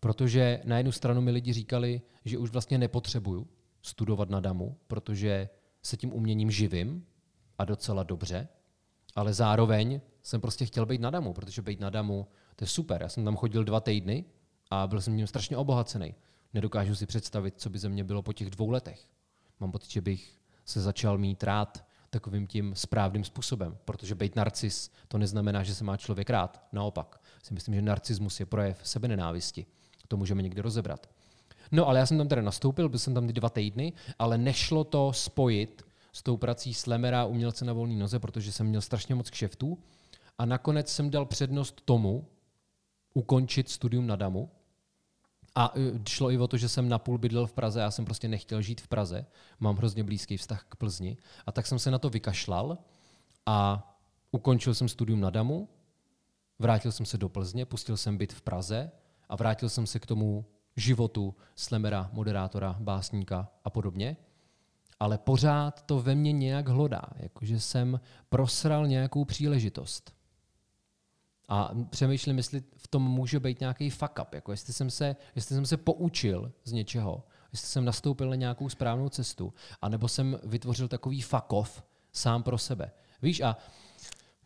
Protože 0.00 0.60
na 0.64 0.76
jednu 0.76 0.92
stranu 0.92 1.20
mi 1.20 1.30
lidi 1.30 1.52
říkali, 1.52 2.02
že 2.24 2.38
už 2.38 2.50
vlastně 2.50 2.78
nepotřebuju 2.78 3.48
studovat 3.82 4.30
na 4.30 4.40
DAMu, 4.40 4.76
protože 4.86 5.48
se 5.82 5.96
tím 5.96 6.14
uměním 6.14 6.50
živím 6.50 7.06
a 7.58 7.64
docela 7.64 8.02
dobře, 8.02 8.48
ale 9.14 9.34
zároveň 9.34 10.00
jsem 10.22 10.40
prostě 10.40 10.66
chtěl 10.66 10.86
být 10.86 11.00
na 11.00 11.10
DAMu, 11.10 11.32
protože 11.32 11.62
být 11.62 11.80
na 11.80 11.90
DAMu, 11.90 12.26
to 12.56 12.64
je 12.64 12.68
super. 12.68 13.02
Já 13.02 13.08
jsem 13.08 13.24
tam 13.24 13.36
chodil 13.36 13.64
dva 13.64 13.80
týdny 13.80 14.24
a 14.70 14.86
byl 14.86 15.00
jsem 15.00 15.16
tím 15.16 15.26
strašně 15.26 15.56
obohacený. 15.56 16.14
Nedokážu 16.54 16.94
si 16.94 17.06
představit, 17.06 17.54
co 17.56 17.70
by 17.70 17.78
ze 17.78 17.88
mě 17.88 18.04
bylo 18.04 18.22
po 18.22 18.32
těch 18.32 18.50
dvou 18.50 18.70
letech. 18.70 19.08
Mám 19.60 19.72
pocit, 19.72 19.90
že 19.90 20.00
bych 20.00 20.38
se 20.64 20.80
začal 20.80 21.18
mít 21.18 21.42
rád 21.42 21.84
takovým 22.10 22.46
tím 22.46 22.74
správným 22.76 23.24
způsobem, 23.24 23.78
protože 23.84 24.14
být 24.14 24.36
narcis 24.36 24.90
to 25.08 25.18
neznamená, 25.18 25.62
že 25.62 25.74
se 25.74 25.84
má 25.84 25.96
člověk 25.96 26.30
rád. 26.30 26.66
Naopak, 26.72 27.20
si 27.42 27.54
myslím, 27.54 27.74
že 27.74 27.82
narcismus 27.82 28.40
je 28.40 28.46
projev 28.46 28.80
sebenenávisti. 28.82 29.66
To 30.08 30.16
můžeme 30.16 30.42
někdy 30.42 30.60
rozebrat. 30.60 31.10
No 31.70 31.88
ale 31.88 31.98
já 31.98 32.06
jsem 32.06 32.18
tam 32.18 32.28
teda 32.28 32.42
nastoupil, 32.42 32.88
byl 32.88 32.98
jsem 32.98 33.14
tam 33.14 33.26
ty 33.26 33.32
dva 33.32 33.50
týdny, 33.50 33.92
ale 34.18 34.38
nešlo 34.38 34.84
to 34.84 35.12
spojit 35.12 35.82
s 36.12 36.22
tou 36.22 36.36
prací 36.36 36.74
slemera 36.74 37.24
umělce 37.24 37.64
na 37.64 37.72
volné 37.72 37.94
noze, 37.94 38.18
protože 38.18 38.52
jsem 38.52 38.66
měl 38.66 38.80
strašně 38.80 39.14
moc 39.14 39.30
kšeftů 39.30 39.78
a 40.38 40.46
nakonec 40.46 40.88
jsem 40.88 41.10
dal 41.10 41.26
přednost 41.26 41.80
tomu 41.84 42.28
ukončit 43.14 43.68
studium 43.68 44.06
na 44.06 44.16
DAMu, 44.16 44.50
a 45.54 45.72
eh, 45.76 46.00
šlo 46.08 46.30
i 46.30 46.38
o 46.38 46.48
to, 46.48 46.56
že 46.56 46.68
jsem 46.68 46.88
napůl 46.88 47.18
bydlel 47.18 47.46
v 47.46 47.52
Praze, 47.52 47.80
já 47.80 47.90
jsem 47.90 48.04
prostě 48.04 48.28
nechtěl 48.28 48.62
žít 48.62 48.80
v 48.80 48.88
Praze, 48.88 49.26
mám 49.60 49.76
hrozně 49.76 50.04
blízký 50.04 50.36
vztah 50.36 50.64
k 50.68 50.76
Plzni 50.76 51.16
a 51.46 51.52
tak 51.52 51.66
jsem 51.66 51.78
se 51.78 51.90
na 51.90 51.98
to 51.98 52.10
vykašlal 52.10 52.78
a 53.46 53.88
ukončil 54.30 54.74
jsem 54.74 54.88
studium 54.88 55.20
na 55.20 55.30
DAMu, 55.30 55.68
vrátil 56.58 56.92
jsem 56.92 57.06
se 57.06 57.18
do 57.18 57.28
Plzně, 57.28 57.66
pustil 57.66 57.96
jsem 57.96 58.16
byt 58.16 58.32
v 58.32 58.42
Praze 58.42 58.90
a 59.28 59.36
vrátil 59.36 59.68
jsem 59.68 59.86
se 59.86 59.98
k 59.98 60.06
tomu 60.06 60.44
životu 60.76 61.34
slemera, 61.56 62.10
moderátora, 62.12 62.76
básníka 62.80 63.48
a 63.64 63.70
podobně. 63.70 64.16
Ale 65.00 65.18
pořád 65.18 65.86
to 65.86 66.00
ve 66.00 66.14
mně 66.14 66.32
nějak 66.32 66.68
hlodá, 66.68 67.02
jakože 67.16 67.60
jsem 67.60 68.00
prosral 68.28 68.86
nějakou 68.86 69.24
příležitost. 69.24 70.14
A 71.52 71.70
přemýšlím, 71.90 72.36
jestli 72.36 72.62
v 72.76 72.88
tom 72.88 73.02
může 73.02 73.40
být 73.40 73.60
nějaký 73.60 73.90
fuck 73.90 74.18
up, 74.22 74.34
jako 74.34 74.50
jestli 74.50 74.72
jsem 74.72 74.90
se, 74.90 75.16
jestli 75.34 75.54
jsem 75.54 75.66
se 75.66 75.76
poučil 75.76 76.52
z 76.64 76.72
něčeho, 76.72 77.26
jestli 77.52 77.68
jsem 77.68 77.84
nastoupil 77.84 78.30
na 78.30 78.34
nějakou 78.34 78.68
správnou 78.68 79.08
cestu, 79.08 79.54
anebo 79.82 80.08
jsem 80.08 80.38
vytvořil 80.44 80.88
takový 80.88 81.24
off 81.48 81.82
sám 82.12 82.42
pro 82.42 82.58
sebe. 82.58 82.92
Víš, 83.22 83.40
a 83.40 83.56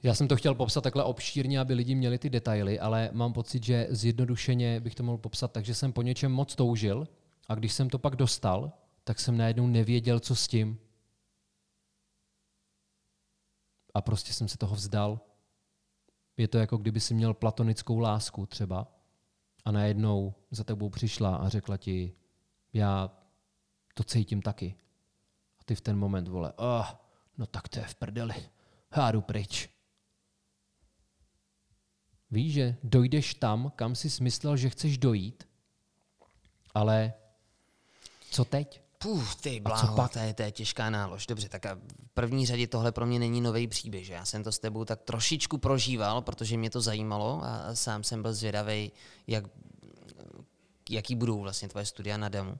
já 0.03 0.15
jsem 0.15 0.29
to 0.29 0.37
chtěl 0.37 0.55
popsat 0.55 0.81
takhle 0.81 1.05
obšírně, 1.05 1.61
aby 1.61 1.75
lidi 1.75 1.95
měli 1.95 2.19
ty 2.19 2.31
detaily, 2.31 2.81
ale 2.81 3.11
mám 3.13 3.33
pocit, 3.33 3.65
že 3.65 3.87
zjednodušeně 3.91 4.81
bych 4.81 4.95
to 4.95 5.03
mohl 5.03 5.19
popsat 5.19 5.53
tak, 5.53 5.65
že 5.65 5.75
jsem 5.75 5.93
po 5.93 6.03
něčem 6.03 6.33
moc 6.33 6.55
toužil 6.55 7.09
a 7.49 7.55
když 7.55 7.73
jsem 7.73 7.91
to 7.91 7.99
pak 7.99 8.17
dostal, 8.17 8.73
tak 9.05 9.21
jsem 9.21 9.37
najednou 9.37 9.67
nevěděl, 9.67 10.21
co 10.21 10.35
s 10.35 10.49
tím. 10.49 10.79
A 13.95 14.01
prostě 14.01 14.33
jsem 14.33 14.49
se 14.49 14.59
toho 14.59 14.75
vzdal. 14.75 15.21
Je 16.37 16.49
to 16.49 16.59
jako 16.59 16.77
kdyby 16.77 17.01
si 17.01 17.15
měl 17.15 17.35
platonickou 17.35 17.99
lásku 17.99 18.47
třeba 18.47 18.93
a 19.65 19.73
najednou 19.73 20.35
za 20.51 20.65
tebou 20.65 20.91
přišla 20.91 21.37
a 21.37 21.49
řekla 21.49 21.77
ti, 21.77 22.15
já 22.73 23.11
to 23.95 24.05
cítím 24.05 24.43
taky. 24.43 24.75
A 25.61 25.65
ty 25.65 25.75
v 25.75 25.81
ten 25.81 25.99
moment, 25.99 26.29
vole, 26.29 26.53
oh, 26.57 26.87
no 27.39 27.47
tak 27.47 27.69
to 27.69 27.79
je 27.79 27.85
v 27.85 27.95
prdeli, 27.95 28.35
jdu 29.11 29.21
pryč. 29.21 29.69
Víš, 32.31 32.53
že 32.53 32.77
dojdeš 32.83 33.35
tam, 33.35 33.73
kam 33.77 33.95
jsi 33.95 34.11
smyslel, 34.11 34.57
že 34.57 34.71
chceš 34.71 34.99
dojít, 34.99 35.49
ale 36.75 37.13
co 38.31 38.45
teď? 38.45 38.86
Puh, 38.99 39.35
ty 39.35 39.63
A 39.65 39.71
co 39.79 39.87
bláho, 39.87 40.09
to 40.09 40.19
je, 40.19 40.35
to 40.35 40.43
je 40.43 40.51
těžká 40.51 40.91
nálož. 40.91 41.27
Dobře, 41.27 41.49
tak 41.49 41.67
a 41.67 41.75
v 41.75 42.15
první 42.15 42.47
řadě 42.47 42.67
tohle 42.67 42.93
pro 42.93 43.07
mě 43.07 43.19
není 43.19 43.41
nový 43.41 43.67
příběh. 43.67 44.07
Že? 44.07 44.13
Já 44.13 44.25
jsem 44.25 44.45
to 44.45 44.53
s 44.53 44.59
tebou 44.59 44.85
tak 44.85 45.03
trošičku 45.03 45.59
prožíval, 45.59 46.23
protože 46.23 46.57
mě 46.57 46.71
to 46.71 46.81
zajímalo 46.81 47.41
a 47.45 47.75
sám 47.75 48.05
jsem 48.05 48.23
byl 48.23 48.35
zvědavý, 48.35 48.93
jak 49.27 49.45
jaký 50.91 51.15
budou 51.15 51.41
vlastně 51.41 51.69
tvoje 51.69 51.87
studia 51.87 52.17
na 52.17 52.29
demo. 52.29 52.55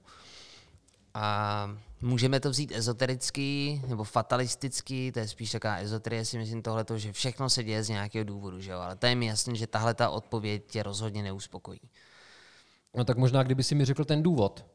A 1.13 1.69
můžeme 2.01 2.39
to 2.39 2.49
vzít 2.49 2.71
ezotericky 2.75 3.81
nebo 3.87 4.03
fatalisticky, 4.03 5.11
to 5.11 5.19
je 5.19 5.27
spíš 5.27 5.51
taková 5.51 5.75
ezoterie, 5.75 6.25
si 6.25 6.37
myslím 6.37 6.61
tohleto, 6.61 6.97
že 6.97 7.13
všechno 7.13 7.49
se 7.49 7.63
děje 7.63 7.83
z 7.83 7.89
nějakého 7.89 8.25
důvodu, 8.25 8.61
že 8.61 8.71
jo? 8.71 8.79
ale 8.79 8.95
to 8.95 9.05
je 9.05 9.15
mi 9.15 9.25
jasné, 9.25 9.55
že 9.55 9.67
tahle 9.67 9.93
ta 9.93 10.09
odpověď 10.09 10.63
tě 10.67 10.83
rozhodně 10.83 11.23
neuspokojí. 11.23 11.79
No 12.95 13.05
tak 13.05 13.17
možná, 13.17 13.43
kdyby 13.43 13.63
si 13.63 13.75
mi 13.75 13.85
řekl 13.85 14.05
ten 14.05 14.23
důvod. 14.23 14.65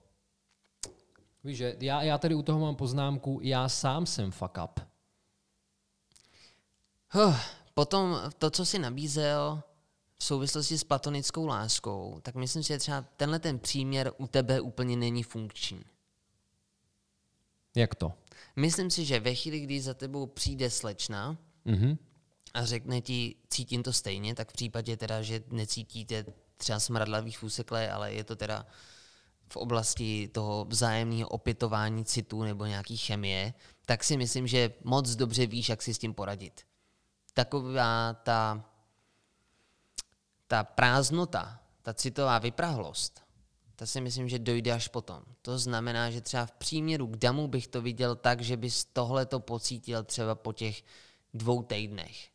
Víš, 1.45 1.57
že 1.57 1.77
já, 1.81 2.03
já 2.03 2.19
tady 2.19 2.35
u 2.35 2.43
toho 2.43 2.59
mám 2.61 2.77
poznámku, 2.77 3.41
já 3.43 3.69
sám 3.69 4.07
jsem 4.07 4.31
fuck 4.31 4.59
up. 4.65 4.81
Huh, 7.11 7.37
potom 7.75 8.21
to, 8.39 8.51
co 8.51 8.67
si 8.67 8.79
nabízel 8.79 9.63
v 10.19 10.25
souvislosti 10.25 10.79
s 10.79 10.85
platonickou 10.85 11.47
láskou, 11.47 12.21
tak 12.23 12.35
myslím 12.35 12.63
si, 12.63 12.69
že 12.69 12.79
třeba 12.79 13.05
tenhle 13.17 13.39
ten 13.39 13.59
příměr 13.59 14.13
u 14.19 14.27
tebe 14.27 14.61
úplně 14.61 14.97
není 14.97 15.23
funkční. 15.23 15.83
Jak 17.77 17.95
to? 17.95 18.13
Myslím 18.57 18.91
si, 18.91 19.05
že 19.05 19.21
ve 19.21 19.35
chvíli, 19.35 19.61
kdy 19.61 19.81
za 19.81 19.95
tebou 19.95 20.27
přijde 20.27 20.71
slečna 20.71 21.37
Mhm. 21.65 21.99
a 22.55 22.65
řekne 22.65 23.01
ti, 23.01 23.35
cítím 23.49 23.83
to 23.83 23.93
stejně, 23.93 24.35
tak 24.35 24.51
v 24.51 24.53
případě 24.53 24.97
teda, 24.97 25.23
že 25.23 25.43
necítíte 25.51 26.25
třeba 26.57 26.81
smradlavý 26.81 27.33
fůsekle, 27.33 27.91
ale 27.91 28.13
je 28.13 28.25
to 28.25 28.37
teda 28.37 28.67
v 29.53 29.57
oblasti 29.57 30.29
toho 30.29 30.65
vzájemného 30.65 31.29
opětování 31.29 32.05
citů 32.05 32.43
nebo 32.43 32.65
nějaký 32.67 32.97
chemie, 32.97 33.55
tak 33.87 34.05
si 34.05 34.17
myslím, 34.17 34.47
že 34.47 34.73
moc 34.85 35.11
dobře 35.11 35.47
víš, 35.47 35.69
jak 35.69 35.83
si 35.83 35.95
s 35.95 35.99
tím 35.99 36.15
poradit. 36.15 36.61
Taková 37.35 38.15
ta, 38.15 38.65
ta 40.47 40.65
prázdnota, 40.65 41.61
ta 41.83 41.95
citová 41.95 42.39
vyprahlost, 42.39 43.23
ta 43.77 43.87
si 43.87 44.01
myslím, 44.01 44.29
že 44.29 44.39
dojde 44.39 44.73
až 44.73 44.89
potom. 44.89 45.23
To 45.43 45.59
znamená, 45.59 46.11
že 46.11 46.21
třeba 46.21 46.47
v 46.47 46.53
příměru 46.53 47.07
k 47.07 47.17
damu 47.17 47.49
bych 47.49 47.69
to 47.69 47.83
viděl 47.83 48.17
tak, 48.17 48.41
že 48.41 48.57
bys 48.57 48.85
tohle 48.85 49.27
to 49.27 49.41
pocítil 49.41 50.05
třeba 50.05 50.35
po 50.35 50.53
těch 50.53 50.83
dvou 51.35 51.63
týdnech. 51.63 52.31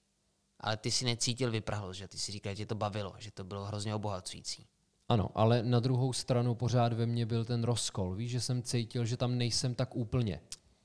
Ale 0.59 0.77
ty 0.77 0.91
si 0.91 1.05
necítil 1.05 1.51
vyprahlost, 1.51 1.99
že 1.99 2.07
ty 2.07 2.17
si 2.17 2.31
říkal, 2.31 2.51
že 2.51 2.55
tě 2.55 2.65
to 2.65 2.75
bavilo, 2.75 3.15
že 3.17 3.31
to 3.31 3.43
bylo 3.43 3.65
hrozně 3.65 3.95
obohacující. 3.95 4.67
Ano, 5.09 5.29
ale 5.35 5.63
na 5.63 5.79
druhou 5.79 6.13
stranu 6.13 6.55
pořád 6.55 6.93
ve 6.93 7.05
mně 7.05 7.25
byl 7.25 7.45
ten 7.45 7.63
rozkol. 7.63 8.15
Víš, 8.15 8.31
že 8.31 8.41
jsem 8.41 8.63
cítil, 8.63 9.05
že 9.05 9.17
tam 9.17 9.37
nejsem 9.37 9.75
tak 9.75 9.95
úplně. 9.95 10.39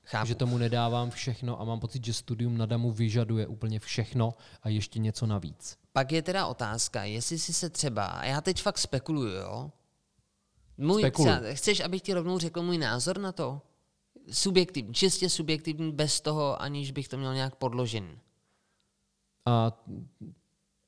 Chápu. 0.05 0.27
Že 0.27 0.35
tomu 0.35 0.57
nedávám 0.57 1.09
všechno 1.09 1.61
a 1.61 1.63
mám 1.63 1.79
pocit, 1.79 2.05
že 2.05 2.13
studium 2.13 2.57
na 2.57 2.65
DAMu 2.65 2.91
vyžaduje 2.91 3.47
úplně 3.47 3.79
všechno 3.79 4.33
a 4.61 4.69
ještě 4.69 4.99
něco 4.99 5.25
navíc. 5.25 5.77
Pak 5.93 6.11
je 6.11 6.21
teda 6.21 6.45
otázka, 6.47 7.03
jestli 7.03 7.39
si 7.39 7.53
se 7.53 7.69
třeba, 7.69 8.05
a 8.05 8.25
já 8.25 8.41
teď 8.41 8.61
fakt 8.61 8.77
spekuluju, 8.77 9.35
jo? 9.35 9.71
Můj, 10.77 11.01
Spekuluj. 11.01 11.31
třeba, 11.31 11.53
chceš, 11.53 11.79
abych 11.79 12.01
ti 12.01 12.13
rovnou 12.13 12.39
řekl 12.39 12.61
můj 12.61 12.77
názor 12.77 13.19
na 13.19 13.31
to? 13.31 13.61
Subjektivní, 14.31 14.93
čistě 14.93 15.29
subjektivní, 15.29 15.91
bez 15.91 16.21
toho, 16.21 16.61
aniž 16.61 16.91
bych 16.91 17.07
to 17.07 17.17
měl 17.17 17.33
nějak 17.33 17.55
podložený. 17.55 18.19
A 19.45 19.83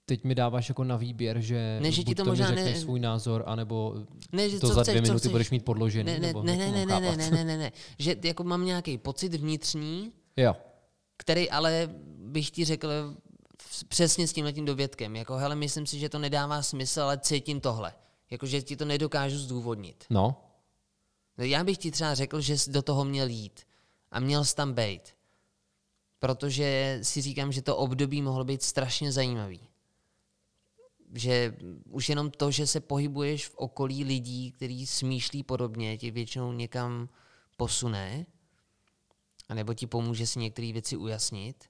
teď 0.05 0.23
mi 0.23 0.35
dáváš 0.35 0.69
jako 0.69 0.83
na 0.83 0.97
výběr, 0.97 1.39
že, 1.41 1.79
Ne, 1.81 1.91
že 1.91 2.03
ti 2.03 2.15
to 2.15 2.23
to 2.23 2.29
možná 2.29 2.49
mi 2.49 2.55
ne- 2.63 2.75
svůj 2.75 2.99
názor, 2.99 3.43
anebo 3.47 3.95
Ne, 4.31 4.49
že 4.49 4.59
to 4.59 4.67
co 4.67 4.73
za 4.73 4.81
chceš, 4.81 4.91
dvě 4.93 5.01
minuty 5.01 5.19
chceš. 5.19 5.31
budeš 5.31 5.51
mít 5.51 5.65
podložený. 5.65 6.05
Ne, 6.11 6.19
ne, 6.19 6.27
nebo 6.27 6.43
ne, 6.43 6.51
jak 6.51 6.59
ne, 6.59 6.65
ne, 6.71 6.71
ne, 6.71 6.85
ne, 6.85 6.93
chápat? 7.15 7.31
ne, 7.31 7.43
ne, 7.45 7.57
ne, 7.57 7.71
že 7.99 8.15
jako 8.23 8.43
mám 8.43 8.65
nějaký 8.65 8.97
pocit 8.97 9.33
vnitřní, 9.33 10.11
Jo, 10.37 10.55
který 11.17 11.49
ale 11.49 11.89
bych 12.17 12.51
ti 12.51 12.65
řekl 12.65 12.89
v- 13.61 13.85
přesně 13.85 14.27
s 14.27 14.33
tímhle 14.33 14.53
tím 14.53 14.65
dovědkem. 14.65 15.15
Jako, 15.15 15.35
hele, 15.37 15.55
myslím 15.55 15.85
si, 15.85 15.99
že 15.99 16.09
to 16.09 16.19
nedává 16.19 16.61
smysl, 16.61 17.01
ale 17.01 17.17
cítím 17.17 17.61
tohle. 17.61 17.93
Jako, 18.31 18.45
že 18.45 18.61
ti 18.61 18.75
to 18.75 18.85
nedokážu 18.85 19.37
zdůvodnit. 19.37 20.05
no, 20.09 20.41
No, 21.37 21.43
Já 21.45 21.63
bych 21.63 21.77
ti 21.77 21.91
třeba 21.91 22.15
řekl, 22.15 22.41
že 22.41 22.57
jsi 22.57 22.71
do 22.71 22.81
toho 22.81 23.05
měl 23.05 23.27
jít 23.27 23.61
a 24.11 24.19
měl 24.19 24.45
jsi 24.45 24.55
tam 24.55 24.73
být. 24.73 25.01
Protože 26.19 26.99
si 27.01 27.21
říkám, 27.21 27.51
že 27.51 27.61
to 27.61 27.77
období 27.77 28.21
mohlo 28.21 28.43
být 28.43 28.63
strašně 28.63 29.11
zajímavý. 29.11 29.59
Že 31.15 31.57
už 31.89 32.09
jenom 32.09 32.31
to, 32.31 32.51
že 32.51 32.67
se 32.67 32.79
pohybuješ 32.79 33.47
v 33.47 33.55
okolí 33.55 34.03
lidí, 34.03 34.51
kteří 34.51 34.87
smýšlí 34.87 35.43
podobně, 35.43 35.97
tě 35.97 36.11
většinou 36.11 36.51
někam 36.51 37.09
posune, 37.57 38.25
anebo 39.49 39.73
ti 39.73 39.87
pomůže 39.87 40.27
si 40.27 40.39
některé 40.39 40.73
věci 40.73 40.97
ujasnit. 40.97 41.63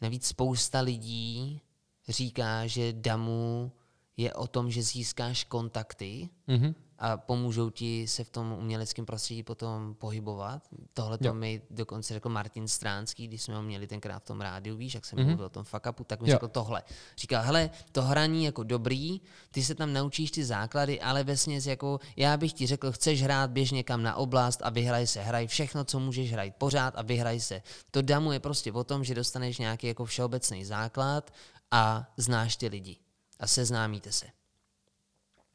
Navíc 0.00 0.26
spousta 0.26 0.80
lidí 0.80 1.60
říká, 2.08 2.66
že 2.66 2.92
damu 2.92 3.72
je 4.16 4.34
o 4.34 4.46
tom, 4.46 4.70
že 4.70 4.82
získáš 4.82 5.44
kontakty, 5.44 6.28
mhm. 6.46 6.74
A 6.98 7.16
pomůžou 7.16 7.70
ti 7.70 8.06
se 8.08 8.24
v 8.24 8.30
tom 8.30 8.52
uměleckém 8.52 9.06
prostředí 9.06 9.42
potom 9.42 9.94
pohybovat. 9.94 10.62
Tohle 10.94 11.18
to 11.18 11.34
mi 11.34 11.62
dokonce 11.70 12.14
řekl 12.14 12.28
Martin 12.28 12.68
Stránský, 12.68 13.28
když 13.28 13.42
jsme 13.42 13.54
ho 13.56 13.62
měli 13.62 13.86
tenkrát 13.86 14.18
v 14.22 14.26
tom 14.26 14.40
rádiu, 14.40 14.76
víš, 14.76 14.94
jak 14.94 15.04
jsem 15.06 15.18
Mhm. 15.18 15.28
mluvil 15.28 15.46
o 15.46 15.48
tom 15.48 15.64
fuck 15.64 15.86
upu, 15.90 16.04
tak 16.04 16.20
mi 16.20 16.28
Jo. 16.30 16.34
řekl 16.34 16.48
tohle. 16.48 16.82
Říkal, 17.18 17.42
hele, 17.42 17.70
to 17.92 18.02
hraní 18.02 18.44
jako 18.44 18.62
dobrý, 18.62 19.20
ty 19.50 19.64
se 19.64 19.74
tam 19.74 19.92
naučíš 19.92 20.30
ty 20.30 20.44
základy, 20.44 21.00
ale 21.00 21.24
vesměs 21.24 21.66
jako, 21.66 22.00
já 22.16 22.36
bych 22.36 22.52
ti 22.52 22.66
řekl, 22.66 22.92
chceš 22.92 23.22
hrát, 23.22 23.50
běž 23.50 23.70
někam 23.70 24.02
na 24.02 24.14
oblast 24.14 24.60
a 24.64 24.70
vyhraj 24.70 25.06
se, 25.06 25.22
hraj 25.22 25.46
všechno, 25.46 25.84
co 25.84 26.00
můžeš 26.00 26.32
hrát 26.32 26.52
pořád 26.58 26.94
a 26.96 27.02
vyhraj 27.02 27.40
se. 27.40 27.62
To 27.90 28.02
damu 28.02 28.32
je 28.32 28.40
prostě 28.40 28.72
o 28.72 28.84
tom, 28.84 29.04
že 29.04 29.14
dostaneš 29.14 29.58
nějaký 29.58 29.86
jako 29.86 30.04
všeobecný 30.04 30.64
základ 30.64 31.30
a 31.70 32.12
znáš 32.16 32.56
ty 32.56 32.68
lidi 32.68 32.96
a 33.40 33.46
seznámíte 33.46 34.12
se. 34.12 34.26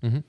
Mhm. 0.02 0.24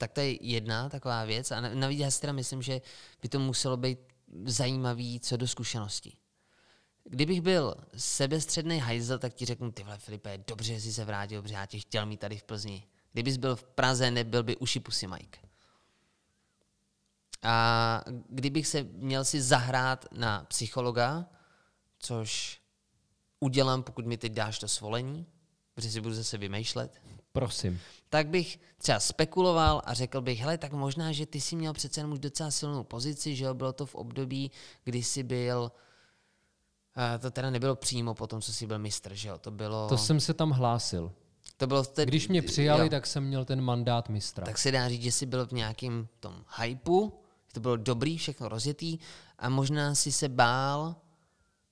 Tak 0.00 0.12
to 0.12 0.20
je 0.20 0.46
jedna 0.46 0.88
taková 0.88 1.24
věc. 1.24 1.50
A 1.50 1.60
na- 1.60 1.74
navíc 1.74 2.00
já 2.00 2.10
si 2.10 2.20
teda 2.20 2.32
myslím, 2.32 2.62
že 2.62 2.80
by 3.22 3.28
to 3.28 3.38
muselo 3.38 3.76
být 3.76 3.98
zajímavý 4.44 5.20
co 5.20 5.36
do 5.36 5.48
zkušeností. 5.48 6.16
Kdybych 7.04 7.40
byl 7.40 7.74
sebestředný 7.96 8.78
hajzel, 8.78 9.18
tak 9.18 9.34
ti 9.34 9.44
řeknu, 9.44 9.72
ty 9.72 9.82
vole 9.82 9.98
Filipe, 9.98 10.38
dobře, 10.46 10.74
že 10.74 10.80
jsi 10.80 10.92
se 10.92 11.04
vrátil, 11.04 11.42
protože 11.42 11.54
já 11.54 11.66
tě 11.66 11.78
chtěl 11.78 12.06
mít 12.06 12.20
tady 12.20 12.36
v 12.38 12.42
Plzni. 12.42 12.86
Kdybys 13.12 13.36
byl 13.36 13.56
v 13.56 13.64
Praze, 13.64 14.10
nebyl 14.10 14.42
by 14.42 14.56
uši 14.56 14.80
pusy 14.80 15.06
Mike. 15.06 15.38
A 17.42 18.04
kdybych 18.28 18.66
se 18.66 18.82
měl 18.82 19.24
si 19.24 19.42
zahrát 19.42 20.06
na 20.12 20.44
psychologa, 20.44 21.26
což 21.98 22.60
udělám, 23.40 23.82
pokud 23.82 24.06
mi 24.06 24.16
teď 24.16 24.32
dáš 24.32 24.58
to 24.58 24.68
svolení, 24.68 25.26
protože 25.74 25.90
si 25.90 26.00
budu 26.00 26.14
zase 26.14 26.38
vymýšlet, 26.38 27.00
prosím. 27.32 27.80
Tak 28.10 28.28
bych 28.28 28.58
třeba 28.78 29.00
spekuloval 29.00 29.82
a 29.84 29.94
řekl 29.94 30.20
bych, 30.20 30.40
hele, 30.40 30.58
tak 30.58 30.72
možná, 30.72 31.12
že 31.12 31.26
ty 31.26 31.40
jsi 31.40 31.56
měl 31.56 31.72
přece 31.72 32.00
jenom 32.00 32.12
už 32.12 32.18
docela 32.18 32.50
silnou 32.50 32.84
pozici, 32.84 33.36
že 33.36 33.44
jo, 33.44 33.54
bylo 33.54 33.72
to 33.72 33.86
v 33.86 33.94
období, 33.94 34.50
kdy 34.84 35.02
jsi 35.02 35.22
byl, 35.22 35.72
to 37.20 37.30
teda 37.30 37.50
nebylo 37.50 37.76
přímo 37.76 38.14
po 38.14 38.26
tom, 38.26 38.40
co 38.40 38.52
jsi 38.52 38.66
byl 38.66 38.78
mistr, 38.78 39.14
že 39.14 39.28
jo, 39.28 39.38
to 39.38 39.50
bylo, 39.50 39.88
To 39.88 39.98
jsem 39.98 40.20
se 40.20 40.34
tam 40.34 40.50
hlásil. 40.50 41.12
to 41.56 41.66
bylo 41.66 41.84
té, 41.84 42.06
Když 42.06 42.28
mě 42.28 42.42
přijali, 42.42 42.82
jo, 42.82 42.88
tak 42.90 43.06
jsem 43.06 43.24
měl 43.24 43.44
ten 43.44 43.60
mandát 43.60 44.08
mistra. 44.08 44.46
tak 44.46 44.58
se 44.58 44.70
dá 44.72 44.88
říct, 44.88 45.02
že 45.02 45.12
jsi 45.12 45.26
byl 45.26 45.46
v 45.46 45.52
nějakém 45.52 46.08
tom 46.20 46.44
hypeu, 46.62 47.12
že 47.46 47.54
to 47.54 47.60
bylo 47.60 47.76
dobrý, 47.76 48.18
všechno 48.18 48.48
rozjetý 48.48 48.98
a 49.38 49.48
možná 49.48 49.94
si 49.94 50.12
se 50.12 50.28
bál, 50.28 50.96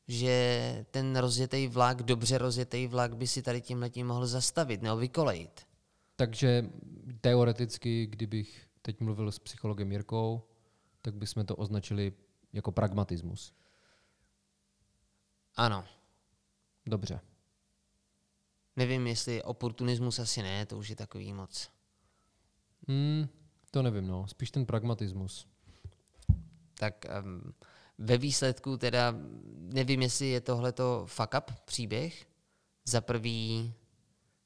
že 0.09 0.85
ten 0.91 1.17
rozjetý 1.17 1.67
vlak, 1.67 2.03
dobře 2.03 2.39
rozjetý 2.39 2.87
vlak 2.87 3.17
by 3.17 3.27
si 3.27 3.43
tady 3.43 3.61
tím 3.61 3.81
letím 3.83 4.07
mohl 4.07 4.27
zastavit 4.27 4.83
nebo 4.83 4.97
vykolejit. 4.97 5.68
Takže 6.19 6.71
teoreticky, 7.21 8.07
kdybych 8.07 8.69
teď 8.83 9.01
mluvil 9.01 9.33
s 9.33 9.39
psychologem 9.39 9.93
Jirkou, 9.93 10.43
tak 11.03 11.15
bychom 11.15 11.47
to 11.47 11.57
označili 11.57 12.13
jako 12.53 12.73
pragmatismus. 12.73 13.55
Ano, 15.57 15.85
Dobře. 16.89 17.21
Nevím, 18.77 19.07
jestli 19.07 19.43
oportunismus 19.43 20.19
asi 20.19 20.43
ne, 20.43 20.67
to 20.67 20.79
už 20.79 20.91
je 20.91 20.97
takový 20.97 21.33
moc. 21.33 21.71
Hmm, 22.89 23.29
to 23.71 23.83
nevím, 23.83 24.07
no. 24.07 24.29
Spíš 24.29 24.51
ten 24.51 24.67
pragmatismus. 24.67 25.47
Tak 26.79 27.07
um, 27.25 27.55
ve 27.99 28.19
výsledku 28.19 28.77
teda 28.77 29.15
nevím, 29.59 30.03
jestli 30.03 30.27
je 30.27 30.41
tohleto 30.41 31.07
fuck 31.07 31.35
up 31.39 31.51
příběh. 31.65 32.27
Za 32.85 33.01
prvý 33.01 33.75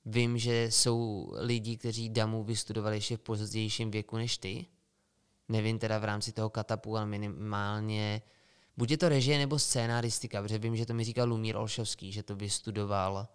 vím, 0.05 0.39
že 0.39 0.71
jsou 0.71 1.31
lidi, 1.37 1.77
kteří 1.77 2.09
damu 2.11 2.45
vystudovali 2.45 2.97
ještě 2.97 3.17
v 3.17 3.21
pozdějším 3.21 3.91
věku 3.91 4.17
než 4.17 4.39
ty. 4.39 4.67
Nevím 5.49 5.79
teda 5.79 5.99
v 5.99 6.05
rámci 6.05 6.33
toho 6.33 6.51
katapu, 6.51 6.97
ale 6.97 7.07
minimálně 7.07 8.23
buď 8.77 8.91
je 8.91 8.99
to 8.99 9.09
režie 9.09 9.39
nebo 9.39 9.59
scénaristika, 9.59 10.43
protože 10.43 10.59
vím, 10.59 10.77
že 10.77 10.87
to 10.87 10.95
mi 10.95 11.05
říkal 11.05 11.29
Lumír 11.29 11.57
Olšovský, 11.57 12.13
že 12.13 12.23
to 12.23 12.37
vystudoval 12.37 13.29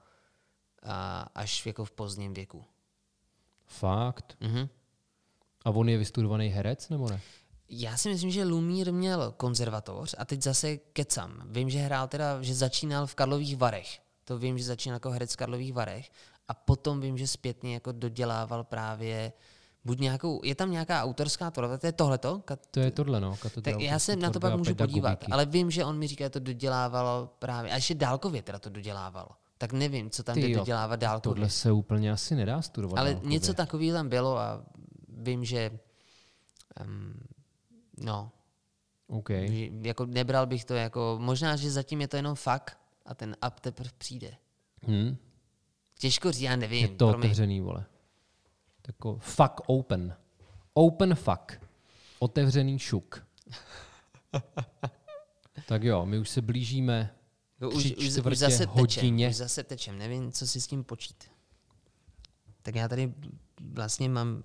a, 0.84 1.30
až 1.36 1.66
jako 1.66 1.86
v 1.86 1.92
pozdním 1.92 2.34
věku. 2.34 2.66
Fakt. 3.66 4.38
Mhm. 4.40 4.70
A 5.66 5.70
on 5.70 5.90
je 5.90 5.98
vystudovaný 5.98 6.48
herec, 6.48 6.90
nebo 6.90 7.10
ne? 7.10 7.22
Já 7.70 7.98
si 7.98 8.10
myslím, 8.10 8.32
že 8.32 8.44
Lumír 8.44 8.94
měl 8.94 9.34
konzervatoř 9.38 10.16
a 10.18 10.26
teď 10.26 10.42
zase 10.42 10.78
kecam. 10.78 11.42
Vím, 11.46 11.70
že 11.70 11.80
hrál 11.80 12.08
teda, 12.08 12.42
že 12.42 12.56
začínal 12.56 13.08
v 13.08 13.16
Karlových 13.16 13.58
Varech. 13.58 14.00
To 14.26 14.38
vím, 14.38 14.58
že 14.58 14.64
začínal 14.64 14.96
jako 14.96 15.12
herec 15.12 15.34
v 15.34 15.38
Karlových 15.38 15.74
Varech. 15.74 16.12
A 16.48 16.54
potom 16.54 17.02
vím, 17.02 17.18
že 17.18 17.28
zpětně 17.28 17.74
jako 17.74 17.92
dodělával 17.92 18.64
právě 18.64 19.34
buď 19.86 20.00
nějakou, 20.00 20.42
je 20.44 20.56
tam 20.56 20.72
nějaká 20.72 21.04
autorská 21.04 21.52
tvorba, 21.52 21.78
to 21.78 21.86
je 21.86 21.92
tohleto? 21.92 22.40
Kat- 22.46 22.60
To 22.72 22.80
je 22.80 22.92
tohle, 22.92 23.20
no. 23.20 23.38
tak 23.62 23.82
já 23.82 24.00
se 24.00 24.16
na 24.16 24.30
to 24.30 24.40
pak 24.40 24.58
můžu 24.58 24.76
podívat, 24.76 25.24
ale 25.32 25.46
vím, 25.46 25.72
že 25.72 25.86
on 25.86 25.98
mi 25.98 26.08
říká, 26.08 26.26
že 26.26 26.30
to 26.30 26.40
dodělávalo 26.40 27.30
právě, 27.40 27.72
a 27.72 27.76
ještě 27.76 27.96
dálkově 27.96 28.42
teda 28.42 28.60
to 28.60 28.70
dodělávalo. 28.70 29.30
Tak 29.58 29.74
nevím, 29.74 30.10
co 30.10 30.24
tam 30.24 30.34
Ty 30.36 30.42
jde 30.42 30.50
jo, 30.50 30.60
dodělávat 30.60 30.96
dálkově. 31.00 31.34
Tohle 31.36 31.50
se 31.50 31.72
úplně 31.72 32.12
asi 32.12 32.36
nedá 32.36 32.62
studovat. 32.62 33.00
Ale 33.00 33.14
dálkově. 33.14 33.32
něco 33.34 33.54
takového 33.54 33.98
tam 33.98 34.10
bylo 34.10 34.38
a 34.38 34.64
vím, 35.10 35.46
že 35.46 35.80
um, 36.86 37.14
no, 37.98 38.32
OK. 39.08 39.30
že 39.30 39.70
jako 39.82 40.06
nebral 40.06 40.46
bych 40.46 40.66
to 40.66 40.74
jako, 40.74 41.18
možná, 41.22 41.56
že 41.56 41.72
zatím 41.72 42.02
je 42.02 42.08
to 42.08 42.16
jenom 42.16 42.36
fakt 42.36 42.78
a 43.06 43.16
ten 43.16 43.36
up 43.48 43.60
teprve 43.60 43.90
přijde. 43.98 44.32
Hm? 44.88 45.18
Těžko 45.98 46.32
říct, 46.32 46.42
já 46.42 46.56
nevím. 46.56 46.82
Je 46.82 46.88
to 46.88 47.08
promiň. 47.10 47.20
otevřený, 47.20 47.62
vole. 47.62 47.86
Tako 48.82 49.18
fuck 49.22 49.54
open. 49.66 50.16
Open 50.74 51.16
fuck. 51.16 51.62
Otevřený 52.20 52.80
šuk. 52.80 53.28
tak 55.68 55.84
jo, 55.84 56.06
my 56.06 56.20
už 56.20 56.30
se 56.30 56.42
blížíme 56.42 57.14
No, 57.62 57.70
už, 57.70 57.86
už, 57.98 58.18
už 58.18 58.38
zase 58.38 58.58
tečem, 58.58 58.70
hodině. 58.70 59.30
už 59.30 59.36
zase 59.36 59.64
tečem, 59.64 59.98
nevím, 59.98 60.32
co 60.32 60.48
si 60.48 60.62
s 60.62 60.68
tím 60.68 60.84
počít. 60.84 61.24
Tak 62.62 62.76
já 62.76 62.88
tady 62.88 63.14
vlastně 63.74 64.10
mám 64.10 64.44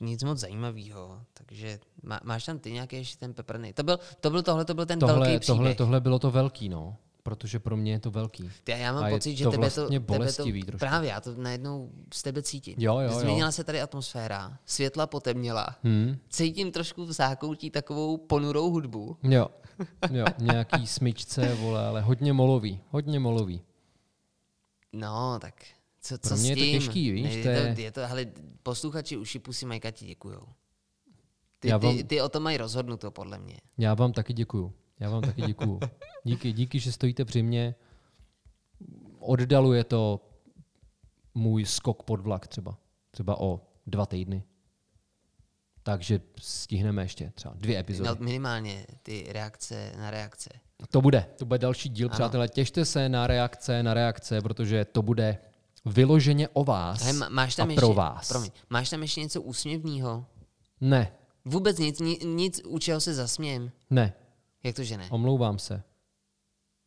nic 0.00 0.22
moc 0.22 0.38
zajímavého, 0.38 1.22
takže 1.34 1.78
má, 2.02 2.20
máš 2.24 2.44
tam 2.44 2.58
ty 2.58 2.72
nějaký 2.72 2.96
ještě 2.96 3.18
ten 3.18 3.34
peprný. 3.34 3.72
To 3.72 3.82
byl, 3.82 3.98
to 4.20 4.30
byl 4.30 4.42
tohle, 4.42 4.64
to 4.64 4.74
byl 4.74 4.86
ten 4.86 4.98
velký 4.98 5.14
tohle, 5.14 5.38
příběh. 5.38 5.46
tohle, 5.46 5.74
tohle 5.74 6.00
bylo 6.00 6.18
to 6.18 6.30
velký, 6.30 6.68
no. 6.68 6.96
Protože 7.22 7.58
pro 7.58 7.76
mě 7.76 7.92
je 7.92 7.98
to 8.00 8.10
velký. 8.10 8.50
Ty, 8.64 8.72
já 8.72 8.92
mám 8.92 9.04
A 9.04 9.10
pocit, 9.10 9.36
že 9.36 9.44
to 9.44 9.50
tebe 9.50 9.70
to, 9.70 9.80
vlastně 9.80 10.00
tebe 10.00 10.18
bolestivý 10.18 10.60
to 10.60 10.66
trošku. 10.66 10.78
právě, 10.78 11.10
já 11.10 11.20
to 11.20 11.34
najednou 11.34 11.90
z 12.14 12.22
tebe 12.22 12.42
cítím. 12.42 12.74
Jo, 12.78 12.98
jo, 12.98 13.10
jo. 13.12 13.18
Změnila 13.20 13.52
se 13.52 13.64
tady 13.64 13.80
atmosféra, 13.80 14.58
světla 14.64 15.06
potemněla, 15.06 15.76
Hm? 15.84 16.16
cítím 16.30 16.72
trošku 16.72 17.06
v 17.06 17.12
zákoutí 17.12 17.70
takovou 17.70 18.16
ponurou 18.16 18.70
hudbu. 18.70 19.16
Jo, 19.22 19.46
jo, 20.10 20.24
nějaký 20.38 20.86
smyčce, 20.86 21.54
vole, 21.54 21.86
ale 21.86 22.00
hodně 22.00 22.32
molový, 22.32 22.80
hodně 22.90 23.20
molový. 23.20 23.62
No, 24.92 25.38
tak 25.40 25.54
co, 26.00 26.18
co 26.18 26.28
Pro 26.28 26.36
mě 26.36 26.46
s 26.46 26.48
je 26.48 26.56
to 26.56 26.62
tím? 26.62 26.72
těžký, 26.80 27.10
víš, 27.10 27.36
Ne, 27.36 27.42
to 27.42 27.48
je 27.48 27.74
to, 27.74 27.80
je 27.80 27.92
to, 27.92 28.00
hele, 28.06 28.26
posluchači 28.62 29.16
uši 29.16 29.38
pusy 29.38 29.66
Majka 29.66 29.90
ti 29.90 30.06
děkujou. 30.06 30.46
Ty, 31.58 31.68
Já 31.68 31.78
vám- 31.78 31.96
ty, 31.96 32.04
ty 32.04 32.20
o 32.20 32.28
tom 32.28 32.42
mají 32.42 32.56
rozhodnuto, 32.56 33.10
podle 33.10 33.38
mě. 33.38 33.56
Já 33.78 33.94
vám 33.94 34.12
taky 34.12 34.32
děkuju. 34.32 34.72
Já 35.00 35.10
vám 35.10 35.22
taky 35.22 35.42
děkuju. 35.42 35.80
Díky, 36.24 36.52
díky, 36.52 36.78
že 36.80 36.92
stojíte 36.92 37.24
při 37.24 37.42
mně. 37.42 37.74
Oddaluje 39.18 39.84
to 39.84 40.20
můj 41.34 41.64
skok 41.64 42.02
pod 42.02 42.20
vlak 42.20 42.46
třeba. 42.48 42.78
Třeba 43.10 43.40
o 43.40 43.60
dva 43.86 44.06
týdny. 44.06 44.42
Takže 45.82 46.20
stihneme 46.40 47.02
ještě 47.02 47.32
třeba 47.34 47.54
dvě 47.58 47.78
epizody. 47.78 48.08
No, 48.08 48.16
minimálně 48.24 48.86
ty 49.02 49.26
reakce 49.32 49.92
na 49.98 50.10
reakce. 50.10 50.50
To 50.90 51.00
bude. 51.02 51.26
To 51.36 51.44
bude 51.44 51.58
další 51.58 51.88
díl, 51.88 52.08
Ano. 52.08 52.14
přátelé. 52.14 52.48
Těšte 52.48 52.84
se 52.84 53.08
na 53.08 53.26
reakce, 53.26 53.82
na 53.82 53.94
reakce, 53.94 54.40
protože 54.40 54.84
to 54.84 55.02
bude 55.02 55.38
vyloženě 55.84 56.48
o 56.48 56.64
vás 56.64 57.02
Hele, 57.02 57.18
má- 57.18 57.28
máš 57.28 57.56
tam 57.56 57.68
a 57.68 57.70
ještě, 57.72 57.80
pro 57.80 57.94
vás. 57.94 58.28
Promiň, 58.28 58.50
máš 58.70 58.90
tam 58.90 59.02
ještě 59.02 59.20
něco 59.20 59.42
úsměvného? 59.42 60.26
Ne, 60.80 61.12
Vůbec 61.44 61.78
nic, 61.78 62.00
ni, 62.00 62.18
nic, 62.24 62.60
u 62.66 62.78
čeho 62.78 63.00
se 63.00 63.14
zasmějem. 63.14 63.70
ne, 63.90 64.12
Jak 64.62 64.76
to, 64.76 64.84
že 64.84 64.96
ne? 64.96 65.08
omlouvám 65.10 65.58
se. 65.58 65.82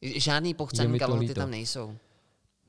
Žádný 0.01 0.53
pochcený 0.53 0.99
kalhoty 0.99 1.33
tam 1.33 1.51
nejsou. 1.51 1.97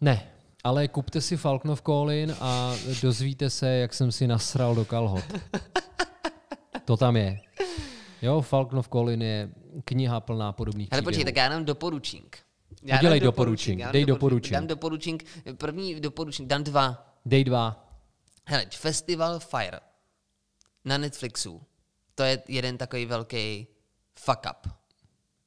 Ne, 0.00 0.30
ale 0.64 0.88
kupte 0.88 1.20
si 1.20 1.36
Falknov 1.36 1.82
Colin 1.82 2.34
a 2.40 2.74
dozvíte 3.02 3.50
se, 3.50 3.68
jak 3.68 3.94
jsem 3.94 4.12
si 4.12 4.26
nasral 4.26 4.74
do 4.74 4.84
kalhot. 4.84 5.24
To 6.84 6.96
tam 6.96 7.16
je. 7.16 7.40
Jo, 8.22 8.40
Falknov 8.40 8.88
Colin 8.88 9.22
je 9.22 9.50
kniha 9.84 10.20
plná 10.20 10.52
podobných 10.52 10.88
Hele, 10.92 11.02
počkej, 11.02 11.24
tak 11.24 11.36
já 11.36 11.48
dám 11.48 11.64
doporučink. 11.64 12.38
Já 12.82 12.98
Udělej 12.98 13.20
dám 13.20 13.24
doporučink, 13.24 13.80
dám 13.80 13.92
dej 13.92 14.04
doporučink. 14.04 14.52
doporučink. 14.52 14.54
Dám 14.54 14.66
doporučink, 14.66 15.24
první 15.56 16.00
doporučink, 16.00 16.48
dám 16.48 16.64
dva. 16.64 17.16
Dej 17.26 17.44
dva. 17.44 17.88
Hele, 18.46 18.66
Festival 18.70 19.40
Fire 19.40 19.80
na 20.84 20.98
Netflixu. 20.98 21.62
To 22.14 22.22
je 22.22 22.42
jeden 22.48 22.78
takový 22.78 23.06
velký 23.06 23.66
fuck 24.18 24.40
up. 24.50 24.72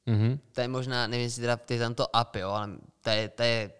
Mhm. 0.08 0.38
To 0.52 0.60
je 0.60 0.68
možná, 0.68 1.06
nevím, 1.06 1.24
jestli 1.24 1.42
teda 1.42 1.60
je 1.70 1.78
tam 1.78 1.94
to 1.94 2.06
up, 2.08 2.36
jo, 2.36 2.50
ale 2.50 2.68
to 3.02 3.10
je, 3.10 3.28
to 3.28 3.42
je, 3.42 3.72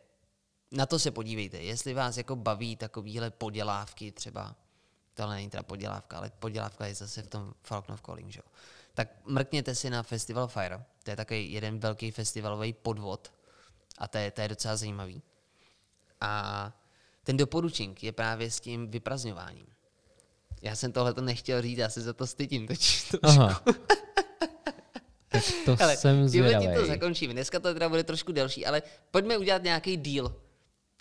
na 0.73 0.87
to 0.87 0.99
se 0.99 1.11
podívejte. 1.11 1.57
Jestli 1.57 1.95
vás 1.95 2.17
jako 2.17 2.37
baví 2.37 2.77
takovýhle 2.77 3.31
podělávky 3.31 4.13
třeba, 4.13 4.57
tohle 5.15 5.35
není 5.35 5.51
teda 5.51 5.63
podělávka, 5.63 6.17
ale 6.17 6.31
podělávka 6.39 6.87
je 6.87 6.95
zase 6.95 7.23
v 7.23 7.27
tom 7.27 7.53
Falcon 7.63 7.97
Calling, 8.07 8.33
že 8.33 8.41
jo. 8.45 8.51
Tak 8.95 9.09
mrkněte 9.27 9.75
si 9.75 9.91
na 9.91 10.03
Festival 10.03 10.49
Fire. 10.49 10.85
To 11.03 11.11
je 11.11 11.17
takový 11.17 11.53
jeden 11.53 11.79
velký 11.79 12.11
festivalový 12.11 12.73
podvod 12.73 13.33
a 13.99 14.09
to 14.09 14.19
je, 14.19 14.31
to 14.31 14.41
je 14.41 14.49
docela 14.49 14.77
zajímavý. 14.77 15.23
A 16.21 16.73
ten 17.25 17.37
doporučink 17.37 18.03
je 18.03 18.13
právě 18.13 18.51
s 18.51 18.61
tím 18.61 18.91
vyprazňováním. 18.91 19.67
Já 20.63 20.77
jsem 20.77 20.93
tohle 20.93 21.15
to 21.15 21.21
nechtěl 21.21 21.63
říct, 21.63 21.79
já 21.79 21.89
se 21.89 22.01
za 22.01 22.13
to 22.13 22.27
stydím 22.27 22.67
teď. 22.67 23.13
Aha. 23.23 23.63
Tak 25.41 25.55
to 25.79 25.85
Ale 25.85 25.97
jsem 25.97 26.17
tím 26.17 26.23
to 26.23 26.29
zvědavý. 26.29 26.89
zakončíme. 26.89 27.33
Dneska 27.33 27.61
to 27.61 27.75
teda 27.75 27.89
bude 27.89 28.05
trošku 28.05 28.33
delší, 28.33 28.67
ale 28.67 28.83
pojďme 29.11 29.39
udělat 29.39 29.63
nějaký 29.63 29.97
deal. 29.97 30.35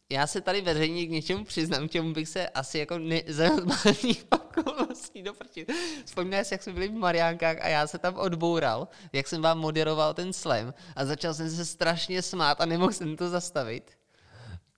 Já 0.09 0.27
se 0.27 0.41
tady 0.41 0.61
veřejně 0.61 1.05
k 1.05 1.09
něčemu 1.09 1.45
přiznám, 1.45 1.87
k 1.87 1.91
čemu 1.91 2.13
bych 2.13 2.29
se 2.29 2.49
asi 2.49 2.79
jako 2.79 2.97
ne, 2.97 3.21
za 3.27 3.49
normálních 3.49 4.25
okolností 4.31 5.23
doprčil. 5.23 5.65
Vzpomínáš, 6.05 6.47
si, 6.47 6.53
jak 6.53 6.63
jsme 6.63 6.73
byli 6.73 6.87
v 6.87 6.93
Mariánkách 6.93 7.57
a 7.61 7.67
já 7.67 7.87
se 7.87 7.97
tam 7.97 8.15
odboural, 8.15 8.87
jak 9.13 9.27
jsem 9.27 9.41
vám 9.41 9.59
moderoval 9.59 10.13
ten 10.13 10.33
slam 10.33 10.73
a 10.95 11.05
začal 11.05 11.33
jsem 11.33 11.49
se 11.49 11.65
strašně 11.65 12.21
smát 12.21 12.61
a 12.61 12.65
nemohl 12.65 12.91
jsem 12.91 13.15
to 13.15 13.29
zastavit. 13.29 13.91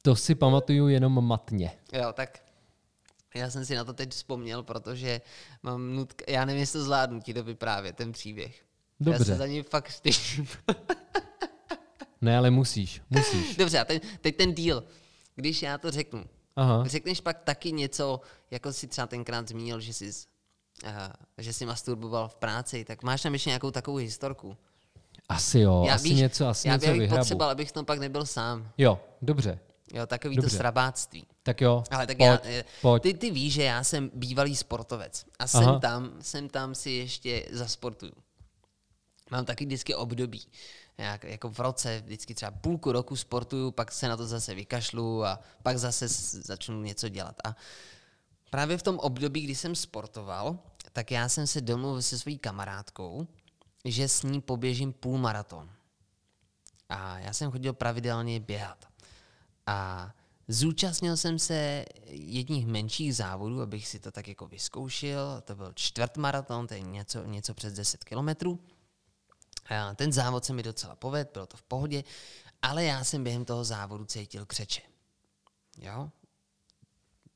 To 0.01 0.15
si 0.15 0.35
pamatuju 0.35 0.87
jenom 0.87 1.27
matně. 1.27 1.71
Jo, 1.93 2.13
tak 2.13 2.39
já 3.35 3.49
jsem 3.49 3.65
si 3.65 3.75
na 3.75 3.83
to 3.83 3.93
teď 3.93 4.11
vzpomněl, 4.11 4.63
protože 4.63 5.21
mám 5.63 5.95
nutka, 5.95 6.25
já 6.27 6.45
nevím, 6.45 6.59
jestli 6.59 6.79
to 6.79 6.83
zvládnu 6.83 7.21
ti 7.21 7.33
to 7.33 7.43
vyprávět, 7.43 7.95
ten 7.95 8.11
příběh. 8.11 8.61
Já 8.99 9.05
Dobře. 9.05 9.25
se 9.25 9.35
za 9.35 9.47
ním 9.47 9.63
fakt 9.63 9.91
stydím. 9.91 10.47
Ne, 12.21 12.37
ale 12.37 12.49
musíš, 12.51 13.01
musíš. 13.09 13.55
Dobře, 13.57 13.79
a 13.79 13.85
ten, 13.85 13.99
teď 14.21 14.35
ten 14.35 14.55
deal. 14.55 14.83
Když 15.35 15.61
já 15.61 15.77
to 15.77 15.91
řeknu, 15.91 16.23
Aha. 16.55 16.83
řekneš 16.87 17.21
pak 17.21 17.39
taky 17.43 17.71
něco, 17.71 18.21
jako 18.51 18.73
si 18.73 18.87
třeba 18.87 19.07
tenkrát 19.07 19.47
zmínil, 19.47 19.79
že 19.79 19.93
jsi, 19.93 20.11
uh, 20.83 20.91
že 21.37 21.53
jsi 21.53 21.65
masturboval 21.65 22.27
v 22.27 22.35
práci, 22.35 22.85
tak 22.85 23.03
máš 23.03 23.21
tam 23.21 23.33
ještě 23.33 23.49
nějakou 23.49 23.71
takovou 23.71 23.97
historku. 23.97 24.57
Asi 25.29 25.59
jo, 25.59 25.83
já, 25.87 25.95
asi 25.95 26.13
něco, 26.13 26.47
asi 26.47 26.67
já 26.67 26.73
něco 26.73 26.87
bych 26.87 26.99
vyhrabu. 26.99 27.19
potřeboval, 27.21 27.49
abych 27.49 27.69
v 27.69 27.71
tom 27.71 27.85
pak 27.85 27.99
nebyl 27.99 28.25
sám. 28.25 28.71
Jo, 28.77 28.99
dobře. 29.21 29.59
Jo, 29.93 30.05
takový 30.05 30.35
to 30.35 30.41
Dobře. 30.41 30.57
srabáctví. 30.57 31.25
Tak 31.43 31.61
jo, 31.61 31.83
Ale 31.91 32.07
tak 32.07 32.17
pojď, 32.17 32.27
já, 32.29 32.39
eh, 32.43 32.63
pojď. 32.81 33.03
Ty, 33.03 33.13
ty 33.13 33.31
víš, 33.31 33.53
že 33.53 33.63
já 33.63 33.83
jsem 33.83 34.11
bývalý 34.13 34.55
sportovec 34.55 35.25
a 35.39 35.43
Aha. 35.43 35.47
jsem 35.47 35.79
tam, 35.79 36.11
jsem 36.21 36.49
tam 36.49 36.75
si 36.75 36.89
ještě 36.91 37.45
zasportuju. 37.51 38.11
Mám 39.31 39.45
taky 39.45 39.65
vždycky 39.65 39.95
období. 39.95 40.47
Jak, 40.97 41.23
jako 41.23 41.49
v 41.49 41.59
roce 41.59 42.01
vždycky 42.05 42.35
třeba 42.35 42.51
půlku 42.51 42.91
roku 42.91 43.15
sportuju, 43.15 43.71
pak 43.71 43.91
se 43.91 44.07
na 44.07 44.17
to 44.17 44.27
zase 44.27 44.55
vykašlu 44.55 45.25
a 45.25 45.39
pak 45.63 45.77
zase 45.77 46.07
začnu 46.41 46.81
něco 46.81 47.09
dělat. 47.09 47.35
A 47.43 47.55
právě 48.49 48.77
v 48.77 48.83
tom 48.83 48.99
období, 48.99 49.41
kdy 49.41 49.55
jsem 49.55 49.75
sportoval, 49.75 50.59
tak 50.93 51.11
já 51.11 51.29
jsem 51.29 51.47
se 51.47 51.61
domluvil 51.61 52.01
se 52.01 52.19
svojí 52.19 52.37
kamarádkou, 52.37 53.27
že 53.85 54.07
s 54.07 54.23
ní 54.23 54.41
poběžím 54.41 54.93
půlmaraton. 54.93 55.69
A 56.89 57.19
já 57.19 57.33
jsem 57.33 57.51
chodil 57.51 57.73
pravidelně 57.73 58.39
běhat. 58.39 58.85
A 59.65 60.11
zúčastnil 60.47 61.17
jsem 61.17 61.39
se 61.39 61.85
jedních 62.05 62.67
menších 62.67 63.15
závodů, 63.15 63.61
abych 63.61 63.87
si 63.87 63.99
to 63.99 64.11
tak 64.11 64.27
jako 64.27 64.47
vyzkoušel. 64.47 65.41
To 65.45 65.55
byl 65.55 65.71
čtvrtmaraton, 65.75 66.67
to 66.67 66.73
je 66.73 66.81
něco, 66.81 67.25
něco 67.25 67.53
přes 67.53 67.73
10 67.73 68.03
kilometrů. 68.03 68.59
A 69.69 69.95
Ten 69.95 70.13
závod 70.13 70.45
se 70.45 70.53
mi 70.53 70.63
docela 70.63 70.95
povedl, 70.95 71.29
bylo 71.33 71.45
to 71.45 71.57
v 71.57 71.63
pohodě, 71.63 72.03
ale 72.61 72.83
já 72.83 73.03
jsem 73.03 73.23
během 73.23 73.45
toho 73.45 73.63
závodu 73.63 74.05
cítil 74.05 74.45
křeče. 74.45 74.81
Jo? 75.77 76.09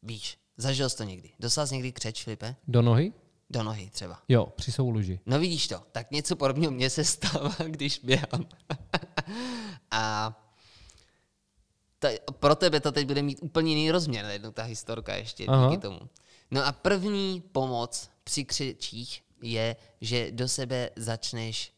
Víš, 0.03 0.37
zažil 0.57 0.89
jsi 0.89 0.97
to 0.97 1.03
někdy. 1.03 1.31
Dostal 1.39 1.67
jsi 1.67 1.73
někdy 1.73 1.91
křeč, 1.91 2.23
Filipe? 2.23 2.55
Do 2.67 2.81
nohy? 2.81 3.13
Do 3.49 3.63
nohy 3.63 3.89
třeba. 3.89 4.21
Jo, 4.27 4.45
při 4.55 4.71
souloži. 4.71 5.19
No 5.25 5.39
vidíš 5.39 5.67
to, 5.67 5.83
tak 5.91 6.11
něco 6.11 6.35
podobného 6.35 6.71
mně 6.71 6.89
se 6.89 7.03
stává, 7.05 7.55
když 7.67 7.99
běhám. 7.99 8.45
a 9.91 10.33
to, 11.99 12.07
pro 12.31 12.55
tebe 12.55 12.79
to 12.79 12.91
teď 12.91 13.07
bude 13.07 13.21
mít 13.21 13.39
úplně 13.41 13.71
jiný 13.71 13.91
rozměr, 13.91 14.25
jednou 14.25 14.51
ta 14.51 14.63
historka 14.63 15.15
ještě 15.15 15.45
Aha. 15.45 15.69
díky 15.69 15.81
tomu. 15.81 15.99
No 16.51 16.65
a 16.65 16.71
první 16.71 17.41
pomoc 17.41 18.09
při 18.23 18.45
křečích 18.45 19.23
je, 19.41 19.75
že 20.01 20.31
do 20.31 20.47
sebe 20.47 20.89
začneš 20.95 21.73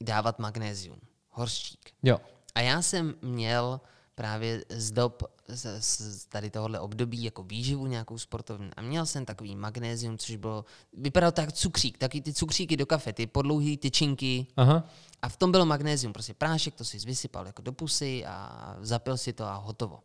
dávat 0.00 0.38
magnézium, 0.38 0.98
horščík. 1.30 1.90
Jo. 2.02 2.20
A 2.54 2.60
já 2.60 2.82
jsem 2.82 3.14
měl 3.22 3.80
právě 4.14 4.64
z 4.68 4.90
dob 4.90 5.22
z, 5.48 5.80
z 5.80 6.26
tady 6.26 6.50
tohohle 6.50 6.80
období 6.80 7.24
jako 7.24 7.42
výživu 7.42 7.86
nějakou 7.86 8.18
sportovní 8.18 8.70
a 8.76 8.82
měl 8.82 9.06
jsem 9.06 9.24
takový 9.24 9.56
magnézium, 9.56 10.18
což 10.18 10.36
bylo, 10.36 10.64
vypadalo 10.92 11.32
tak 11.32 11.52
cukřík, 11.52 11.98
taky 11.98 12.20
ty 12.20 12.32
cukříky 12.32 12.76
do 12.76 12.86
kafe, 12.86 13.12
ty 13.12 13.26
podlouhý 13.26 13.76
tyčinky 13.76 14.46
Aha. 14.56 14.84
a 15.22 15.28
v 15.28 15.36
tom 15.36 15.52
bylo 15.52 15.66
magnézium, 15.66 16.12
prostě 16.12 16.34
prášek, 16.34 16.74
to 16.74 16.84
si 16.84 16.98
vysypal 16.98 17.46
jako 17.46 17.62
do 17.62 17.72
pusy 17.72 18.26
a 18.26 18.76
zapil 18.80 19.16
si 19.16 19.32
to 19.32 19.44
a 19.44 19.56
hotovo. 19.56 20.00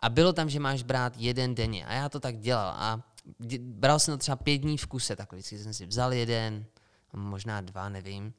A 0.00 0.08
bylo 0.08 0.32
tam, 0.32 0.50
že 0.50 0.60
máš 0.60 0.82
brát 0.82 1.12
jeden 1.16 1.54
denně 1.54 1.86
a 1.86 1.92
já 1.92 2.08
to 2.08 2.20
tak 2.20 2.38
dělal 2.38 2.74
a 2.76 3.00
bral 3.58 3.98
jsem 3.98 4.14
to 4.14 4.18
třeba 4.18 4.36
pět 4.36 4.58
dní 4.58 4.78
v 4.78 4.86
kuse, 4.86 5.16
takhle 5.16 5.36
vždycky 5.36 5.58
jsem 5.58 5.74
si 5.74 5.86
vzal 5.86 6.12
jeden, 6.12 6.64
možná 7.12 7.60
dva, 7.60 7.88
nevím. 7.88 8.34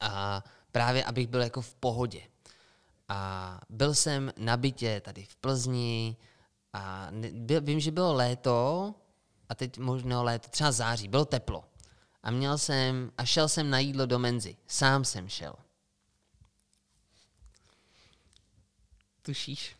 A 0.00 0.44
právě, 0.72 1.04
abych 1.04 1.26
byl 1.26 1.42
jako 1.42 1.60
v 1.60 1.74
pohodě. 1.74 2.22
A 3.08 3.60
byl 3.68 3.94
jsem 3.94 4.32
na 4.36 4.56
bytě 4.56 5.00
tady 5.00 5.24
v 5.24 5.36
Plzni 5.36 6.16
a 6.72 7.08
byl, 7.32 7.60
vím, 7.60 7.80
že 7.80 7.90
bylo 7.90 8.14
léto 8.14 8.94
a 9.48 9.54
teď 9.54 9.78
možná 9.78 10.22
léto, 10.22 10.48
třeba 10.48 10.72
září, 10.72 11.08
bylo 11.08 11.24
teplo. 11.24 11.64
A 12.22 12.30
měl 12.30 12.58
jsem, 12.58 13.12
a 13.18 13.24
šel 13.24 13.48
jsem 13.48 13.70
na 13.70 13.78
jídlo 13.78 14.06
do 14.06 14.18
menzy. 14.18 14.56
Sám 14.66 15.04
jsem 15.04 15.28
šel. 15.28 15.54
Tušíš? 19.22 19.76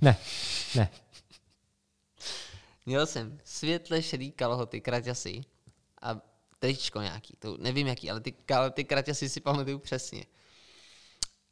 Ne, 0.00 0.16
ne. 0.74 0.88
Měl 2.86 3.06
jsem 3.06 3.40
světle 3.44 4.02
šedý 4.02 4.32
kalhoty, 4.32 4.80
kraťasy 4.80 5.44
a 6.02 6.20
tričko 6.66 7.00
nějaký, 7.00 7.34
to 7.38 7.56
nevím 7.60 7.86
jaký, 7.86 8.10
ale 8.10 8.20
ty, 8.20 8.34
kal- 8.46 8.70
ty 8.70 8.84
kraťasy 8.84 9.28
si 9.28 9.40
pamatuju 9.40 9.78
přesně. 9.78 10.24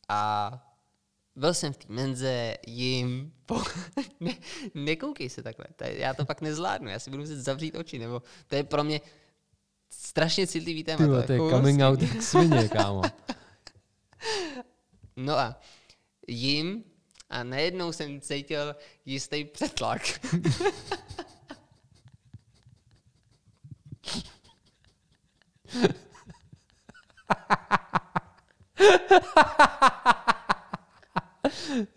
A 0.08 0.50
byl 1.36 1.54
jsem 1.54 1.72
v 1.72 1.76
té 1.76 1.86
menze, 1.88 2.56
jim, 2.66 3.32
po... 3.46 3.62
ne, 4.20 4.32
nekoukej 4.74 5.30
se 5.30 5.42
takhle, 5.42 5.66
to 5.76 5.84
je, 5.84 5.98
já 5.98 6.14
to 6.14 6.24
pak 6.24 6.40
nezvládnu, 6.40 6.88
já 6.88 6.98
si 6.98 7.10
budu 7.10 7.22
muset 7.22 7.36
zavřít 7.40 7.76
oči, 7.76 7.98
nebo 7.98 8.22
to 8.46 8.56
je 8.56 8.64
pro 8.64 8.84
mě 8.84 9.00
strašně 9.90 10.46
citlivý 10.46 10.84
téma. 10.84 10.98
Ty 10.98 11.04
vole, 11.04 11.22
to 11.22 11.32
je 11.32 11.36
jako 11.36 11.50
coming 11.50 11.80
vlastně- 11.80 12.08
out 12.08 12.14
jak 12.14 12.22
svině, 12.30 12.68
kámo. 12.68 13.02
No 15.16 15.38
a 15.38 15.60
jim 16.28 16.84
a 17.30 17.44
najednou 17.44 17.92
jsem 17.92 18.20
cítil 18.20 18.76
jistý 19.06 19.44
přetlak. 19.44 20.02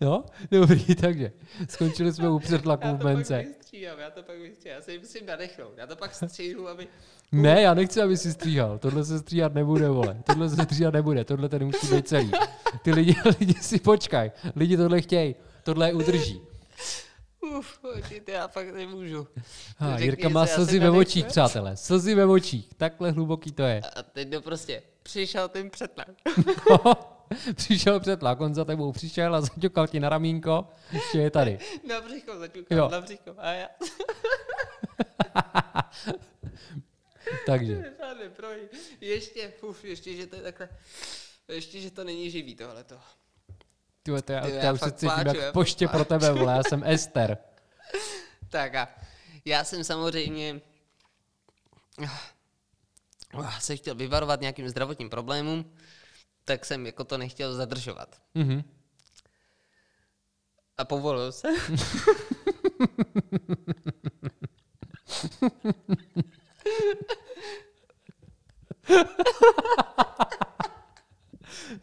Jo, 0.00 0.24
dobrý, 0.50 0.94
takže 0.94 1.32
skončili 1.68 2.12
jsme 2.12 2.30
u 2.30 2.38
přetlaku 2.38 2.86
Já 2.86 2.92
v 2.92 2.98
to 2.98 3.02
pak 3.04 3.14
mence. 3.16 3.38
vystříhám, 3.38 3.98
já 3.98 4.10
to 4.10 4.22
pak 4.22 4.38
vystříhám, 4.38 4.76
já 4.76 4.82
se 4.82 4.98
musím 4.98 5.26
nadechnout, 5.26 5.72
já 5.76 5.86
to 5.86 5.96
pak 5.96 6.14
stříhnu, 6.14 6.68
aby... 6.68 6.88
Ne, 7.32 7.62
já 7.62 7.74
nechci, 7.74 8.02
aby 8.02 8.16
si 8.16 8.32
stříhal. 8.32 8.78
Tohle 8.78 9.04
se 9.04 9.18
stříhat 9.18 9.54
nebude, 9.54 9.88
vole. 9.88 10.16
Tohle 10.26 10.48
se 10.48 10.62
stříhat 10.64 10.94
nebude. 10.94 11.24
Tohle 11.24 11.48
tady 11.48 11.64
musí 11.64 11.94
být 11.94 12.08
celý. 12.08 12.30
Ty 12.82 12.92
lidi, 12.92 13.16
lidi 13.40 13.54
si 13.54 13.78
počkaj. 13.78 14.30
Lidi 14.56 14.76
tohle 14.76 15.00
chtějí. 15.00 15.34
Tohle 15.62 15.88
je 15.88 15.94
udrží. 15.94 16.40
Uf, 17.58 17.80
já 18.28 18.48
fakt 18.48 18.74
nemůžu. 18.74 19.28
Ha, 19.78 19.90
Řekni, 19.90 20.04
Jirka 20.04 20.28
má 20.28 20.40
já 20.40 20.46
slzy 20.46 20.78
ve 20.78 20.90
očích, 20.90 21.26
přátelé. 21.26 21.76
Slzy 21.76 22.14
ve 22.14 22.26
očích. 22.26 22.74
Takhle 22.74 23.10
hluboký 23.10 23.52
to 23.52 23.62
je. 23.62 23.80
A 23.96 24.02
teď 24.02 24.30
to 24.30 24.40
prostě 24.40 24.82
přišel 25.02 25.48
ten 25.48 25.70
přetlak. 25.70 26.08
přišel 27.54 28.00
přetlak, 28.00 28.40
on 28.40 28.54
za 28.54 28.64
tebou 28.64 28.92
přišel 28.92 29.34
a 29.34 29.40
zaťukal 29.40 29.86
ti 29.86 30.00
na 30.00 30.08
ramínko. 30.08 30.68
Ještě 30.92 31.18
je 31.18 31.30
tady. 31.30 31.58
Na 31.88 32.00
břicho 32.00 32.32
Jo. 32.32 32.38
zaťukal, 32.38 32.90
na 32.90 33.00
břicho. 33.00 33.34
A 33.38 33.52
já 33.52 33.68
Takže. 37.46 37.74
žádný 37.98 38.28
proj. 38.36 38.56
Ještě, 39.00 39.52
uf, 39.62 39.84
ještě, 39.84 40.16
že 40.16 40.26
to 40.26 40.36
je 40.36 40.42
takhle, 40.42 40.68
ještě, 41.48 41.80
že 41.80 41.90
to 41.90 42.04
není 42.04 42.30
živý 42.30 42.54
tohleto. 42.54 42.96
Ty, 44.02 44.22
to 44.22 44.32
já, 44.32 44.40
Ty, 44.40 44.50
to 44.50 44.56
já 44.56 44.64
já 44.64 44.72
už 44.72 44.80
se 44.80 44.92
cítím 44.92 45.08
pláču, 45.08 45.28
jak 45.28 45.36
já 45.36 45.52
poště 45.52 45.88
pro 45.88 46.04
tebe, 46.04 46.32
vole. 46.32 46.52
Já 46.52 46.62
jsem 46.62 46.82
Ester. 46.86 47.38
Tak 48.50 48.74
a 48.74 48.88
já 49.44 49.64
jsem 49.64 49.84
samozřejmě 49.84 50.60
ah, 53.32 53.60
se 53.60 53.76
chtěl 53.76 53.94
vyvarovat 53.94 54.40
nějakým 54.40 54.68
zdravotním 54.68 55.10
problémům, 55.10 55.74
tak 56.44 56.64
jsem 56.64 56.86
jako 56.86 57.04
to 57.04 57.18
nechtěl 57.18 57.54
zadržovat. 57.54 58.20
Mhm. 58.34 58.62
A 60.78 60.84
povolil 60.84 61.32
se. 61.32 61.48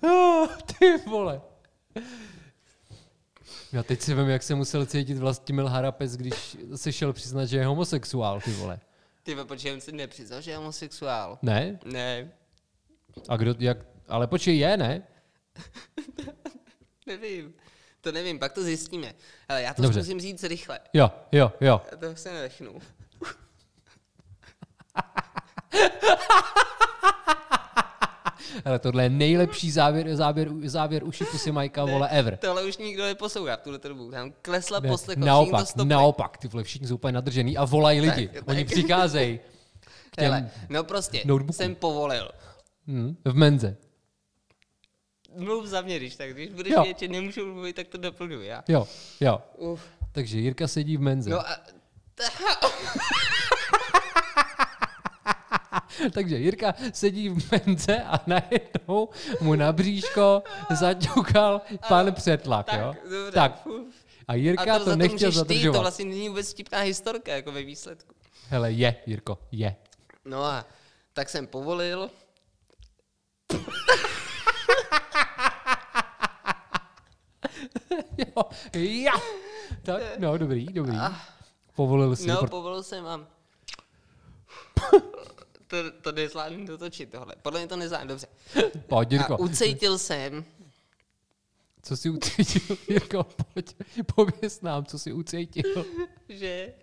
Oh, 0.03 0.47
ty 0.79 0.97
vole. 0.97 1.41
Já 3.75 3.83
teď 3.83 4.01
si 4.01 4.13
vím, 4.13 4.29
jak 4.29 4.43
se 4.43 4.55
musel 4.55 4.85
cítit 4.85 5.17
Vlastimil 5.17 5.67
Harapes, 5.67 6.15
když 6.15 6.57
se 6.75 6.93
šel 6.93 7.13
přiznat, 7.13 7.45
že 7.45 7.57
je 7.57 7.65
homosexuál, 7.65 8.41
ty 8.41 8.51
vole. 8.51 8.79
Ty 9.23 9.35
počkej, 9.35 9.73
on 9.73 9.81
si 9.81 9.91
nepřiznal, 9.91 10.41
že 10.41 10.51
je 10.51 10.57
homosexuál. 10.57 11.39
Ne? 11.41 11.79
Ne, 11.85 12.31
A 13.29 13.37
kdo, 13.37 13.55
jak, 13.59 13.77
ale 14.07 14.27
počkej, 14.27 14.57
je, 14.57 14.77
ne? 14.77 15.03
nevím. 17.07 17.53
To 18.01 18.11
nevím, 18.11 18.39
pak 18.39 18.53
to 18.53 18.63
zjistíme. 18.63 19.13
Ale 19.49 19.61
já 19.61 19.73
to 19.73 19.81
Dobře. 19.81 19.99
zkusím 19.99 20.19
říct 20.19 20.43
rychle. 20.43 20.79
Jo, 20.93 21.11
jo, 21.31 21.51
jo. 21.61 21.81
Já 21.91 21.97
to 21.97 22.15
se 22.15 22.33
nenechnu. 22.33 22.79
Ale 28.65 28.79
tohle 28.79 29.03
je 29.03 29.09
nejlepší 29.09 29.71
závěr, 29.71 30.15
závěr, 30.15 30.49
závěr 30.65 31.03
uši 31.03 31.25
pusy 31.25 31.51
Majka, 31.51 31.85
vole, 31.85 32.09
ever. 32.09 32.37
Tohle 32.37 32.63
už 32.63 32.77
nikdo 32.77 33.03
neposlouchá 33.03 33.57
tuhle 33.57 33.79
dobu. 33.87 34.11
Tam 34.11 34.33
klesla 34.41 34.79
Ne, 34.79 34.89
poslechost, 34.89 35.25
naopak, 35.25 35.75
naopak, 35.83 36.37
ty 36.37 36.47
vole, 36.47 36.63
všichni 36.63 36.87
jsou 36.87 36.95
úplně 36.95 37.11
nadržený 37.11 37.57
a 37.57 37.65
volají 37.65 38.01
lidi. 38.01 38.27
Tak, 38.27 38.43
Oni 38.47 38.65
tak. 38.65 38.73
přicházejí 38.73 39.39
k 40.11 40.15
těm 40.15 40.25
Hele, 40.25 40.51
no 40.69 40.83
prostě, 40.83 41.21
notebookům. 41.25 41.53
jsem 41.57 41.75
povolil. 41.75 42.29
hm, 42.87 43.15
v 43.25 43.33
menze. 43.35 43.77
Mluv 45.37 45.65
za 45.65 45.81
mě, 45.81 45.97
když 45.99 46.15
tak. 46.15 46.33
Když 46.33 46.49
budeš 46.49 46.73
Jo. 46.73 46.81
vědět, 46.83 46.99
že 46.99 47.07
nemůžu 47.07 47.45
mluvit, 47.53 47.75
tak 47.75 47.87
to 47.87 47.97
doplňuji 47.97 48.47
já. 48.47 48.63
Jo, 48.67 48.87
jo. 49.19 49.39
Uf. 49.57 49.81
Takže 50.11 50.39
Jirka 50.39 50.67
sedí 50.67 50.97
v 50.97 51.01
menze. 51.01 51.29
No 51.29 51.39
a... 51.39 51.45
Takže 56.11 56.37
Jirka 56.37 56.73
sedí 56.93 57.29
v 57.29 57.51
menze 57.51 58.03
a 58.03 58.19
najednou 58.27 59.09
mu 59.41 59.55
na 59.55 59.73
bříško 59.73 60.43
zaťukal 60.79 61.61
pan 61.87 62.13
přetlak, 62.13 62.65
tak, 62.65 62.79
jo? 62.79 62.93
dobře. 63.09 63.31
Tak. 63.31 63.67
A 64.27 64.35
Jirka 64.35 64.75
a 64.75 64.79
to, 64.79 64.85
to, 64.85 64.89
za 64.89 64.95
nechtěl 64.95 65.31
ty, 65.31 65.37
zadržovat. 65.37 65.73
to 65.73 65.81
vlastně 65.81 66.05
není 66.05 66.29
vůbec 66.29 66.53
vtipná 66.53 66.79
historka, 66.79 67.35
jako 67.35 67.51
ve 67.51 67.63
výsledku. 67.63 68.15
Hele, 68.49 68.71
je, 68.71 68.95
Jirko, 69.05 69.37
je. 69.51 69.75
No 70.25 70.43
a 70.43 70.65
tak 71.13 71.29
jsem 71.29 71.47
povolil. 71.47 72.09
Jo, 78.17 78.43
ja. 78.73 79.13
Tak, 79.83 80.19
no, 80.19 80.37
dobrý, 80.37 80.65
dobrý. 80.65 80.97
Povolil 81.75 82.15
si. 82.15 82.27
No, 82.27 82.37
pro... 82.37 82.47
povolil 82.47 82.83
jsem 82.83 83.07
a... 83.07 83.27
to, 85.83 85.91
to 86.01 86.11
nezvládnu 86.11 86.65
dotočit 86.65 87.11
tohle. 87.11 87.35
Podle 87.41 87.59
mě 87.59 87.67
to 87.67 87.75
nezvládnu, 87.75 88.07
dobře. 88.07 88.27
Pojď, 88.87 89.11
Jirko. 89.11 89.33
A 89.33 89.39
ucejtil 89.39 89.97
jsem, 89.97 90.45
Co 91.81 91.97
jsi 91.97 92.09
ucítil, 92.09 92.77
Jirko, 92.89 93.25
pojď, 93.53 93.75
pověz 94.15 94.61
nám, 94.61 94.85
co 94.85 94.99
jsi 94.99 95.13
ucítil. 95.13 95.85
že... 96.29 96.73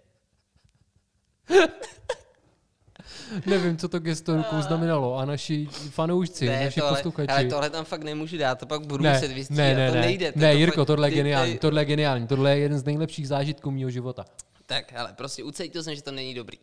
Nevím, 3.47 3.76
co 3.76 3.88
to 3.88 3.99
gesto 3.99 4.36
rukou 4.36 4.62
znamenalo 4.62 5.16
a 5.16 5.24
naši 5.24 5.66
fanoušci, 5.66 6.47
Ne, 6.47 6.64
naši 6.64 6.80
tohle, 6.80 6.97
posluchači. 6.97 7.28
ale 7.32 7.45
tohle 7.45 7.70
tam 7.70 7.84
fakt 7.84 8.03
nemůžu 8.03 8.38
dát, 8.38 8.55
to 8.59 8.66
pak 8.66 8.86
budu 8.86 9.05
ne, 9.05 9.12
muset 9.14 9.32
vystřídat, 9.32 9.66
ne, 9.66 9.74
ne, 9.74 9.88
to 9.88 9.95
ne, 9.95 10.01
nejde. 10.01 10.32
To, 10.32 10.38
ne, 10.38 10.53
to 10.53 10.59
Jirko, 10.59 10.84
tohle 10.84 11.09
je 11.11 11.14
geniální, 11.14 11.59
tohle 11.59 11.80
je 11.80 11.84
geniální, 11.84 12.26
tohle 12.26 12.51
je 12.51 12.59
jeden 12.59 12.78
z 12.78 12.84
nejlepších 12.84 13.28
zážitků 13.28 13.70
mého 13.70 13.90
života. 13.90 14.24
Tak, 14.66 14.93
ale 14.93 15.12
prostě 15.12 15.45
ucítil 15.45 15.82
jsem, 15.82 15.95
že 15.95 16.03
to 16.03 16.12
není 16.12 16.34
dobrý. 16.34 16.59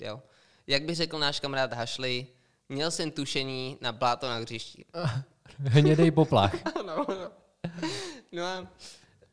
Jo. 0.00 0.22
Jak 0.66 0.82
by 0.82 0.94
řekl 0.94 1.18
náš 1.18 1.40
kamarád 1.40 1.72
Hašli, 1.72 2.26
měl 2.68 2.90
jsem 2.90 3.10
tušení 3.10 3.78
na 3.80 3.92
bláto 3.92 4.28
na 4.28 4.36
hřišti. 4.36 4.84
Hnědej 5.58 6.10
poplach. 6.10 6.54
no, 6.86 7.06
no. 7.08 7.32
no 8.32 8.44
a, 8.44 8.66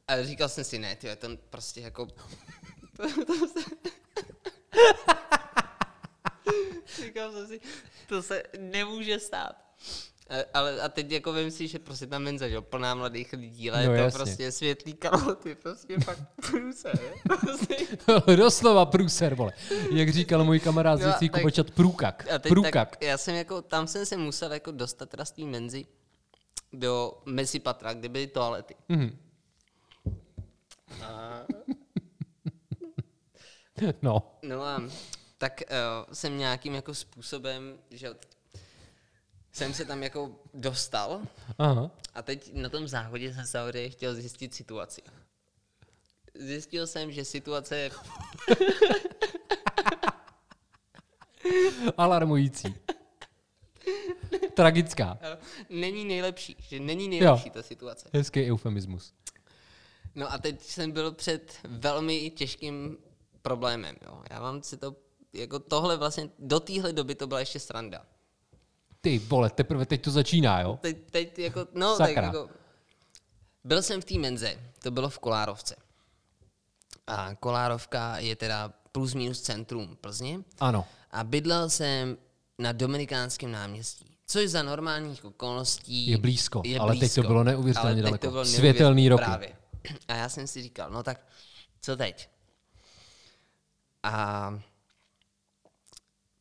a 0.08 0.24
říkal 0.24 0.50
jsem 0.50 0.64
si, 0.64 0.80
ne, 0.80 0.96
tyjo, 0.96 1.16
to 1.16 1.28
prostě 1.50 1.82
jako... 1.82 2.08
To, 2.98 3.26
to 3.26 3.48
se... 3.48 3.60
říkal 7.04 7.32
jsem 7.32 7.48
si, 7.48 7.62
to 8.08 8.24
se 8.24 8.44
nemůže 8.60 9.20
stát. 9.20 9.70
A, 10.30 10.58
ale 10.60 10.82
a 10.82 10.90
teď 10.90 11.12
jako 11.12 11.34
vím 11.34 11.52
si, 11.52 11.68
že 11.68 11.80
prostě 11.80 12.08
ta 12.08 12.20
menza, 12.20 12.48
že 12.50 12.62
plná 12.62 12.96
mladých 12.96 13.34
lidí, 13.34 13.72
ale 13.72 13.86
No, 13.86 13.92
je 13.94 13.98
to 13.98 14.04
jasně. 14.04 14.18
prostě 14.18 14.52
světlý 14.52 14.94
kaloty, 14.94 15.56
prostě 15.56 16.00
fakt 16.00 16.20
průser. 16.50 17.00
Prostě. 17.28 17.78
Doslova 18.36 18.86
průser, 18.86 19.36
vole. 19.36 19.54
Jak 19.92 20.10
říkal 20.10 20.44
můj 20.44 20.60
kamarád 20.60 21.00
z 21.00 21.06
No 21.06 21.12
tak- 21.20 21.32
Kubočat, 21.32 21.72
průkak. 21.72 22.28
A 22.36 22.40
teď 22.40 22.50
Průkak. 22.50 22.90
tak, 22.90 23.02
já 23.04 23.18
jsem 23.18 23.36
jako, 23.36 23.62
tam 23.62 23.88
jsem 23.88 24.06
se 24.06 24.18
musel 24.18 24.54
jako 24.54 24.72
dostat 24.72 25.10
teda 25.10 25.26
z 25.26 25.32
té 25.32 25.42
menzy 25.44 25.86
do 26.74 27.22
mezi 27.26 27.60
patra, 27.60 27.94
kde 27.94 28.10
byly 28.10 28.28
toalety. 28.28 28.76
Mhm. 28.90 29.18
A, 31.04 31.40
No. 34.02 34.32
no 34.44 34.64
a 34.64 34.82
tak 35.38 35.62
uh, 35.70 36.14
jsem 36.14 36.38
nějakým 36.38 36.74
jako 36.76 36.94
způsobem, 36.94 37.78
že 37.92 38.10
jsem 39.60 39.74
se 39.74 39.86
tam 39.86 40.03
jako 40.03 40.36
dostal 40.53 41.22
Aha. 41.57 41.91
a 42.16 42.22
teď 42.22 42.53
na 42.53 42.70
tom 42.70 42.88
záchodě 42.88 43.34
jsem 43.34 43.45
samozřejmě 43.45 43.89
chtěl 43.89 44.16
zjistit 44.16 44.53
situaci. 44.53 45.01
Zjistil 46.36 46.88
jsem, 46.88 47.12
že 47.12 47.26
situace 47.26 47.78
je 47.78 47.91
Alarmující. 51.97 52.76
Tragická. 54.53 55.20
není 55.70 56.05
nejlepší, 56.05 56.55
že 56.60 56.80
není 56.80 57.07
nejlepší 57.07 57.49
ta 57.49 57.64
situace. 57.64 58.10
Hezký 58.14 58.51
eufemismus. 58.51 59.14
No 60.16 60.34
a 60.34 60.38
teď 60.38 60.62
jsem 60.62 60.91
byl 60.91 61.12
před 61.12 61.53
velmi 61.64 62.30
těžkým 62.30 62.97
problémem. 63.41 63.95
Jo. 64.05 64.24
Já 64.30 64.41
vám 64.41 64.64
si 64.64 64.78
to, 64.78 64.95
jako 65.34 65.60
tohle 65.60 65.97
vlastně, 65.97 66.30
do 66.39 66.60
téhle 66.60 66.93
doby 66.93 67.16
to 67.16 67.28
byla 67.28 67.39
ještě 67.39 67.60
sranda. 67.60 68.05
Ty 69.02 69.20
vole, 69.20 69.50
teprve 69.50 69.86
teď 69.86 70.02
to 70.02 70.12
začíná, 70.12 70.62
jo? 70.62 70.80
Teď, 70.82 70.97
teď 71.12 71.39
jako, 71.39 71.68
no 71.74 71.95
Sakra. 71.95 72.14
tak 72.14 72.24
jako, 72.24 72.50
byl 73.64 73.82
jsem 73.82 74.02
v 74.02 74.06
té 74.06 74.18
menze, 74.18 74.60
to 74.84 74.91
bylo 74.91 75.10
v 75.10 75.20
Kolárovce. 75.20 75.76
A 77.08 77.36
Kolárovka 77.36 78.18
je 78.18 78.36
teda 78.36 78.74
plus 78.91 79.14
minus 79.14 79.41
centrum 79.41 79.97
Plzně. 80.02 80.39
Ano. 80.60 80.86
A 81.12 81.24
bydlel 81.24 81.70
jsem 81.70 82.18
na 82.60 82.72
Dominikánském 82.72 83.52
náměstí. 83.52 84.06
Což 84.26 84.47
za 84.47 84.64
normálních 84.64 85.26
okolností 85.26 86.08
Je 86.08 86.18
blízko, 86.18 86.62
je 86.66 86.80
ale 86.80 86.95
teď 86.95 87.16
to 87.16 87.22
bylo 87.22 87.43
neuvěřitelně 87.43 88.02
daleko. 88.02 88.28
To 88.28 88.32
bylo 88.32 88.45
Světelný 88.45 89.10
roky. 89.10 89.24
Právě. 89.24 89.56
A 90.08 90.16
já 90.16 90.30
jsem 90.30 90.47
si 90.47 90.62
říkal, 90.62 90.89
no 90.89 91.04
tak 91.04 91.28
co 91.82 91.97
teď? 91.97 92.30
A 94.04 94.60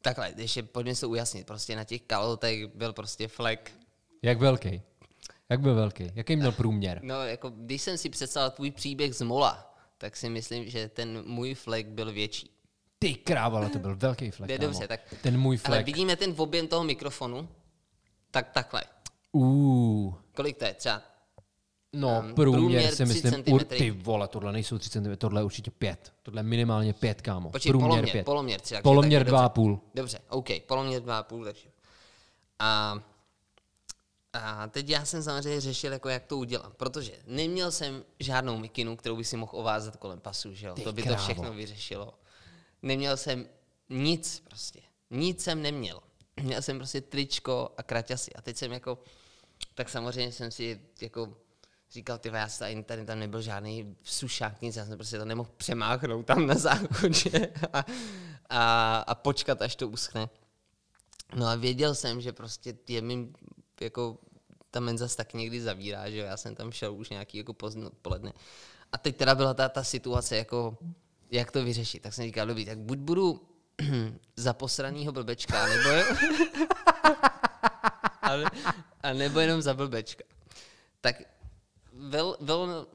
takhle, 0.03 0.33
ještě 0.37 0.63
pojďme 0.63 0.95
se 0.95 1.07
ujasnit, 1.07 1.47
prostě 1.47 1.77
na 1.77 1.85
těch 1.85 2.03
kalotech 2.03 2.67
byl 2.67 2.93
prostě 2.93 3.29
flek. 3.29 3.73
Jak 4.23 4.39
velký? 4.39 4.83
Jak 5.49 5.61
byl 5.61 5.75
velký? 5.75 6.13
Jaký 6.15 6.37
měl 6.37 6.53
průměr? 6.53 7.01
No, 7.03 7.23
jako 7.27 7.51
když 7.51 7.83
jsem 7.83 7.99
si 7.99 8.09
představil 8.11 8.51
tvůj 8.51 8.71
příběh 8.71 9.15
z 9.15 9.23
Mola, 9.23 9.75
tak 9.99 10.17
si 10.17 10.29
myslím, 10.29 10.71
že 10.71 10.89
ten 10.89 11.23
můj 11.27 11.55
flek 11.55 11.87
byl 11.87 12.13
větší. 12.13 12.51
Ty 12.99 13.15
kráva, 13.15 13.59
ale 13.59 13.69
to 13.69 13.79
byl 13.79 13.97
velký 13.97 14.31
flek. 14.31 14.51
Je 14.51 14.59
dobře, 14.59 14.89
tak- 14.89 15.15
Ten 15.23 15.39
můj 15.41 15.59
Ale 15.65 15.77
flek. 15.77 15.87
vidíme 15.87 16.17
ten 16.17 16.35
objem 16.37 16.69
toho 16.69 16.85
mikrofonu? 16.85 17.49
Tak 18.31 18.51
takhle. 18.53 18.83
Uh, 19.33 20.15
Kolik 20.35 20.57
to 20.59 20.65
je? 20.65 20.75
Třeba 20.75 21.03
no, 21.93 22.21
Um, 22.25 22.35
průměr, 22.35 22.61
průměr 22.61 22.83
si 22.91 22.95
3 22.95 23.05
myslím, 23.05 23.55
ur, 23.55 23.65
ty 23.65 23.91
vole, 23.91 24.29
tohle 24.29 24.53
nejsou 24.53 24.79
3 24.79 24.91
cm, 24.91 25.17
tohle 25.19 25.41
je 25.41 25.45
určitě 25.45 25.71
5. 25.71 26.13
Tohle 26.23 26.39
je 26.39 26.43
minimálně 26.43 26.93
5, 26.93 27.23
kámo. 27.23 27.51
Počkej, 27.51 27.71
průměr 27.73 27.89
poloměr, 27.91 28.13
5. 28.13 28.25
poloměr 28.25 28.61
tři, 28.61 28.75
takže 28.75 28.83
Poloměr 28.83 29.25
taky 29.25 29.37
2,5. 29.37 29.81
Dobře, 29.95 30.19
OK, 30.29 30.47
poloměr 30.67 31.03
2,5, 31.03 31.45
takže. 31.45 31.69
A, 32.59 32.99
a 34.33 34.67
teď 34.69 34.89
já 34.89 35.05
jsem 35.05 35.23
samozřejmě 35.23 35.61
řešil, 35.61 35.93
jako 35.93 36.09
jak 36.09 36.25
to 36.25 36.37
udělám, 36.37 36.73
protože 36.77 37.13
neměl 37.27 37.71
jsem 37.71 38.05
žádnou 38.21 38.59
mikinu, 38.59 38.97
kterou 38.97 39.17
by 39.17 39.25
si 39.25 39.37
mohl 39.37 39.53
ovázat 39.55 39.97
kolem 39.97 40.21
pasu, 40.21 40.55
že 40.55 40.67
jo? 40.67 40.75
Ty 40.75 40.83
To 40.83 40.93
by 40.93 41.03
krávo. 41.03 41.17
to 41.17 41.23
všechno 41.23 41.53
vyřešilo. 41.53 42.15
Neměl 42.83 43.17
jsem 43.17 43.47
nic 43.89 44.43
prostě. 44.49 44.81
Nic 45.11 45.43
jsem 45.43 45.63
neměl. 45.63 46.01
Měl 46.43 46.63
jsem 46.63 46.77
prostě 46.79 47.01
tričko 47.01 47.71
a 47.77 47.83
kraťasy. 47.83 48.33
A 48.33 48.43
teď 48.43 48.57
jsem 48.57 48.73
jako, 48.73 48.99
tak 49.75 49.89
samozřejmě 49.89 50.33
jsem 50.33 50.51
si 50.51 50.81
jako 51.01 51.37
říkal, 51.91 52.19
ty 52.19 52.29
já 52.29 52.49
tady, 52.59 52.83
tady 52.83 53.05
tam 53.05 53.19
nebyl 53.19 53.43
žádný 53.43 53.97
sušák, 54.03 54.63
nic, 54.63 54.77
já 54.77 54.85
jsem 54.85 54.99
prostě 54.99 55.19
to 55.19 55.25
nemohl 55.25 55.51
přemáchnout 55.57 56.27
tam 56.27 56.47
na 56.47 56.55
záchodě 56.55 57.53
a, 57.73 57.85
a, 58.49 58.97
a 58.97 59.15
počkat, 59.15 59.63
až 59.63 59.77
to 59.77 59.89
uschne. 59.89 60.29
No 61.35 61.47
a 61.47 61.55
věděl 61.55 61.95
jsem, 61.95 62.21
že 62.21 62.33
prostě 62.33 62.77
je 62.89 63.03
mi 63.03 63.29
jako 63.81 64.19
ta 64.71 64.81
menza 64.81 65.09
se 65.09 65.17
taky 65.17 65.37
někdy 65.37 65.61
zavírá, 65.61 66.11
že 66.11 66.19
já 66.19 66.37
jsem 66.37 66.55
tam 66.55 66.73
šel 66.73 66.95
už 66.95 67.11
nějaký 67.11 67.39
jako 67.39 67.55
pozdní 67.55 67.85
odpoledne. 67.85 68.33
A 68.93 68.99
teď 68.99 69.17
teda 69.17 69.35
byla 69.35 69.55
ta, 69.55 69.69
ta 69.69 69.85
situace, 69.85 70.37
jako 70.37 70.79
jak 71.31 71.51
to 71.51 71.65
vyřešit. 71.65 72.03
Tak 72.03 72.15
jsem 72.15 72.25
říkal, 72.25 72.47
dobrý, 72.47 72.65
tak 72.65 72.79
buď 72.79 72.99
budu 72.99 73.49
za 74.37 74.53
posranýho 74.53 75.13
blbečka, 75.13 75.67
nebo 75.67 75.91
a, 78.23 78.33
a 79.03 79.13
nebo 79.13 79.41
jenom 79.41 79.63
za 79.63 79.75
blbečka. 79.75 80.25
Tak 81.01 81.23
vel, 82.09 82.37
vel, 82.41 82.87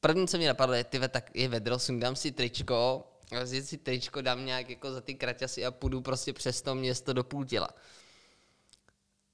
první, 0.00 0.28
co 0.28 0.38
mi 0.38 0.46
napadlo, 0.46 0.74
je, 0.74 0.84
tyve, 0.84 1.08
tak 1.08 1.30
je 1.34 1.48
vedro, 1.48 1.78
sundám 1.78 2.16
si 2.16 2.32
tričko, 2.32 3.06
vzít 3.42 3.66
si 3.66 3.78
tričko, 3.78 4.22
dám 4.22 4.46
nějak 4.46 4.70
jako 4.70 4.92
za 4.92 5.00
ty 5.00 5.14
kraťasy 5.14 5.66
a 5.66 5.70
půjdu 5.70 6.00
prostě 6.00 6.32
přes 6.32 6.62
to 6.62 6.74
město 6.74 7.12
do 7.12 7.24
půl 7.24 7.44
těla. 7.44 7.68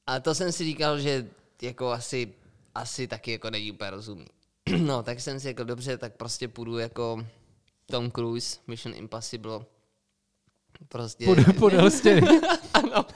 A 0.06 0.20
to 0.20 0.34
jsem 0.34 0.52
si 0.52 0.64
říkal, 0.64 1.00
že 1.00 1.26
jako 1.62 1.90
asi, 1.90 2.34
asi 2.74 3.08
taky 3.08 3.32
jako 3.32 3.50
není 3.50 3.72
úplně 3.72 3.90
rozumný. 3.90 4.26
No, 4.78 5.02
tak 5.02 5.20
jsem 5.20 5.40
si 5.40 5.44
řekl, 5.44 5.64
dobře, 5.64 5.98
tak 5.98 6.16
prostě 6.16 6.48
půjdu 6.48 6.78
jako 6.78 7.26
Tom 7.86 8.10
Cruise, 8.10 8.58
Mission 8.66 8.94
Impossible. 8.94 9.64
Prostě... 10.88 11.24
Pod, 11.24 11.38
podél 11.58 11.90
stěny. 11.90 12.40
ano. 12.74 13.06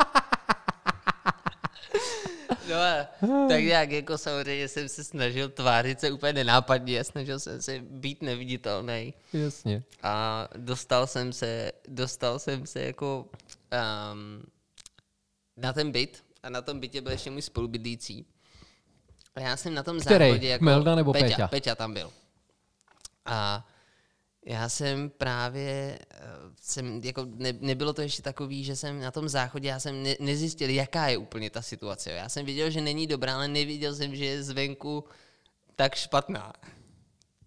No 2.74 2.80
a 2.80 3.48
tak 3.48 3.64
nějak 3.64 3.90
jako 3.90 4.18
samozřejmě 4.18 4.68
jsem 4.68 4.88
se 4.88 5.04
snažil 5.04 5.48
tvářit 5.48 6.00
se 6.00 6.12
úplně 6.12 6.32
nenápadně, 6.32 7.04
snažil 7.04 7.40
jsem 7.40 7.62
se 7.62 7.78
být 7.78 8.22
neviditelný 8.22 9.14
Jasně. 9.32 9.82
a 10.02 10.48
dostal 10.56 11.06
jsem 11.06 11.32
se, 11.32 11.72
dostal 11.88 12.38
jsem 12.38 12.66
se 12.66 12.80
jako 12.80 13.26
um, 14.12 14.42
na 15.56 15.72
ten 15.72 15.92
byt 15.92 16.24
a 16.42 16.50
na 16.50 16.62
tom 16.62 16.80
bytě 16.80 17.00
byl 17.00 17.12
ještě 17.12 17.30
můj 17.30 17.42
spolubydlící. 17.42 18.26
A 19.34 19.40
já 19.40 19.56
jsem 19.56 19.74
na 19.74 19.82
tom 19.82 20.00
Který? 20.00 20.24
záchodě 20.24 20.48
jako... 20.48 20.64
Melda 20.64 20.94
nebo 20.94 21.12
Peťa? 21.12 21.26
Peťa? 21.26 21.48
Peťa 21.48 21.74
tam 21.74 21.94
byl. 21.94 22.12
A 23.24 23.66
já 24.46 24.68
jsem 24.68 25.10
právě, 25.10 25.98
eh, 26.10 26.18
jsem, 26.60 27.00
jako 27.04 27.26
ne, 27.34 27.52
nebylo 27.60 27.92
to 27.92 28.02
ještě 28.02 28.22
takový, 28.22 28.64
že 28.64 28.76
jsem 28.76 29.00
na 29.00 29.10
tom 29.10 29.28
záchodě, 29.28 29.68
já 29.68 29.80
jsem 29.80 30.02
ne, 30.02 30.14
nezjistil, 30.20 30.70
jaká 30.70 31.08
je 31.08 31.16
úplně 31.16 31.50
ta 31.50 31.62
situace. 31.62 32.10
Já 32.10 32.28
jsem 32.28 32.46
viděl, 32.46 32.70
že 32.70 32.80
není 32.80 33.06
dobrá, 33.06 33.34
ale 33.34 33.48
neviděl 33.48 33.94
jsem, 33.94 34.16
že 34.16 34.24
je 34.24 34.42
zvenku 34.42 35.04
tak 35.76 35.94
špatná. 35.94 36.52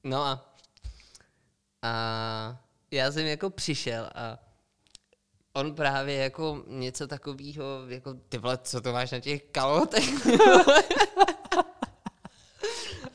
No 0.04 0.24
a, 0.24 0.56
a 1.82 2.64
já 2.92 3.12
jsem 3.12 3.26
jako 3.26 3.50
přišel 3.50 4.10
a 4.16 4.40
on 5.54 5.76
právě 5.76 6.16
jako 6.16 6.64
něco 6.68 7.08
takového, 7.08 7.66
jako 7.88 8.14
ty 8.14 8.38
vole, 8.38 8.58
co 8.58 8.82
to 8.82 8.94
máš 8.94 9.12
na 9.12 9.20
těch 9.20 9.44
kalotech? 9.44 10.10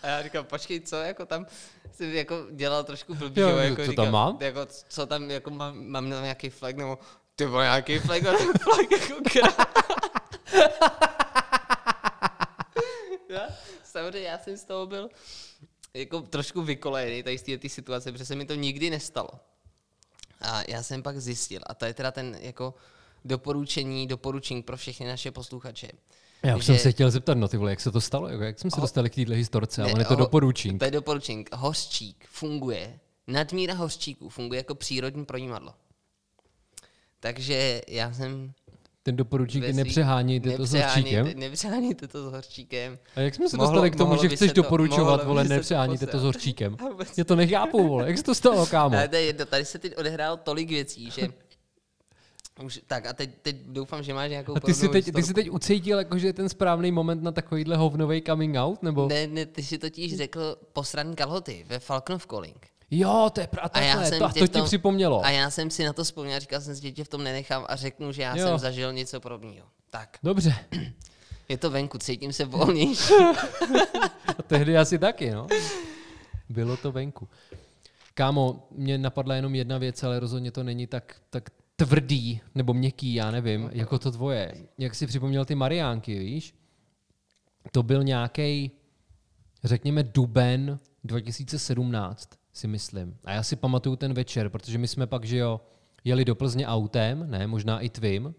A 0.03 0.07
já 0.07 0.23
říkám, 0.23 0.45
počkej, 0.45 0.81
co, 0.81 0.97
jako 0.97 1.27
tam 1.27 1.47
jsem 1.93 2.11
jako 2.11 2.47
dělal 2.51 2.85
trošku 2.85 3.15
blbý, 3.15 3.41
Jo, 3.41 3.49
jako 3.49 3.77
co 3.77 3.91
říkám, 3.91 4.05
tam 4.05 4.13
mám? 4.13 4.39
Jako, 4.41 4.67
co 4.89 5.07
tam, 5.07 5.31
jako 5.31 5.51
mám, 5.51 5.87
mám 5.87 6.09
na 6.09 6.21
nějaký 6.21 6.51
flag, 6.51 6.77
nebo 6.77 6.99
ty 7.37 7.47
vole, 7.47 7.65
nějaký 7.65 7.99
flag, 7.99 8.27
a 8.27 8.33
ten 8.33 8.53
flag 8.53 8.91
jako 8.91 9.15
krá. 9.33 9.67
já, 13.29 13.49
samozřejmě 13.85 14.29
já 14.29 14.39
jsem 14.39 14.57
z 14.57 14.65
toho 14.65 14.87
byl 14.87 15.11
jako 15.95 16.21
trošku 16.21 16.63
vykolejený 16.63 17.23
tady 17.23 17.39
z 17.39 17.59
té 17.59 17.69
situace, 17.69 18.13
protože 18.13 18.25
se 18.25 18.35
mi 18.35 18.45
to 18.45 18.55
nikdy 18.55 18.91
nestalo. 18.91 19.31
A 20.41 20.63
já 20.69 20.83
jsem 20.83 21.03
pak 21.03 21.21
zjistil, 21.21 21.61
a 21.67 21.75
to 21.75 21.85
je 21.85 21.95
teda 21.95 22.11
ten 22.11 22.39
jako 22.41 22.75
doporučení, 23.25 24.07
doporučení 24.07 24.63
pro 24.63 24.77
všechny 24.77 25.07
naše 25.07 25.31
posluchače. 25.31 25.89
Já 26.43 26.57
už 26.57 26.63
že- 26.65 26.67
jsem 26.67 26.79
se 26.79 26.93
chtěl 26.93 27.11
zeptat, 27.11 27.35
no 27.39 27.49
ty 27.49 27.57
vole, 27.57 27.71
jak 27.71 27.81
se 27.81 27.91
to 27.91 28.01
stalo? 28.01 28.29
Jako, 28.29 28.43
jak 28.43 28.59
jsme 28.59 28.71
se 28.71 28.81
dostali 28.81 29.11
k 29.11 29.15
téhle 29.15 29.37
historce? 29.37 29.83
Ale 29.83 29.93
on 29.93 29.99
je 29.99 30.05
to 30.05 30.15
ho- 30.15 30.19
doporučení. 30.21 30.79
To 30.79 30.85
je 30.85 30.91
doporučení. 30.91 31.45
Hořčík 31.55 32.25
funguje, 32.29 32.99
nadmíra 33.27 33.75
hořčíku 33.75 34.29
funguje 34.29 34.59
jako 34.59 34.75
přírodní 34.75 35.25
projímadlo. 35.25 35.75
Takže 37.21 37.83
já 37.89 38.13
jsem... 38.13 38.53
Ten 39.05 39.17
doporučník 39.17 39.63
ve 39.63 39.67
je 39.69 39.73
nepřehánějte 39.75 40.51
to 40.57 40.67
s 40.67 40.73
horčíkem. 40.73 41.25
nepřehánějte- 41.25 41.39
Nepřehánějte 41.41 42.09
to 42.09 42.29
s 42.31 42.33
horčíkem. 42.33 42.99
A 43.17 43.21
jak 43.21 43.35
jsme 43.35 43.49
se 43.49 43.57
Mohlo- 43.57 43.67
dostali 43.71 43.91
k 43.91 43.97
tomu, 43.97 44.17
že 44.17 44.29
chceš 44.29 44.53
to- 44.53 44.63
doporučovat, 44.63 45.25
vole, 45.27 45.49
se 45.99 46.07
to 46.07 46.19
s 46.19 46.23
horčíkem? 46.23 46.77
Já 47.17 47.25
to 47.25 47.37
nechápu, 47.37 47.89
vole, 47.89 48.07
jak 48.07 48.19
se 48.19 48.25
to 48.25 48.35
stalo, 48.35 48.67
kámo? 48.67 48.97
Ale 48.97 49.09
to 49.09 49.17
je 49.17 49.23
jedno, 49.23 49.47
tady 49.47 49.65
se 49.65 49.79
teď 49.79 49.97
odehrálo 49.97 50.37
tolik 50.37 50.69
věcí, 50.69 51.11
že 51.11 51.29
Už, 52.65 52.81
tak 52.87 53.07
a 53.07 53.13
teď, 53.13 53.31
teď 53.43 53.57
doufám, 53.67 54.03
že 54.03 54.15
máš 54.15 54.31
nějakou 54.31 54.57
A 54.57 54.61
ty 54.61 54.75
si, 54.75 54.89
teď, 54.89 55.05
ty 55.05 55.11
historku. 55.11 55.27
si 55.27 55.35
teď 55.35 55.51
ucítil, 55.51 55.99
jako, 55.99 56.19
že 56.19 56.27
je 56.27 56.33
ten 56.33 56.49
správný 56.49 56.93
moment 56.93 57.23
na 57.23 57.33
takovýhle 57.33 57.77
hovnový 57.77 58.23
coming 58.23 58.57
out? 58.57 58.83
Nebo? 58.83 59.09
Ne, 59.09 59.27
ne, 59.27 59.47
ty 59.47 59.63
si 59.63 59.79
totiž 59.79 60.17
řekl 60.17 60.57
posraný 60.73 61.17
kalhoty 61.17 61.65
ve 61.69 61.79
Falconov 61.79 62.27
Calling. 62.27 62.67
Jo, 62.91 63.31
to 63.33 63.41
je 63.41 63.47
pra- 63.47 63.69
A 63.73 63.81
já 63.81 64.05
jsem 64.05 64.19
to, 64.19 64.29
tě 64.33 64.41
to 64.41 64.47
ti 64.47 64.53
tom- 64.53 64.65
připomnělo. 64.65 65.25
A 65.25 65.31
já 65.31 65.51
jsem 65.51 65.71
si 65.71 65.85
na 65.85 65.93
to 65.93 66.05
vzpomněl, 66.05 66.41
říkal 66.41 66.61
jsem 66.61 66.77
si, 66.77 66.83
že 66.83 66.93
tě 66.93 67.05
v 67.05 67.09
tom 67.09 67.25
nenechám 67.25 67.65
a 67.69 67.77
řeknu, 67.77 68.13
že 68.13 68.23
já 68.23 68.37
Jo. 68.37 68.47
jsem 68.47 68.59
zažil 68.59 68.93
něco 68.93 69.21
podobného. 69.21 69.67
Tak, 69.91 70.17
Dobře, 70.23 70.55
je 71.49 71.57
to 71.59 71.71
venku, 71.71 71.99
cítím 71.99 72.33
se 72.33 72.45
volnější. 72.45 73.15
a 74.39 74.43
tehdy 74.47 74.79
asi 74.79 74.99
taky, 74.99 75.31
no. 75.31 75.47
Bylo 76.49 76.77
to 76.77 76.93
venku. 76.93 77.29
Kámo, 78.15 78.67
mě 78.71 78.99
napadla 78.99 79.35
jenom 79.35 79.55
jedna 79.55 79.79
věc, 79.79 80.03
ale 80.03 80.21
rozhodně 80.21 80.51
to 80.51 80.63
není 80.63 80.87
tak, 80.87 81.17
tak 81.31 81.51
tvrdý 81.77 82.41
nebo 82.55 82.75
měkký, 82.75 83.15
já 83.15 83.31
nevím, 83.31 83.71
jako 83.73 83.99
to 83.99 84.13
tvoje. 84.13 84.55
Jak 84.79 84.95
si 84.95 85.07
připomněl 85.07 85.45
ty 85.45 85.55
Mariánky, 85.55 86.19
víš? 86.19 86.55
To 87.73 87.83
byl 87.83 88.05
nějaký, 88.05 88.71
řekněme, 89.65 90.03
duben 90.03 90.79
2017, 91.05 92.31
si 92.53 92.69
myslím. 92.69 93.17
A 93.25 93.33
já 93.33 93.43
si 93.43 93.57
pamatuju 93.57 93.97
ten 93.97 94.15
večer, 94.15 94.49
protože 94.49 94.79
my 94.79 94.89
jsme 94.89 95.07
pak, 95.07 95.25
že 95.25 95.37
jo, 95.37 95.61
jeli 96.05 96.25
do 96.25 96.35
Plzně 96.35 96.67
autem, 96.67 97.31
ne, 97.31 97.47
možná 97.47 97.81
i 97.81 97.89
tvým. 97.89 98.35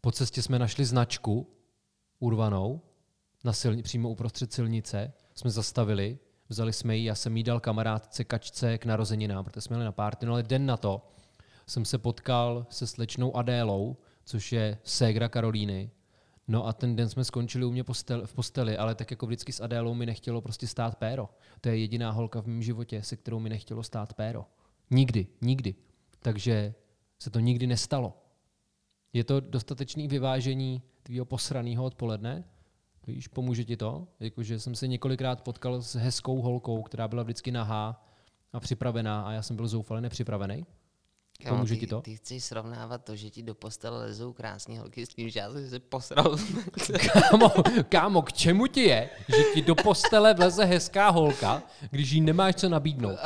Po 0.00 0.12
cestě 0.12 0.42
jsme 0.42 0.58
našli 0.58 0.84
značku 0.84 1.50
urvanou 2.18 2.80
na 3.44 3.52
silni, 3.52 3.82
přímo 3.82 4.10
uprostřed 4.10 4.52
silnice. 4.52 5.12
Jsme 5.34 5.50
zastavili, 5.50 6.18
vzali 6.48 6.72
jsme 6.72 6.96
ji, 6.96 7.04
já 7.04 7.14
jsem 7.14 7.36
jí 7.36 7.42
dal 7.42 7.60
kamarádce 7.60 8.24
kačce 8.24 8.78
k 8.78 8.84
narozeninám, 8.84 9.44
protože 9.44 9.60
jsme 9.60 9.74
jeli 9.74 9.84
na 9.84 9.92
párty, 9.92 10.26
no 10.26 10.32
ale 10.32 10.42
den 10.42 10.66
na 10.66 10.76
to 10.76 11.13
jsem 11.66 11.84
se 11.84 11.98
potkal 11.98 12.66
se 12.70 12.86
slečnou 12.86 13.36
Adélou, 13.36 13.96
což 14.24 14.52
je 14.52 14.78
ségra 14.84 15.28
Karolíny. 15.28 15.90
No 16.48 16.66
a 16.66 16.72
ten 16.72 16.96
den 16.96 17.08
jsme 17.08 17.24
skončili 17.24 17.64
u 17.64 17.70
mě 17.70 17.84
postel, 17.84 18.26
v 18.26 18.34
posteli, 18.34 18.76
ale 18.76 18.94
tak 18.94 19.10
jako 19.10 19.26
vždycky 19.26 19.52
s 19.52 19.60
Adélou 19.60 19.94
mi 19.94 20.06
nechtělo 20.06 20.40
prostě 20.40 20.66
stát 20.66 20.96
péro. 20.96 21.28
To 21.60 21.68
je 21.68 21.78
jediná 21.78 22.10
holka 22.10 22.42
v 22.42 22.46
mém 22.46 22.62
životě, 22.62 23.02
se 23.02 23.16
kterou 23.16 23.38
mi 23.38 23.48
nechtělo 23.48 23.82
stát 23.82 24.14
péro. 24.14 24.46
Nikdy, 24.90 25.26
nikdy. 25.40 25.74
Takže 26.20 26.74
se 27.18 27.30
to 27.30 27.40
nikdy 27.40 27.66
nestalo. 27.66 28.22
Je 29.12 29.24
to 29.24 29.40
dostatečný 29.40 30.08
vyvážení 30.08 30.82
tvýho 31.02 31.24
posraného 31.24 31.84
odpoledne? 31.84 32.44
Víš, 33.06 33.28
pomůže 33.28 33.64
ti 33.64 33.76
to? 33.76 34.08
Jakože 34.20 34.60
jsem 34.60 34.74
se 34.74 34.88
několikrát 34.88 35.42
potkal 35.42 35.82
s 35.82 35.94
hezkou 35.94 36.42
holkou, 36.42 36.82
která 36.82 37.08
byla 37.08 37.22
vždycky 37.22 37.52
nahá 37.52 38.04
a 38.52 38.60
připravená 38.60 39.22
a 39.22 39.32
já 39.32 39.42
jsem 39.42 39.56
byl 39.56 39.68
zoufale 39.68 40.00
nepřipravený. 40.00 40.66
Ty, 41.38 41.76
ti 41.78 41.86
to? 41.86 42.00
Ty 42.00 42.16
chceš 42.16 42.44
srovnávat 42.44 43.04
to, 43.04 43.16
že 43.16 43.30
ti 43.30 43.42
do 43.42 43.54
postele 43.54 43.98
lezou 43.98 44.32
krásné 44.32 44.78
holky 44.78 45.06
s 45.06 45.08
tím, 45.08 45.28
že 45.28 45.40
já 45.40 45.52
jsem 45.52 45.70
se 45.70 45.80
posral. 45.80 46.36
Kámo, 47.12 47.52
kámo, 47.88 48.22
k 48.22 48.32
čemu 48.32 48.66
ti 48.66 48.80
je, 48.80 49.10
že 49.28 49.42
ti 49.54 49.62
do 49.62 49.74
postele 49.74 50.34
vleze 50.34 50.64
hezká 50.64 51.08
holka, 51.10 51.62
když 51.90 52.10
jí 52.10 52.20
nemáš 52.20 52.54
co 52.54 52.68
nabídnout? 52.68 53.18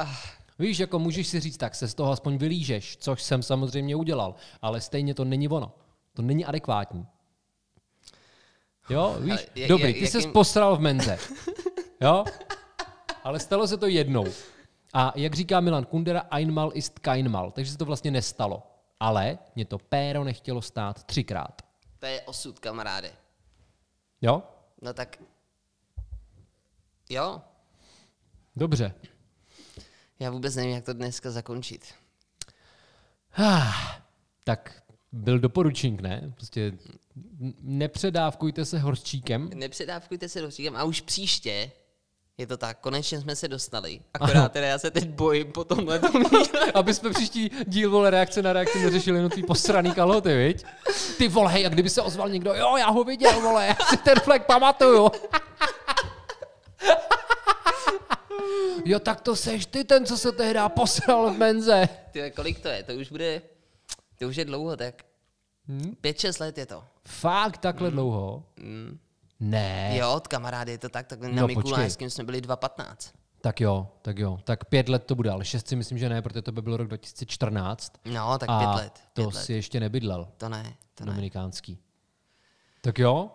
Víš, 0.59 0.78
jako 0.78 0.98
můžeš 0.98 1.28
si 1.28 1.40
říct, 1.40 1.56
tak 1.56 1.74
se 1.74 1.88
z 1.88 1.94
toho 1.94 2.12
aspoň 2.12 2.38
vylížeš, 2.38 2.96
což 2.96 3.22
jsem 3.22 3.42
samozřejmě 3.42 3.96
udělal, 3.96 4.34
ale 4.62 4.80
stejně 4.80 5.14
to 5.14 5.24
není 5.24 5.48
ono. 5.48 5.72
To 6.14 6.22
není 6.22 6.44
adekvátní. 6.44 7.06
Jo, 8.90 9.16
víš, 9.20 9.32
Ale 9.56 9.68
dobrý, 9.68 9.94
ty 9.94 10.06
se 10.06 10.18
jakým- 10.18 10.32
posral 10.32 10.76
v 10.76 10.80
menze. 10.80 11.18
Jo, 12.00 12.24
ale 13.24 13.40
stalo 13.40 13.66
se 13.68 13.76
to 13.76 13.86
jednou. 13.86 14.26
A 14.93 15.12
jak 15.16 15.34
říká 15.34 15.61
Milan 15.61 15.84
Kundera, 15.84 16.20
einmal 16.30 16.70
ist 16.74 16.99
keinmal, 16.99 17.51
takže 17.51 17.72
se 17.72 17.78
to 17.78 17.84
vlastně 17.84 18.11
nestalo. 18.11 18.62
Ale 19.01 19.39
mě 19.55 19.64
to 19.64 19.78
péro 19.78 20.24
nechtělo 20.24 20.62
stát 20.62 21.05
třikrát. 21.05 21.62
to 21.99 22.07
je 22.07 22.20
osud, 22.22 22.59
kamaráde. 22.59 23.11
Jo? 24.20 24.43
No 24.82 24.93
tak, 24.95 25.16
jo, 27.11 27.41
Dobře. 28.57 28.95
já 30.18 30.30
vůbec 30.30 30.57
nevím, 30.57 30.74
jak 30.74 30.84
to 30.84 30.93
dneska 30.93 31.30
zakončit. 31.30 31.95
Ah, 33.36 34.03
tak 34.45 34.82
byl 35.12 35.39
doporučník, 35.39 36.01
ne? 36.01 36.32
Prostě 36.34 36.72
nepředávkujte 37.61 38.64
se 38.64 38.78
horčíkem. 38.78 39.51
Nepředávkujte 39.55 40.28
se 40.28 40.41
doříkem 40.41 40.76
a 40.76 40.84
už 40.84 41.01
příště 41.01 41.70
je 42.39 42.47
to 42.47 42.57
tak, 42.57 42.78
konečně 42.80 43.20
jsme 43.20 43.36
se 43.36 43.49
dostali. 43.49 44.01
Akorát 44.14 44.53
teda 44.53 44.66
já 44.66 44.78
se 44.78 44.91
teď 44.91 45.09
bojím 45.09 45.53
po 45.53 45.64
tomhle 45.64 46.01
Aby 46.74 46.95
jsme 46.95 47.11
příští 47.11 47.51
díl, 47.66 47.91
vole, 47.91 48.11
reakce 48.11 48.43
na 48.43 48.53
reakci 48.53 48.82
neřešili 48.82 49.18
jenom 49.18 49.30
tvý 49.30 49.43
posraný 49.43 49.93
kaloty, 49.93 50.36
viď? 50.36 50.64
Ty 51.18 51.28
vole, 51.28 51.53
hej, 51.53 51.66
a 51.66 51.68
kdyby 51.68 51.91
se 51.91 52.03
ozval 52.03 52.28
někdo, 52.28 52.55
jo, 52.55 52.76
já 52.76 52.91
ho 52.91 53.05
viděl, 53.05 53.41
vole, 53.41 53.66
já 53.66 53.86
si 53.86 53.97
ten 53.97 54.20
flek 54.20 54.47
pamatuju. 54.47 55.11
Jo, 58.84 58.99
tak 59.01 59.20
to 59.20 59.36
seš 59.36 59.66
ty 59.66 59.84
ten, 59.84 60.07
co 60.07 60.18
se 60.18 60.32
tehdy 60.32 60.61
posral 60.68 61.30
v 61.34 61.39
menze. 61.39 61.89
Ty, 62.11 62.32
kolik 62.36 62.61
to 62.61 62.68
je? 62.68 62.82
To 62.82 62.93
už 62.93 63.11
bude, 63.11 63.43
to 64.18 64.28
už 64.28 64.36
je 64.36 64.45
dlouho, 64.45 64.76
tak 64.76 65.03
Hm? 65.68 65.95
pět, 66.01 66.18
šest 66.18 66.39
let 66.39 66.59
je 66.59 66.66
to. 66.66 66.84
Fakt 67.09 67.59
takhle 67.59 67.91
dlouho? 67.91 68.43
Mm. 68.57 68.99
Ne. 69.41 69.97
Jo, 69.97 70.20
kamarády, 70.28 70.72
je 70.72 70.78
to 70.78 70.89
tak, 70.89 71.07
tak 71.07 71.20
na 71.20 71.28
No. 71.28 71.47
Mikulášském 71.47 72.11
jsme 72.11 72.24
byli 72.24 72.41
2.15. 72.41 73.12
Tak 73.41 73.61
jo, 73.61 73.89
tak 74.03 74.18
jo. 74.18 74.39
Tak 74.45 74.64
pět 74.64 74.89
let 74.89 75.05
to 75.05 75.14
bude, 75.14 75.30
ale 75.30 75.45
šest 75.45 75.68
si 75.68 75.76
myslím, 75.76 75.99
že 75.99 76.09
ne, 76.09 76.22
protože 76.22 76.43
to 76.43 76.53
by 76.53 76.62
byl 76.62 76.76
rok 76.76 76.89
2014. 76.89 77.93
No, 78.14 78.39
tak 78.39 78.49
a 78.49 78.59
pět 78.59 78.68
let. 78.84 78.93
to 79.12 79.22
Pět 79.22 79.34
let. 79.34 79.43
si 79.45 79.53
ještě 79.53 79.80
nebydlel, 79.80 80.28
To 80.36 80.49
ne, 80.49 80.76
to 80.95 81.05
ne. 81.05 81.11
dominikánský. 81.12 81.78
Tak 82.80 82.99
jo, 82.99 83.30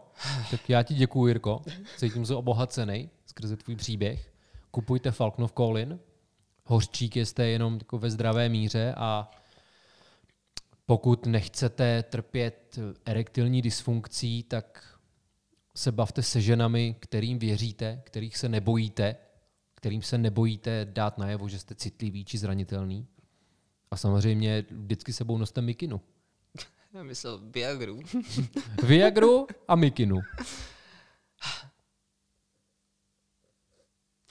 tak 0.52 0.70
já 0.70 0.84
ti 0.84 0.94
děkuji, 0.94 1.28
Jirko. 1.28 1.62
Cítím 1.98 2.26
se 2.26 2.36
obohacený 2.36 3.10
skrze 3.26 3.58
tvůj 3.58 3.76
příběh. 3.76 4.32
Kupujte 4.72 5.12
Falknov 5.12 5.54
Colin. 5.58 6.00
Hořčík 6.66 7.16
jste 7.16 7.48
jenom 7.48 7.74
jako 7.74 7.98
ve 7.98 8.10
zdravé 8.12 8.50
míře 8.50 8.94
a 8.98 9.32
pokud 10.86 11.26
nechcete 11.26 12.04
trpět 12.04 12.80
erektilní 13.06 13.62
dysfunkcí, 13.62 14.44
tak 14.44 14.93
se 15.76 15.92
bavte 15.92 16.24
se 16.24 16.42
ženami, 16.42 16.96
kterým 17.00 17.40
věříte, 17.40 18.02
kterých 18.06 18.38
se 18.38 18.50
nebojíte, 18.50 19.16
kterým 19.76 20.02
se 20.02 20.18
nebojíte 20.18 20.88
dát 20.90 21.18
najevo, 21.18 21.50
že 21.50 21.60
jste 21.60 21.76
citlivý 21.76 22.26
či 22.26 22.38
zranitelný. 22.38 23.08
A 23.92 23.98
samozřejmě 23.98 24.66
vždycky 24.72 25.14
sebou 25.14 25.38
noste 25.38 25.62
mikinu. 25.62 26.02
Já 26.94 27.04
myslel 27.04 27.42
Viagru. 27.44 28.00
Viagru 28.84 29.48
a 29.68 29.76
mikinu. 29.76 30.20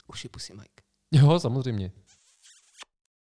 Uši 0.06 0.28
pusy, 0.28 0.54
Mike. 0.54 0.82
Jo, 1.12 1.40
samozřejmě. 1.40 1.92